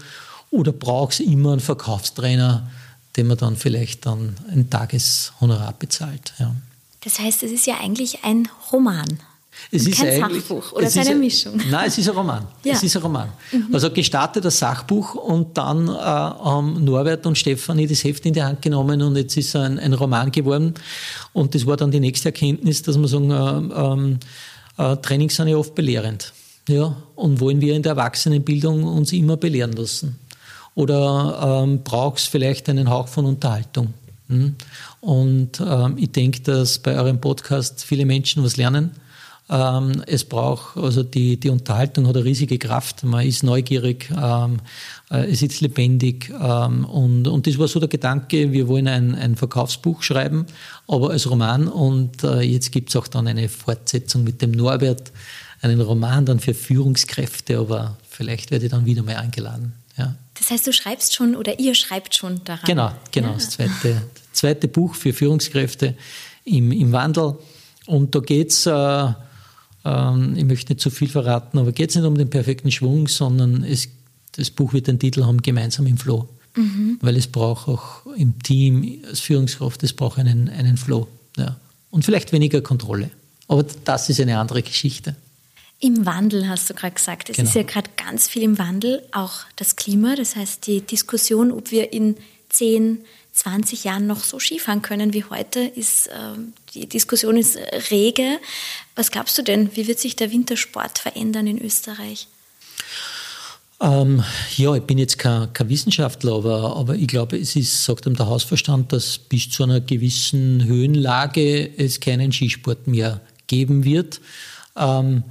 oder 0.53 0.71
braucht 0.71 1.13
es 1.13 1.19
immer 1.19 1.51
einen 1.51 1.59
Verkaufstrainer, 1.59 2.69
dem 3.17 3.27
man 3.27 3.37
dann 3.37 3.55
vielleicht 3.55 4.05
dann 4.05 4.35
ein 4.51 4.69
Tageshonorar 4.69 5.73
bezahlt? 5.77 6.33
Ja. 6.39 6.55
Das 7.03 7.19
heißt, 7.19 7.43
es 7.43 7.51
ist 7.51 7.65
ja 7.65 7.79
eigentlich 7.81 8.23
ein 8.23 8.47
Roman. 8.71 9.19
Es 9.71 9.87
ist 9.87 9.99
kein 9.99 10.19
Sachbuch 10.19 10.71
oder 10.73 10.85
es 10.85 10.95
ist 10.95 11.07
eine 11.07 11.15
Mischung. 11.15 11.59
Nein, 11.69 11.87
es 11.87 11.97
ist 11.97 12.09
ein 12.09 12.15
Roman. 12.15 12.47
Ja. 12.63 12.73
Es 12.73 12.83
ist 12.83 12.95
ein 12.95 13.01
Roman. 13.01 13.29
Mhm. 13.51 13.67
Also 13.71 13.91
gestartet 13.91 14.45
das 14.45 14.59
Sachbuch 14.59 15.15
und 15.15 15.57
dann 15.57 15.87
äh, 15.87 15.91
haben 15.91 16.83
Norbert 16.83 17.25
und 17.25 17.37
Stefanie 17.37 17.87
das 17.87 18.03
Heft 18.03 18.25
in 18.25 18.33
die 18.33 18.41
Hand 18.41 18.61
genommen 18.61 19.01
und 19.01 19.15
jetzt 19.15 19.35
ist 19.37 19.55
ein, 19.55 19.79
ein 19.79 19.93
Roman 19.93 20.31
geworden. 20.31 20.73
Und 21.33 21.55
das 21.55 21.65
war 21.65 21.77
dann 21.77 21.91
die 21.91 21.99
nächste 21.99 22.29
Erkenntnis, 22.29 22.81
dass 22.81 22.97
man 22.97 23.07
sagen, 23.07 24.19
äh, 24.77 24.83
äh, 24.83 24.97
Trainings 24.97 25.35
sind 25.35 25.47
ja 25.47 25.57
oft 25.57 25.75
belehrend. 25.75 26.33
Ja, 26.69 26.95
und 27.15 27.41
wollen 27.41 27.59
wir 27.59 27.75
in 27.75 27.83
der 27.83 27.91
Erwachsenenbildung 27.91 28.85
uns 28.85 29.11
immer 29.11 29.35
belehren 29.35 29.73
lassen? 29.73 30.17
Oder 30.76 31.63
ähm, 31.63 31.84
brauchst 31.84 32.30
vielleicht 32.30 32.69
einen 32.69 32.89
Hauch 32.89 33.07
von 33.07 33.26
Unterhaltung. 33.26 33.93
Hm? 34.30 34.55
Und 35.01 35.61
ähm, 35.65 35.97
ich 35.97 36.11
denke, 36.11 36.41
dass 36.41 36.80
bei 36.80 36.95
eurem 36.95 37.19
Podcast 37.19 37.84
viele 37.84 38.05
Menschen 38.05 38.43
was 38.43 38.57
lernen. 38.57 38.91
Ähm, 39.49 40.03
es 40.07 40.24
braucht, 40.24 40.78
also 40.78 41.03
die, 41.03 41.38
die 41.38 41.49
Unterhaltung 41.49 42.07
hat 42.07 42.15
eine 42.15 42.26
riesige 42.26 42.57
Kraft. 42.57 43.03
Man 43.03 43.28
ist 43.28 43.43
neugierig, 43.43 44.09
ähm, 44.11 44.59
äh, 45.11 45.30
es 45.30 45.41
ist 45.41 45.59
lebendig. 45.61 46.32
Ähm, 46.41 46.86
und, 46.86 47.28
und 47.28 47.45
das 47.45 47.59
war 47.59 47.67
so 47.67 47.80
der 47.80 47.89
Gedanke, 47.89 48.51
wir 48.51 48.67
wollen 48.67 48.88
ein, 48.88 49.15
ein 49.15 49.36
Verkaufsbuch 49.36 50.01
schreiben, 50.01 50.45
aber 50.88 51.11
als 51.11 51.30
Roman. 51.30 51.67
Und 51.67 52.24
äh, 52.24 52.41
jetzt 52.41 52.71
gibt 52.71 52.89
es 52.89 52.95
auch 52.95 53.07
dann 53.07 53.28
eine 53.28 53.49
Fortsetzung 53.49 54.24
mit 54.24 54.41
dem 54.41 54.51
Norbert, 54.51 55.11
einen 55.61 55.82
Roman 55.82 56.26
dann 56.26 56.39
für 56.39 56.53
Führungskräfte, 56.53 57.59
aber 57.59 57.97
vielleicht 58.09 58.51
werde 58.51 58.65
ich 58.65 58.71
dann 58.71 58.86
wieder 58.86 59.03
mal 59.03 59.17
eingeladen. 59.17 59.74
Ja. 59.97 60.15
Das 60.36 60.49
heißt, 60.49 60.65
du 60.65 60.73
schreibst 60.73 61.15
schon 61.15 61.36
oder 61.36 61.59
ihr 61.59 61.75
schreibt 61.75 62.15
schon 62.15 62.43
daran. 62.43 62.65
Genau, 62.65 62.91
genau. 63.11 63.29
Ja. 63.29 63.34
Das 63.34 63.49
zweite, 63.51 64.01
zweite 64.31 64.67
Buch 64.67 64.95
für 64.95 65.13
Führungskräfte 65.13 65.95
im, 66.43 66.71
im 66.71 66.91
Wandel. 66.91 67.36
Und 67.86 68.15
da 68.15 68.19
geht 68.19 68.51
es, 68.51 68.65
äh, 68.65 68.71
äh, 68.71 69.11
ich 70.36 70.45
möchte 70.45 70.73
nicht 70.73 70.81
zu 70.81 70.89
viel 70.89 71.09
verraten, 71.09 71.57
aber 71.57 71.71
geht 71.71 71.89
es 71.89 71.95
nicht 71.95 72.05
um 72.05 72.17
den 72.17 72.29
perfekten 72.29 72.71
Schwung, 72.71 73.07
sondern 73.07 73.63
es, 73.63 73.89
das 74.34 74.49
Buch 74.49 74.73
wird 74.73 74.88
den 74.88 74.99
Titel 74.99 75.25
haben, 75.25 75.41
Gemeinsam 75.41 75.86
im 75.88 75.97
Flow. 75.97 76.27
Mhm. 76.55 76.97
Weil 77.01 77.17
es 77.17 77.27
braucht 77.27 77.67
auch 77.67 78.05
im 78.15 78.41
Team 78.41 79.01
als 79.07 79.19
Führungskraft, 79.19 79.84
es 79.84 79.93
braucht 79.93 80.19
einen, 80.19 80.49
einen 80.49 80.77
Flow. 80.77 81.07
Ja. 81.38 81.57
Und 81.89 82.05
vielleicht 82.05 82.31
weniger 82.31 82.61
Kontrolle. 82.61 83.09
Aber 83.47 83.65
das 83.86 84.09
ist 84.09 84.19
eine 84.19 84.39
andere 84.39 84.63
Geschichte. 84.63 85.15
Im 85.84 86.05
Wandel 86.05 86.47
hast 86.47 86.69
du 86.69 86.73
gerade 86.73 86.95
gesagt. 86.95 87.29
Es 87.29 87.36
genau. 87.36 87.49
ist 87.49 87.55
ja 87.55 87.63
gerade 87.63 87.89
ganz 87.97 88.29
viel 88.29 88.41
im 88.41 88.57
Wandel, 88.57 89.03
auch 89.11 89.41
das 89.57 89.75
Klima. 89.75 90.15
Das 90.15 90.38
heißt, 90.38 90.65
die 90.65 90.79
Diskussion, 90.79 91.51
ob 91.51 91.71
wir 91.71 91.91
in 91.91 92.15
10, 92.47 92.99
20 93.34 93.84
Jahren 93.84 94.07
noch 94.07 94.23
so 94.23 94.39
Skifahren 94.39 94.81
können 94.81 95.13
wie 95.13 95.25
heute, 95.25 95.59
ist, 95.59 96.07
äh, 96.07 96.13
die 96.73 96.88
Diskussion 96.88 97.36
ist 97.36 97.57
rege. 97.91 98.39
Was 98.95 99.11
glaubst 99.11 99.38
du 99.38 99.41
denn, 99.41 99.75
wie 99.75 99.86
wird 99.86 99.99
sich 99.99 100.15
der 100.15 100.31
Wintersport 100.31 100.99
verändern 100.99 101.47
in 101.47 101.61
Österreich? 101.61 102.29
Ähm, 103.81 104.23
ja, 104.55 104.75
ich 104.75 104.84
bin 104.84 104.97
jetzt 104.97 105.19
kein, 105.19 105.51
kein 105.51 105.67
Wissenschaftler, 105.67 106.36
aber, 106.36 106.77
aber 106.77 106.95
ich 106.95 107.07
glaube, 107.07 107.38
es 107.38 107.57
ist, 107.57 107.84
sagt 107.84 108.05
ihm 108.05 108.15
der 108.15 108.27
Hausverstand, 108.27 108.93
dass 108.93 109.17
bis 109.17 109.49
zu 109.49 109.63
einer 109.63 109.81
gewissen 109.81 110.63
Höhenlage 110.63 111.77
es 111.77 111.99
keinen 111.99 112.31
Skisport 112.31 112.88
mehr 112.88 113.19
geben 113.47 113.84
wird. 113.84 114.21
Ähm, 114.77 115.23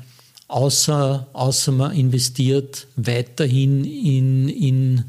außer, 0.52 1.26
außer 1.32 1.72
man 1.72 1.96
investiert 1.96 2.86
weiterhin 2.96 3.84
in, 3.84 4.48
in, 4.48 5.04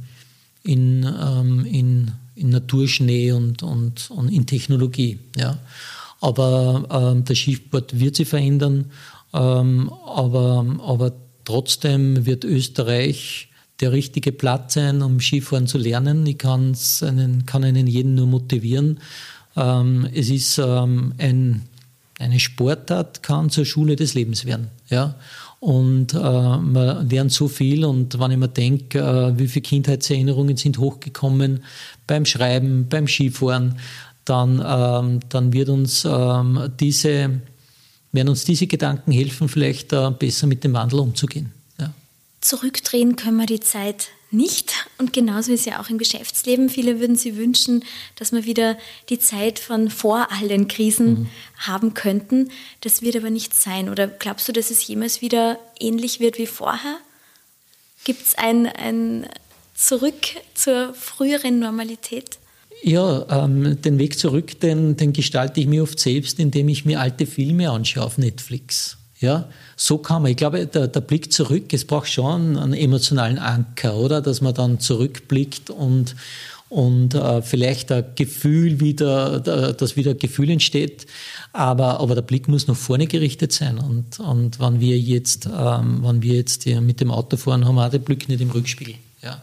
in, 0.64 1.04
ähm, 1.04 1.66
in, 1.66 2.12
in 2.36 2.50
Naturschnee 2.50 3.34
und, 3.34 3.62
und, 3.62 4.10
und 4.10 4.30
in 4.30 4.46
Technologie. 4.46 5.20
Ja. 5.36 5.60
Aber 6.22 6.88
ähm, 6.90 7.26
der 7.26 7.36
Skisport 7.36 8.00
wird 8.00 8.16
sich 8.16 8.30
verändern, 8.30 8.86
ähm, 9.34 9.92
aber, 10.08 10.66
aber 10.82 11.12
trotzdem 11.44 12.26
wird 12.26 12.46
Österreich 12.46 13.50
der 13.82 13.92
richtige 13.92 14.32
Platz 14.32 14.76
sein, 14.76 15.02
um 15.02 15.20
Skifahren 15.20 15.68
zu 15.68 15.78
lernen. 15.78 16.26
Ich 16.26 16.46
einen, 16.46 17.46
kann 17.46 17.66
einen 17.66 17.88
jeden 17.88 18.16
nur 18.16 18.28
motivieren. 18.28 19.02
Ähm, 19.58 20.08
es 20.14 20.30
ist 20.30 20.58
ähm, 20.58 21.14
ein 21.18 21.64
eine 22.20 22.40
Sportart 22.40 23.24
kann 23.24 23.50
zur 23.50 23.66
Schule 23.66 23.96
des 23.96 24.14
Lebens 24.14 24.46
werden. 24.46 24.70
Ja? 24.90 25.16
Und 25.60 26.14
äh, 26.14 26.18
man 26.18 27.10
lernt 27.10 27.32
so 27.32 27.48
viel 27.48 27.86
und 27.86 28.20
wenn 28.20 28.32
ich 28.32 28.38
mir 28.38 28.50
denke, 28.50 29.00
äh, 29.00 29.40
wie 29.40 29.48
viele 29.48 29.64
Kindheitserinnerungen 29.64 30.58
sind 30.58 30.78
hochgekommen 30.78 31.64
beim 32.06 32.26
Schreiben, 32.26 32.88
beim 32.90 33.08
Skifahren, 33.08 33.80
dann, 34.26 34.64
ähm, 34.66 35.20
dann 35.30 35.54
wird 35.54 35.70
uns 35.70 36.06
ähm, 36.06 36.70
diese, 36.80 37.42
werden 38.12 38.30
uns 38.30 38.46
diese 38.46 38.68
Gedanken 38.68 39.12
helfen, 39.12 39.50
vielleicht 39.50 39.94
äh, 39.94 40.12
besser 40.12 40.48
mit 40.48 40.64
dem 40.64 40.74
Wandel 40.74 41.00
umzugehen. 41.00 41.52
Ja. 41.80 41.94
Zurückdrehen 42.42 43.16
können 43.16 43.38
wir 43.38 43.46
die 43.46 43.60
Zeit 43.60 44.10
nicht. 44.32 44.83
Und 45.04 45.12
genauso 45.12 45.52
ist 45.52 45.66
ja 45.66 45.82
auch 45.82 45.90
im 45.90 45.98
Geschäftsleben. 45.98 46.70
Viele 46.70 47.02
würden 47.02 47.18
sich 47.18 47.36
wünschen, 47.36 47.84
dass 48.16 48.32
wir 48.32 48.46
wieder 48.46 48.78
die 49.10 49.20
Zeit 49.20 49.60
von 49.60 49.90
vor 49.90 50.30
all 50.32 50.48
den 50.48 50.70
Krisen 50.70 51.08
mhm. 51.08 51.30
haben 51.58 51.94
könnten. 51.94 52.52
Das 52.80 53.02
wird 53.02 53.18
aber 53.18 53.30
nicht 53.30 53.54
sein. 53.54 53.90
Oder 53.90 54.08
glaubst 54.08 54.48
du, 54.48 54.54
dass 54.54 54.72
es 54.72 54.88
jemals 54.88 55.22
wieder 55.22 55.60
ähnlich 55.78 56.22
wird 56.22 56.38
wie 56.38 56.48
vorher? 56.48 56.96
Gibt 58.06 58.26
es 58.26 58.36
ein, 58.36 58.66
ein 58.66 59.28
Zurück 59.76 60.38
zur 60.54 60.94
früheren 60.94 61.60
Normalität? 61.60 62.38
Ja, 62.82 63.44
ähm, 63.44 63.82
den 63.82 64.00
Weg 64.00 64.18
zurück, 64.18 64.58
den, 64.62 64.96
den 64.96 65.12
gestalte 65.12 65.60
ich 65.60 65.68
mir 65.68 65.84
oft 65.84 66.00
selbst, 66.00 66.40
indem 66.40 66.70
ich 66.70 66.86
mir 66.86 67.02
alte 67.02 67.26
Filme 67.26 67.70
anschaue 67.70 68.06
auf 68.06 68.18
Netflix. 68.18 68.98
Ja, 69.24 69.48
so 69.78 70.00
kann 70.00 70.22
man. 70.22 70.32
Ich 70.32 70.38
glaube, 70.38 70.68
der, 70.68 70.90
der 70.90 71.00
Blick 71.00 71.32
zurück, 71.32 71.72
es 71.72 71.86
braucht 71.86 72.10
schon 72.10 72.58
einen 72.58 72.74
emotionalen 72.74 73.40
Anker, 73.40 73.96
oder? 73.96 74.20
Dass 74.22 74.42
man 74.42 74.54
dann 74.54 74.82
zurückblickt 74.82 75.70
und, 75.70 76.18
und 76.68 77.16
äh, 77.16 77.42
vielleicht 77.42 77.90
ein 77.94 78.04
Gefühl 78.16 78.82
wieder, 78.82 79.40
dass 79.40 79.96
wieder 79.96 80.12
ein 80.12 80.18
Gefühl 80.18 80.50
entsteht. 80.50 81.08
Aber, 81.54 82.02
aber 82.02 82.16
der 82.16 82.22
Blick 82.22 82.50
muss 82.50 82.68
nach 82.68 82.76
vorne 82.76 83.08
gerichtet 83.08 83.54
sein. 83.54 83.78
Und, 83.78 84.20
und 84.20 84.60
wenn 84.60 84.82
wir 84.82 85.00
jetzt, 85.00 85.46
ähm, 85.46 86.04
wenn 86.04 86.22
wir 86.22 86.36
jetzt 86.36 86.66
mit 86.66 87.00
dem 87.00 87.10
Auto 87.10 87.38
fahren, 87.38 87.66
haben 87.66 87.76
wir 87.76 87.86
auch 87.86 87.92
den 87.92 88.04
Blick 88.04 88.28
nicht 88.28 88.42
im 88.42 88.52
Rückspiegel. 88.52 88.96
Ja. 89.22 89.42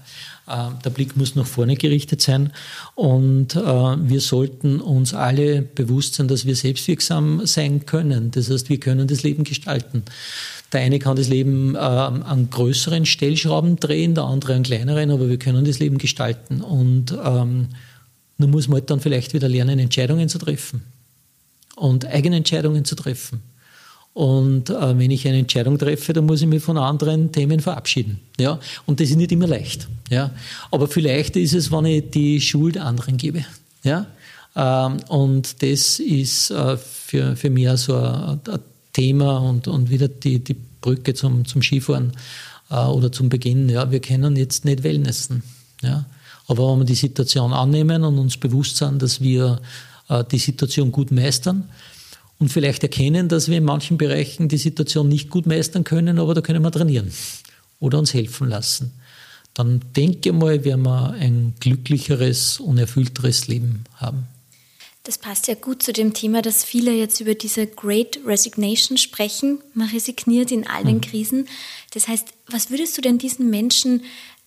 Äh, 0.51 0.71
der 0.85 0.91
Blick 0.91 1.17
muss 1.17 1.37
nach 1.37 1.47
vorne 1.47 1.77
gerichtet 1.77 2.21
sein 2.21 2.53
und 2.95 3.55
äh, 3.55 3.61
wir 3.61 4.21
sollten 4.21 4.81
uns 4.81 5.15
alle 5.15 5.63
bewusst 5.63 6.15
sein, 6.15 6.29
dass 6.29 6.45
wir 6.45 6.57
selbstwirksam 6.57 7.47
sein 7.47 7.87
können. 7.87 8.31
Das 8.33 8.51
heißt, 8.51 8.69
wir 8.69 8.81
können 8.81 9.07
das 9.07 9.23
Leben 9.23 9.45
gestalten. 9.45 10.03
Der 10.73 10.81
eine 10.81 10.99
kann 10.99 11.17
das 11.17 11.29
Leben 11.29 11.75
äh, 11.75 11.79
an 11.79 12.49
größeren 12.51 13.07
Stellschrauben 13.07 13.77
drehen, 13.77 14.15
der 14.15 14.25
andere 14.25 14.55
an 14.55 14.63
kleineren, 14.63 15.11
aber 15.11 15.29
wir 15.29 15.39
können 15.39 15.65
das 15.65 15.79
Leben 15.79 15.99
gestalten. 15.99 16.61
Und 16.63 17.13
ähm, 17.25 17.69
nun 18.39 18.51
muss 18.51 18.69
man 18.69 18.81
halt 18.81 18.91
dann 18.91 19.01
vielleicht 19.01 19.35
wieder 19.35 19.49
lernen, 19.49 19.79
Entscheidungen 19.79 20.29
zu 20.29 20.39
treffen 20.39 20.83
und 21.77 22.07
eigene 22.07 22.37
Entscheidungen 22.37 22.85
zu 22.85 22.95
treffen. 22.95 23.43
Und 24.13 24.71
äh, 24.71 24.99
wenn 24.99 25.11
ich 25.11 25.27
eine 25.27 25.39
Entscheidung 25.39 25.79
treffe, 25.79 26.13
dann 26.13 26.27
muss 26.27 26.43
ich 26.43 26.49
mich 26.49 26.63
von 26.63 26.77
anderen 26.77 27.31
Themen 27.31 27.61
verabschieden. 27.61 28.21
Ja? 28.39 28.59
Und 28.87 29.01
das 29.01 29.11
ist 29.11 29.17
nicht 29.17 29.33
immer 29.33 29.47
leicht. 29.47 29.89
Ja? 30.11 30.33
Aber 30.71 30.89
vielleicht 30.89 31.37
ist 31.37 31.55
es, 31.55 31.71
wenn 31.71 31.85
ich 31.85 32.11
die 32.11 32.41
Schuld 32.41 32.77
anderen 32.77 33.17
gebe. 33.17 33.45
Ja? 33.85 34.07
Ähm, 34.57 34.97
und 35.09 35.63
das 35.63 36.01
ist 36.01 36.51
äh, 36.51 36.77
für, 36.77 37.37
für 37.37 37.51
mich 37.51 37.69
so 37.79 37.97
ein, 37.97 38.41
ein 38.49 38.61
Thema 38.93 39.39
und, 39.39 39.69
und 39.69 39.91
wieder 39.91 40.09
die, 40.09 40.41
die 40.41 40.57
Brücke 40.81 41.15
zum, 41.15 41.45
zum 41.45 41.63
Skifahren 41.63 42.13
äh, 42.69 42.75
oder 42.75 43.13
zum 43.13 43.29
Beginn. 43.29 43.69
Ja? 43.69 43.93
Wir 43.93 44.01
können 44.01 44.35
jetzt 44.35 44.65
nicht 44.65 44.83
Wellnessen. 44.83 45.45
Ja? 45.83 46.05
Aber 46.49 46.73
wenn 46.73 46.81
wir 46.81 46.85
die 46.85 46.95
Situation 46.97 47.53
annehmen 47.53 48.03
und 48.03 48.19
uns 48.19 48.37
bewusst 48.37 48.77
sind, 48.77 49.01
dass 49.03 49.21
wir 49.21 49.61
äh, 50.09 50.25
die 50.25 50.39
Situation 50.39 50.91
gut 50.91 51.13
meistern, 51.13 51.69
und 52.41 52.49
vielleicht 52.49 52.83
erkennen, 52.83 53.29
dass 53.29 53.49
wir 53.49 53.59
in 53.59 53.65
manchen 53.65 53.99
Bereichen 53.99 54.49
die 54.49 54.57
Situation 54.57 55.09
nicht 55.09 55.31
gut 55.31 55.47
meistern 55.47 55.85
können, 55.85 56.19
aber 56.19 56.35
da 56.35 56.41
können 56.41 56.63
wir 56.63 56.73
trainieren 56.73 57.13
oder 57.79 57.99
uns 57.99 58.15
helfen 58.15 58.49
lassen. 58.49 58.93
Dann 59.55 59.81
denke 59.95 60.33
mal, 60.33 60.65
werden 60.65 60.83
wir 60.83 61.11
ein 61.11 61.55
glücklicheres 61.61 62.59
und 62.59 62.79
erfüllteres 62.79 63.47
Leben 63.47 63.85
haben. 63.97 64.27
Das 65.03 65.19
passt 65.19 65.49
ja 65.49 65.55
gut 65.55 65.83
zu 65.83 65.93
dem 65.93 66.13
Thema, 66.15 66.43
dass 66.43 66.63
viele 66.65 66.93
jetzt 66.93 67.21
über 67.21 67.35
diese 67.35 67.67
Great 67.67 68.21
Resignation 68.27 68.97
sprechen. 68.97 69.59
Man 69.75 69.89
resigniert 69.89 70.51
in 70.51 70.67
all 70.67 70.85
den 70.85 70.97
mhm. 70.97 71.01
Krisen. 71.01 71.49
Das 71.93 72.07
heißt, 72.07 72.29
was 72.47 72.71
würdest 72.71 72.97
du 72.97 73.03
denn 73.03 73.19
diesen 73.19 73.51
Menschen 73.51 74.03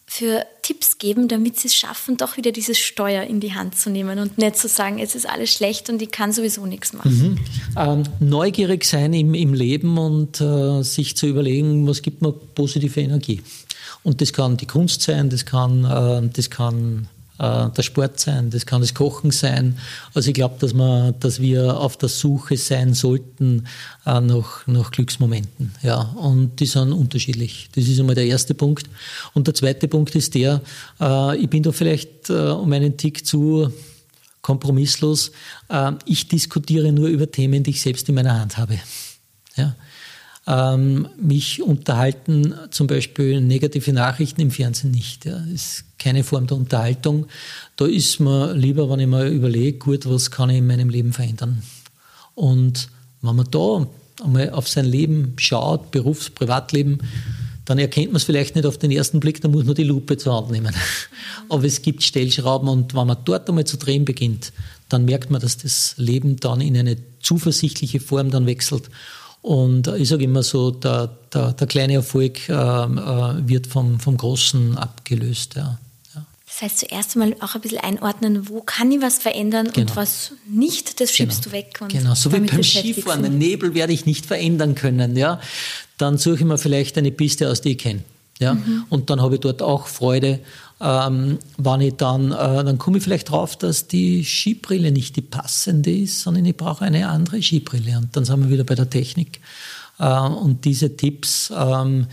für 0.06 0.46
Tipps 0.62 0.98
geben, 0.98 1.28
damit 1.28 1.60
sie 1.60 1.68
es 1.68 1.76
schaffen, 1.76 2.18
doch 2.18 2.38
wieder 2.38 2.52
dieses 2.52 2.78
Steuer 2.78 3.24
in 3.24 3.40
die 3.40 3.54
Hand 3.54 3.78
zu 3.78 3.90
nehmen 3.90 4.20
und 4.20 4.38
nicht 4.38 4.58
zu 4.58 4.68
sagen, 4.68 5.00
es 5.00 5.16
ist 5.16 5.28
alles 5.28 5.52
schlecht 5.52 5.90
und 5.90 6.02
ich 6.02 6.12
kann 6.12 6.32
sowieso 6.32 6.66
nichts 6.66 6.94
machen. 6.94 7.12
Mhm. 7.12 7.40
Ähm, 7.78 8.04
neugierig 8.20 8.86
sein 8.86 9.14
im, 9.14 9.34
im 9.34 9.54
Leben 9.54 9.98
und 9.98 10.40
äh, 10.40 10.84
sich 10.84 11.18
zu 11.18 11.28
überlegen, 11.28 11.88
was 11.88 12.02
gibt 12.02 12.22
mir 12.22 12.32
positive 12.32 13.02
Energie. 13.02 13.42
Und 14.04 14.22
das 14.22 14.34
kann 14.34 14.58
die 14.58 14.68
Kunst 14.68 15.02
sein, 15.02 15.30
das 15.30 15.46
kann, 15.46 15.86
äh, 15.86 16.30
das 16.32 16.50
kann 16.50 17.08
äh, 17.40 17.70
der 17.70 17.82
Sport 17.82 18.20
sein, 18.20 18.50
das 18.50 18.66
kann 18.66 18.82
das 18.82 18.94
Kochen 18.94 19.32
sein. 19.32 19.78
Also 20.14 20.30
ich 20.30 20.36
glaube, 20.36 20.56
dass, 20.60 20.74
dass 21.20 21.42
wir 21.42 21.80
auf 21.80 21.98
der 21.98 22.10
Suche 22.10 22.58
sein 22.58 22.94
sollten 22.94 23.68
äh, 24.06 24.22
nach, 24.22 24.68
nach 24.68 24.92
Glücksmomenten. 24.92 25.74
Ja, 25.82 26.02
und 26.16 26.60
die 26.60 26.66
sind 26.66 26.92
unterschiedlich. 26.92 27.70
Das 27.76 27.88
ist 27.88 28.00
einmal 28.00 28.16
der 28.16 28.26
erste 28.26 28.54
Punkt. 28.54 28.88
Und 29.34 29.48
der 29.48 29.54
zweite 29.54 29.88
Punkt 29.88 30.16
ist 30.16 30.36
der, 30.36 30.62
äh, 31.00 31.38
ich 31.38 31.50
bin 31.50 31.64
da 31.64 31.72
vielleicht 31.72 32.30
um 32.30 32.72
einen 32.72 32.96
Tick 32.96 33.26
zu 33.26 33.72
kompromisslos. 34.42 35.32
Ich 36.06 36.28
diskutiere 36.30 36.92
nur 36.94 37.10
über 37.10 37.30
Themen, 37.30 37.64
die 37.64 37.72
ich 37.72 37.82
selbst 37.82 38.08
in 38.08 38.16
meiner 38.16 38.40
Hand 38.40 38.58
habe. 38.58 38.80
Ja 39.58 39.76
ähm, 40.46 41.08
mich 41.22 41.62
unterhalten, 41.62 42.54
zum 42.70 42.88
Beispiel 42.88 43.40
negative 43.40 43.94
Nachrichten 43.94 44.42
im 44.42 44.52
Fernsehen 44.52 44.92
nicht. 44.92 45.26
Ja. 45.26 45.40
Das 45.40 45.48
ist 45.48 45.86
keine 45.98 46.24
Form 46.24 46.48
der 46.48 46.58
Unterhaltung. 46.58 47.28
Da 47.78 47.86
ist 47.86 48.20
mir 48.20 48.54
lieber, 48.54 48.90
wenn 48.90 49.00
ich 49.00 49.08
mir 49.08 49.28
überlege, 49.28 49.78
gut, 49.78 50.06
was 50.06 50.32
kann 50.32 50.50
ich 50.50 50.58
in 50.58 50.68
meinem 50.68 50.90
Leben 50.90 51.14
verändern. 51.14 51.64
Und 52.36 52.90
wenn 53.22 53.36
man 53.36 53.48
da 53.50 53.88
einmal 54.24 54.50
auf 54.50 54.68
sein 54.68 54.86
Leben 54.86 55.34
schaut, 55.38 55.92
Berufs-, 55.92 56.30
Privatleben, 56.30 57.00
dann 57.66 57.80
erkennt 57.80 58.08
man 58.08 58.18
es 58.18 58.26
vielleicht 58.26 58.56
nicht 58.56 58.66
auf 58.66 58.78
den 58.78 58.92
ersten 58.92 59.22
Blick, 59.22 59.40
dann 59.40 59.52
muss 59.52 59.64
man 59.64 59.76
die 59.76 59.84
Lupe 59.84 60.18
zur 60.18 60.36
Hand 60.36 60.52
nehmen. 60.52 60.76
Aber 61.50 61.64
es 61.64 61.82
gibt 61.82 62.04
Stellschrauben 62.04 62.68
und 62.68 62.94
wenn 62.94 63.08
man 63.08 63.18
dort 63.24 63.48
einmal 63.48 63.66
zu 63.66 63.78
drehen 63.78 64.04
beginnt, 64.04 64.52
dann 64.90 65.06
merkt 65.06 65.30
man, 65.30 65.42
dass 65.42 65.58
das 65.58 65.96
Leben 65.98 66.36
dann 66.38 66.60
in 66.60 66.76
eine 66.76 66.98
zuversichtliche 67.22 68.02
Form 68.02 68.32
dann 68.32 68.46
wechselt 68.46 68.90
und 69.44 69.90
ich 69.90 70.08
sage 70.08 70.24
immer 70.24 70.42
so, 70.42 70.72
der, 70.72 71.10
der, 71.34 71.52
der 71.52 71.68
kleine 71.68 71.96
Erfolg 71.96 72.48
äh, 72.48 72.54
äh, 72.54 72.56
wird 73.46 73.68
vom, 73.68 74.00
vom 74.00 74.16
Großen 74.16 74.78
abgelöst. 74.78 75.56
Ja. 75.56 75.80
ja. 76.16 76.26
Das 76.48 76.62
heißt, 76.62 76.80
zuerst 76.80 77.18
einmal 77.18 77.36
auch 77.42 77.54
ein 77.54 77.60
bisschen 77.60 77.80
einordnen, 77.80 78.48
wo 78.48 78.62
kann 78.62 78.90
ich 78.94 79.02
was 79.02 79.18
verändern 79.18 79.70
genau. 79.74 79.92
und 79.92 79.96
was 79.98 80.32
nicht, 80.50 81.02
das 81.02 81.12
schiebst 81.12 81.44
genau. 81.44 81.58
du 81.58 81.58
weg. 81.58 81.80
Genau, 81.90 82.16
so 82.16 82.32
wie 82.32 82.40
beim 82.40 82.64
Skifahren. 82.64 83.22
Den 83.22 83.38
Nebel 83.38 83.74
werde 83.74 83.92
ich 83.92 84.06
nicht 84.06 84.26
verändern 84.26 84.76
können. 84.76 85.18
Ja. 85.18 85.42
Dann 85.98 86.18
suche 86.18 86.36
ich 86.36 86.46
mir 86.46 86.58
vielleicht 86.58 86.98
eine 86.98 87.12
Piste 87.12 87.52
aus, 87.52 87.60
die 87.60 87.72
ich 87.72 87.80
kenne. 87.80 88.00
Ja? 88.40 88.54
Mhm. 88.54 88.86
Und 88.88 89.10
dann 89.10 89.22
habe 89.22 89.36
ich 89.36 89.42
dort 89.42 89.62
auch 89.62 89.88
Freude 89.88 90.40
ähm, 90.84 91.40
wenn 91.58 91.82
ich 91.82 91.96
dann, 91.96 92.32
äh, 92.32 92.64
dann 92.64 92.78
komme 92.78 92.98
ich 92.98 93.04
vielleicht 93.06 93.30
drauf, 93.30 93.56
dass 93.56 93.88
die 93.88 94.26
Skibrille 94.26 94.92
nicht 94.92 95.16
die 95.16 95.22
passende 95.22 95.92
ist, 95.92 96.20
sondern 96.20 96.46
ich 96.46 96.58
brauche 96.58 96.84
eine 96.84 97.08
andere 97.08 97.42
Skibrille. 97.42 97.98
Und 97.98 98.16
dann 98.16 98.26
sind 98.26 98.44
wir 98.44 98.50
wieder 98.50 98.66
bei 98.66 98.76
der 98.76 98.90
Technik. 98.90 99.40
Äh, 99.98 100.20
und 100.20 100.66
diese 100.66 100.98
Tipps, 100.98 101.54
ähm, 101.56 102.08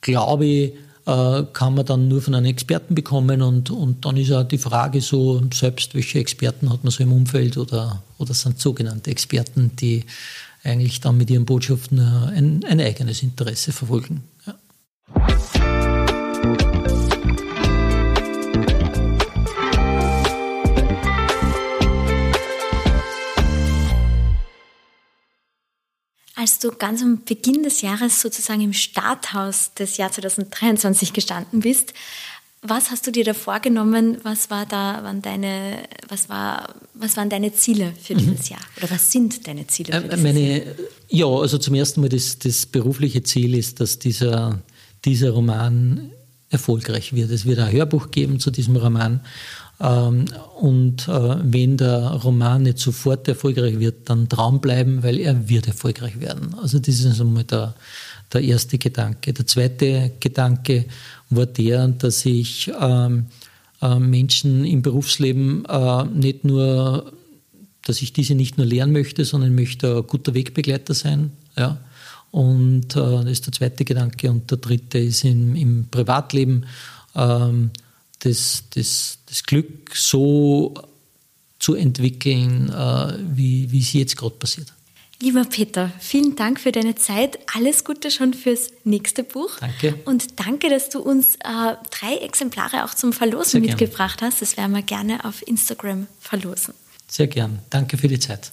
glaube 0.00 0.46
ich, 0.46 0.72
äh, 1.04 1.42
kann 1.52 1.74
man 1.74 1.84
dann 1.84 2.06
nur 2.06 2.22
von 2.22 2.36
einem 2.36 2.46
Experten 2.46 2.94
bekommen 2.94 3.42
und, 3.42 3.70
und 3.70 4.04
dann 4.04 4.16
ist 4.16 4.30
auch 4.30 4.44
die 4.44 4.58
Frage 4.58 5.00
so, 5.00 5.42
selbst 5.52 5.96
welche 5.96 6.20
Experten 6.20 6.70
hat 6.72 6.84
man 6.84 6.92
so 6.92 7.02
im 7.02 7.12
Umfeld 7.12 7.56
oder, 7.56 8.04
oder 8.18 8.34
sind 8.34 8.60
sogenannte 8.60 9.10
Experten, 9.10 9.72
die 9.80 10.04
eigentlich 10.62 11.00
dann 11.00 11.16
mit 11.16 11.28
ihren 11.28 11.44
Botschaften 11.44 11.98
ein, 11.98 12.64
ein 12.68 12.80
eigenes 12.80 13.24
Interesse 13.24 13.72
verfolgen. 13.72 14.22
Ja. 14.46 15.71
Als 26.42 26.58
du 26.58 26.72
ganz 26.72 27.02
am 27.02 27.22
Beginn 27.24 27.62
des 27.62 27.82
Jahres 27.82 28.20
sozusagen 28.20 28.62
im 28.62 28.72
Starthaus 28.72 29.74
des 29.74 29.96
Jahr 29.96 30.10
2023 30.10 31.12
gestanden 31.12 31.60
bist, 31.60 31.94
was 32.62 32.90
hast 32.90 33.06
du 33.06 33.12
dir 33.12 33.22
da 33.22 33.32
vorgenommen? 33.32 34.16
Was 34.24 34.50
war 34.50 34.66
da, 34.66 35.04
waren 35.04 35.22
deine, 35.22 35.78
was 36.08 36.28
war, 36.28 36.74
was 36.94 37.16
waren 37.16 37.30
deine 37.30 37.54
Ziele 37.54 37.92
für 38.02 38.14
mhm. 38.14 38.18
dieses 38.18 38.48
Jahr? 38.48 38.58
Oder 38.76 38.90
was 38.90 39.12
sind 39.12 39.46
deine 39.46 39.68
Ziele 39.68 39.92
für 39.92 39.98
äh, 39.98 40.08
dieses 40.08 40.20
Meine, 40.20 40.64
Jahr? 40.64 40.74
Ja, 41.10 41.26
also 41.26 41.58
zum 41.58 41.76
ersten 41.76 42.00
Mal 42.00 42.08
das, 42.08 42.40
das 42.40 42.66
berufliche 42.66 43.22
Ziel 43.22 43.54
ist, 43.54 43.78
dass 43.78 44.00
dieser, 44.00 44.58
dieser 45.04 45.30
Roman 45.30 46.10
erfolgreich 46.50 47.12
wird. 47.12 47.30
Es 47.30 47.44
wird 47.44 47.60
ein 47.60 47.70
Hörbuch 47.70 48.10
geben 48.10 48.40
zu 48.40 48.50
diesem 48.50 48.74
Roman 48.74 49.20
und 49.82 51.08
äh, 51.08 51.36
wenn 51.42 51.76
der 51.76 52.20
Roman 52.22 52.62
nicht 52.62 52.78
sofort 52.78 53.26
erfolgreich 53.26 53.80
wird, 53.80 54.08
dann 54.08 54.28
dranbleiben, 54.28 55.02
weil 55.02 55.18
er 55.18 55.48
wird 55.48 55.66
erfolgreich 55.66 56.20
werden. 56.20 56.54
Also 56.62 56.78
das 56.78 57.00
ist 57.00 57.20
einmal 57.20 57.42
der, 57.42 57.74
der 58.32 58.42
erste 58.42 58.78
Gedanke. 58.78 59.32
Der 59.32 59.44
zweite 59.44 60.12
Gedanke 60.20 60.84
war 61.30 61.46
der, 61.46 61.88
dass 61.88 62.24
ich 62.24 62.70
ähm, 62.80 63.26
äh, 63.80 63.98
Menschen 63.98 64.64
im 64.64 64.82
Berufsleben 64.82 65.64
äh, 65.64 66.04
nicht 66.04 66.44
nur, 66.44 67.12
dass 67.84 68.02
ich 68.02 68.12
diese 68.12 68.36
nicht 68.36 68.58
nur 68.58 68.66
lernen 68.66 68.92
möchte, 68.92 69.24
sondern 69.24 69.56
möchte 69.56 69.96
ein 69.96 70.06
guter 70.06 70.32
Wegbegleiter 70.32 70.94
sein. 70.94 71.32
Ja. 71.56 71.78
Und 72.30 72.94
äh, 72.94 73.00
das 73.00 73.26
ist 73.26 73.46
der 73.46 73.52
zweite 73.52 73.84
Gedanke. 73.84 74.30
Und 74.30 74.48
der 74.48 74.58
dritte 74.58 74.98
ist 74.98 75.24
im, 75.24 75.56
im 75.56 75.88
Privatleben. 75.90 76.66
Ähm, 77.16 77.72
das, 78.24 78.64
das, 78.74 79.18
das 79.26 79.42
Glück 79.44 79.94
so 79.94 80.74
zu 81.58 81.74
entwickeln, 81.74 82.68
äh, 82.70 83.18
wie, 83.36 83.70
wie 83.70 83.80
es 83.80 83.92
jetzt 83.92 84.16
gerade 84.16 84.34
passiert. 84.34 84.72
Lieber 85.20 85.44
Peter, 85.44 85.92
vielen 86.00 86.34
Dank 86.34 86.58
für 86.58 86.72
deine 86.72 86.96
Zeit. 86.96 87.38
Alles 87.54 87.84
Gute 87.84 88.10
schon 88.10 88.34
fürs 88.34 88.72
nächste 88.82 89.22
Buch. 89.22 89.52
Danke. 89.60 89.94
Und 90.04 90.40
danke, 90.40 90.68
dass 90.68 90.88
du 90.88 90.98
uns 90.98 91.36
äh, 91.36 91.76
drei 91.92 92.16
Exemplare 92.16 92.84
auch 92.84 92.94
zum 92.94 93.12
Verlosen 93.12 93.50
Sehr 93.50 93.60
mitgebracht 93.60 94.18
gern. 94.18 94.32
hast. 94.32 94.42
Das 94.42 94.56
werden 94.56 94.74
wir 94.74 94.82
gerne 94.82 95.24
auf 95.24 95.46
Instagram 95.46 96.08
verlosen. 96.18 96.74
Sehr 97.06 97.28
gern. 97.28 97.60
Danke 97.70 97.98
für 97.98 98.08
die 98.08 98.18
Zeit. 98.18 98.50